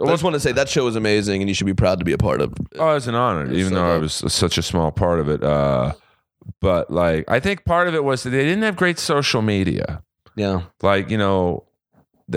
I 0.00 0.06
just 0.06 0.22
want 0.22 0.34
to 0.34 0.40
say 0.40 0.52
that 0.52 0.68
show 0.68 0.84
was 0.84 0.96
amazing, 0.96 1.42
and 1.42 1.48
you 1.48 1.54
should 1.54 1.66
be 1.66 1.74
proud 1.74 1.98
to 1.98 2.04
be 2.04 2.12
a 2.12 2.18
part 2.18 2.40
of. 2.40 2.54
Oh, 2.78 2.94
it's 2.96 3.06
an 3.08 3.14
honor, 3.14 3.50
even 3.52 3.70
so 3.70 3.74
though 3.74 3.94
I 3.94 3.98
was 3.98 4.14
such 4.28 4.56
a 4.56 4.62
small 4.62 4.92
part 4.92 5.20
of 5.20 5.28
it. 5.28 5.42
Uh, 5.42 5.92
but 6.60 6.90
like, 6.90 7.24
I 7.28 7.40
think 7.40 7.64
part 7.64 7.88
of 7.88 7.94
it 7.94 8.04
was 8.04 8.22
that 8.22 8.30
they 8.30 8.44
didn't 8.44 8.62
have 8.62 8.76
great 8.76 8.98
social 8.98 9.42
media. 9.42 10.02
Yeah, 10.36 10.62
Like, 10.82 11.10
you 11.10 11.18
know, 11.18 11.64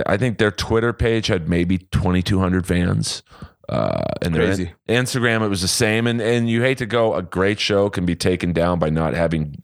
I 0.07 0.17
think 0.17 0.37
their 0.37 0.51
Twitter 0.51 0.93
page 0.93 1.27
had 1.27 1.47
maybe 1.47 1.77
2,200 1.77 2.65
fans. 2.65 3.23
Uh, 3.69 4.03
and 4.21 4.35
their 4.35 4.47
Crazy. 4.47 4.73
Instagram, 4.89 5.43
it 5.43 5.47
was 5.47 5.61
the 5.61 5.67
same. 5.69 6.05
And 6.05 6.19
and 6.19 6.49
you 6.49 6.61
hate 6.61 6.79
to 6.79 6.85
go, 6.85 7.13
a 7.15 7.21
great 7.21 7.59
show 7.59 7.89
can 7.89 8.05
be 8.05 8.15
taken 8.15 8.51
down 8.51 8.77
by 8.77 8.89
not 8.89 9.13
having 9.13 9.63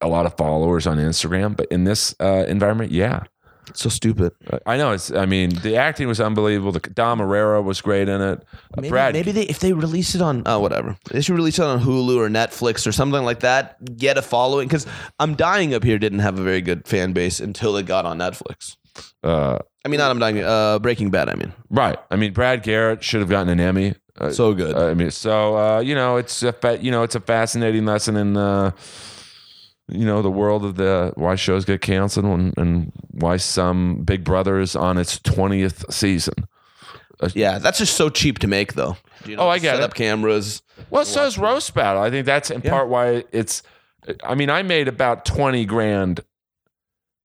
a 0.00 0.08
lot 0.08 0.26
of 0.26 0.36
followers 0.36 0.86
on 0.86 0.98
Instagram. 0.98 1.56
But 1.56 1.68
in 1.70 1.84
this 1.84 2.14
uh, 2.20 2.44
environment, 2.48 2.90
yeah, 2.90 3.22
so 3.74 3.88
stupid. 3.88 4.32
I 4.66 4.76
know. 4.76 4.92
It's. 4.92 5.10
I 5.10 5.26
mean, 5.26 5.50
the 5.50 5.76
acting 5.76 6.08
was 6.08 6.20
unbelievable. 6.20 6.72
The 6.72 6.80
Dom 6.80 7.20
Irrera 7.20 7.62
was 7.62 7.80
great 7.80 8.08
in 8.08 8.20
it. 8.20 8.38
Uh, 8.40 8.80
Maybe, 8.80 8.88
Brad, 8.90 9.12
maybe 9.14 9.32
they 9.32 9.42
if 9.42 9.58
they 9.58 9.72
release 9.72 10.14
it 10.14 10.22
on 10.22 10.42
oh 10.46 10.60
whatever 10.60 10.96
they 11.10 11.20
should 11.20 11.34
release 11.36 11.58
it 11.58 11.64
on 11.64 11.80
Hulu 11.80 12.16
or 12.16 12.28
Netflix 12.28 12.86
or 12.86 12.92
something 12.92 13.24
like 13.24 13.40
that. 13.40 13.96
Get 13.96 14.18
a 14.18 14.22
following 14.22 14.68
because 14.68 14.86
I'm 15.18 15.34
dying 15.34 15.74
up 15.74 15.82
here 15.84 15.98
didn't 15.98 16.20
have 16.20 16.38
a 16.38 16.42
very 16.42 16.60
good 16.60 16.86
fan 16.86 17.12
base 17.12 17.40
until 17.40 17.76
it 17.76 17.86
got 17.86 18.04
on 18.06 18.18
Netflix. 18.18 18.76
uh, 19.24 19.58
I 19.84 19.88
mean, 19.88 19.98
not 19.98 20.10
I'm 20.10 20.18
dying. 20.18 20.42
Uh, 20.42 20.78
Breaking 20.78 21.10
Bad. 21.10 21.28
I 21.28 21.34
mean, 21.34 21.52
right. 21.70 21.98
I 22.10 22.16
mean, 22.16 22.32
Brad 22.32 22.62
Garrett 22.62 23.04
should 23.04 23.20
have 23.20 23.28
gotten 23.30 23.48
an 23.48 23.60
Emmy. 23.60 23.94
Uh, 24.18 24.30
so 24.30 24.54
good. 24.54 24.74
I 24.74 24.94
mean, 24.94 25.10
so 25.10 25.56
uh, 25.56 25.80
you 25.80 25.94
know, 25.94 26.16
it's 26.16 26.42
a 26.42 26.52
fa- 26.52 26.78
you 26.80 26.90
know, 26.90 27.02
it's 27.02 27.14
a 27.14 27.20
fascinating 27.20 27.84
lesson 27.84 28.16
in 28.16 28.36
uh, 28.36 28.70
you 29.88 30.04
know 30.04 30.20
the 30.22 30.30
world 30.30 30.64
of 30.64 30.76
the 30.76 31.12
why 31.16 31.34
shows 31.36 31.64
get 31.64 31.80
canceled 31.80 32.24
and, 32.26 32.56
and 32.58 32.92
why 33.12 33.36
some 33.36 34.02
Big 34.02 34.24
Brother 34.24 34.58
is 34.60 34.74
on 34.76 34.98
its 34.98 35.18
twentieth 35.20 35.84
season. 35.92 36.34
yeah, 37.34 37.58
that's 37.58 37.78
just 37.78 37.96
so 37.96 38.08
cheap 38.10 38.38
to 38.40 38.46
make 38.46 38.74
though. 38.74 38.96
You 39.24 39.36
Oh, 39.36 39.48
I 39.48 39.58
get 39.58 39.72
set 39.76 39.80
it. 39.80 39.84
up 39.84 39.94
cameras. 39.94 40.62
Well, 40.90 41.04
so 41.04 41.24
is 41.24 41.38
roast 41.38 41.72
battle. 41.74 42.02
I 42.02 42.10
think 42.10 42.26
that's 42.26 42.50
in 42.50 42.60
Yeah. 42.62 42.70
part 42.70 42.88
why 42.88 43.24
it's. 43.32 43.62
I 44.22 44.34
mean, 44.34 44.50
I 44.50 44.62
made 44.62 44.86
about 44.88 45.24
twenty 45.24 45.64
grand, 45.64 46.20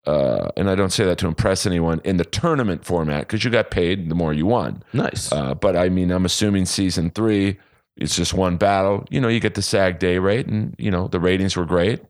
uh, 0.07 0.49
and 0.57 0.69
I 0.69 0.75
don't 0.75 0.89
say 0.91 1.05
that 1.05 1.17
to 1.19 1.27
impress 1.27 1.65
anyone 1.65 2.01
in 2.03 2.17
the 2.17 2.25
tournament 2.25 2.85
format 2.85 3.21
because 3.27 3.43
you 3.43 3.51
got 3.51 3.69
paid 3.69 4.09
the 4.09 4.15
more 4.15 4.33
you 4.33 4.45
won. 4.47 4.81
Nice. 4.93 5.31
Uh, 5.31 5.53
but 5.53 5.75
I 5.75 5.89
mean, 5.89 6.09
I'm 6.11 6.25
assuming 6.25 6.65
season 6.65 7.11
three, 7.11 7.59
it's 7.97 8.15
just 8.15 8.33
one 8.33 8.57
battle. 8.57 9.05
You 9.11 9.21
know, 9.21 9.27
you 9.27 9.39
get 9.39 9.53
the 9.53 9.61
SAG 9.61 9.99
day 9.99 10.17
rate, 10.17 10.47
and 10.47 10.73
you 10.79 10.89
know 10.89 11.07
the 11.07 11.19
ratings 11.19 11.55
were 11.55 11.65
great. 11.65 12.01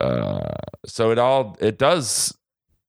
Uh, 0.00 0.54
so 0.86 1.10
it 1.10 1.18
all 1.18 1.56
it 1.60 1.78
does 1.78 2.36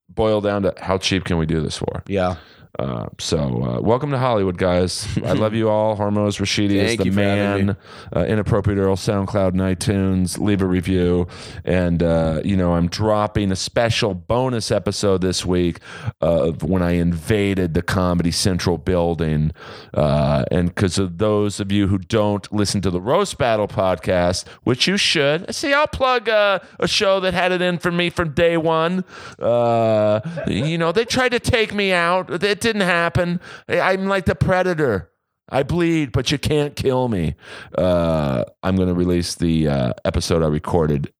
boil 0.09 0.41
down 0.41 0.63
to 0.63 0.73
how 0.79 0.97
cheap 0.97 1.23
can 1.25 1.37
we 1.37 1.45
do 1.45 1.61
this 1.61 1.77
for? 1.77 2.03
yeah. 2.07 2.35
Uh, 2.79 3.07
so 3.19 3.37
uh, 3.63 3.81
welcome 3.81 4.09
to 4.09 4.17
Hollywood, 4.17 4.57
guys. 4.57 5.07
I 5.23 5.33
love 5.33 5.53
you 5.53 5.69
all. 5.69 5.95
Hormoz 5.95 6.39
Rashidi 6.39 6.77
is 6.77 6.97
the 6.97 7.05
you 7.05 7.11
for 7.11 7.21
having 7.21 7.65
man. 7.67 7.77
Uh, 8.15 8.25
Inappropriate 8.25 8.79
Earl, 8.79 8.95
SoundCloud, 8.95 9.49
and 9.49 9.59
iTunes. 9.59 10.39
Leave 10.39 10.59
a 10.63 10.65
review. 10.65 11.27
And 11.63 12.01
uh, 12.01 12.41
you 12.43 12.57
know, 12.57 12.73
I'm 12.73 12.87
dropping 12.87 13.51
a 13.51 13.55
special 13.55 14.15
bonus 14.15 14.71
episode 14.71 15.21
this 15.21 15.45
week 15.45 15.81
of 16.19 16.63
when 16.63 16.81
I 16.81 16.93
invaded 16.93 17.75
the 17.75 17.83
Comedy 17.83 18.31
Central 18.31 18.79
building. 18.79 19.51
Uh, 19.93 20.45
and 20.49 20.69
because 20.69 20.97
of 20.97 21.19
those 21.19 21.59
of 21.59 21.71
you 21.71 21.89
who 21.89 21.99
don't 21.99 22.51
listen 22.51 22.81
to 22.81 22.89
the 22.89 23.01
Roast 23.01 23.37
Battle 23.37 23.67
podcast, 23.67 24.47
which 24.63 24.87
you 24.87 24.97
should, 24.97 25.53
see, 25.53 25.73
I'll 25.73 25.85
plug 25.85 26.27
uh, 26.27 26.57
a 26.79 26.87
show 26.87 27.19
that 27.19 27.35
had 27.35 27.51
it 27.51 27.61
in 27.61 27.77
for 27.77 27.91
me 27.91 28.09
from 28.09 28.31
day 28.33 28.57
one. 28.57 29.05
Uh, 29.37 30.21
you 30.47 30.79
know, 30.79 30.91
they 30.91 31.05
tried 31.05 31.29
to 31.33 31.39
take 31.39 31.71
me 31.71 31.91
out. 31.91 32.43
It 32.43 32.62
didn't 32.63 32.81
happen. 32.81 33.39
I'm 33.69 34.07
like 34.07 34.25
the 34.25 34.35
predator. 34.35 35.11
I 35.49 35.63
bleed, 35.63 36.11
but 36.11 36.31
you 36.31 36.39
can't 36.39 36.75
kill 36.75 37.09
me. 37.09 37.35
Uh, 37.77 38.45
I'm 38.63 38.75
going 38.75 38.87
to 38.87 38.95
release 38.95 39.35
the 39.35 39.67
uh, 39.67 39.93
episode 40.05 40.41
I 40.41 40.47
recorded 40.47 41.13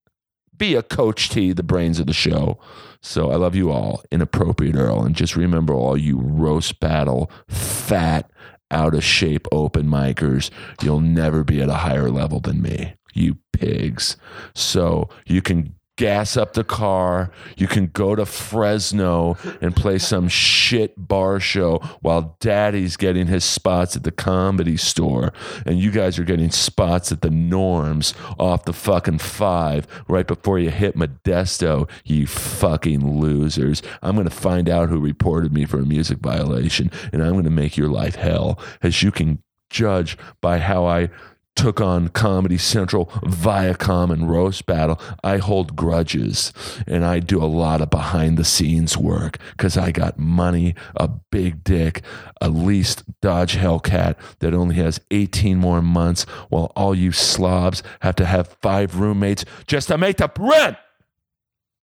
Be 0.58 0.76
a 0.76 0.82
Coach 0.82 1.30
T, 1.30 1.54
the 1.54 1.62
brains 1.62 2.00
of 2.00 2.08
the 2.08 2.14
show. 2.14 2.60
So 3.02 3.32
I 3.32 3.36
love 3.36 3.54
you 3.54 3.70
all, 3.70 4.02
inappropriate 4.12 4.76
Earl, 4.76 5.04
and 5.04 5.14
just 5.14 5.36
remember 5.36 5.74
all 5.74 5.98
you 5.98 6.18
roast 6.18 6.80
battle, 6.80 7.30
fat, 7.50 8.32
out 8.72 8.96
of 8.96 9.04
shape 9.04 9.48
open 9.52 9.86
micers. 9.86 10.50
You'll 10.82 11.02
never 11.02 11.44
be 11.44 11.62
at 11.62 11.70
a 11.70 11.76
higher 11.76 12.10
level 12.10 12.40
than 12.40 12.62
me, 12.62 12.96
you 13.14 13.38
pigs. 13.52 14.18
So 14.56 15.10
you 15.28 15.42
can 15.42 15.76
gas 15.98 16.36
up 16.36 16.54
the 16.54 16.64
car. 16.64 17.32
You 17.56 17.68
can 17.68 17.88
go 17.88 18.16
to 18.16 18.26
Fresno 18.26 19.38
and 19.62 19.76
play 19.76 20.00
some 20.00 20.28
shit 20.28 20.94
bar 20.98 21.40
show 21.40 21.78
while 22.02 22.36
daddy's 22.40 22.98
getting 22.98 23.28
his 23.28 23.44
spots 23.44 23.96
at 23.96 24.04
the 24.04 24.12
comedy 24.12 24.78
store. 24.78 25.34
And 25.66 25.80
you 25.80 25.92
guys 25.92 26.18
are 26.18 26.24
getting 26.24 26.52
spots 26.52 27.12
at 27.12 27.22
the 27.22 27.30
norms 27.30 28.14
off 28.40 28.66
the 28.66 28.74
fucking 28.74 29.20
five 29.20 29.88
right 30.08 30.28
before 30.28 30.60
you 30.60 30.72
hit 30.72 30.98
Modesto, 30.98 31.90
you 32.04 32.26
fucking 32.28 33.20
losers. 33.20 33.82
I'm 34.02 34.16
going 34.16 34.28
to 34.28 34.36
find 34.36 34.70
out 34.70 34.90
who 34.90 35.00
reported 35.00 35.54
me 35.54 35.66
for 35.66 35.80
a 35.80 35.86
music 35.86 36.20
violation 36.20 36.92
and 37.12 37.22
I'm 37.22 37.34
going 37.34 37.44
to 37.44 37.50
make 37.50 37.78
your 37.78 37.90
life 37.90 38.16
hell 38.16 38.60
as 38.82 39.04
you 39.04 39.12
can 39.12 39.44
judge 39.70 40.18
by 40.40 40.60
how 40.60 40.86
I 40.86 41.10
took 41.56 41.80
on 41.80 42.10
Comedy 42.10 42.58
Central, 42.58 43.06
Viacom, 43.24 44.12
and 44.12 44.30
Roast 44.30 44.66
Battle, 44.66 45.00
I 45.24 45.38
hold 45.38 45.76
grudges 45.76 46.52
and 46.88 47.06
I 47.06 47.20
do 47.20 47.44
a 47.44 47.46
lot 47.46 47.82
of 47.82 47.90
behind 47.90 48.38
the 48.38 48.44
scenes 48.44 48.98
work 48.98 49.38
because 49.52 49.78
I 49.78 49.92
got 49.92 50.18
money, 50.18 50.76
a 50.96 51.08
big 51.08 51.64
dick, 51.64 52.02
a 52.42 52.50
leased 52.50 53.04
Dodge 53.22 53.56
Hellcat 53.56 54.16
that 54.40 54.54
only 54.54 54.76
has 54.76 55.00
18 55.12 55.58
more 55.58 55.82
months 55.82 56.24
while 56.50 56.72
all 56.76 56.96
you 56.96 57.12
slobs 57.12 57.84
have 58.02 58.16
to 58.16 58.26
have 58.26 58.58
five 58.62 59.00
roommates 59.00 59.46
just 59.68 59.88
to 59.90 59.98
make 59.98 60.18
the 60.18 60.32
rent. 60.40 60.78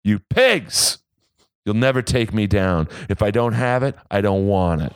You 0.04 0.18
pigs. 0.18 0.98
You'll 1.64 1.74
never 1.74 2.00
take 2.00 2.32
me 2.32 2.46
down. 2.46 2.88
If 3.10 3.22
I 3.22 3.30
don't 3.30 3.52
have 3.52 3.82
it, 3.82 3.94
I 4.10 4.22
don't 4.22 4.46
want 4.46 4.82
it. 4.82 4.92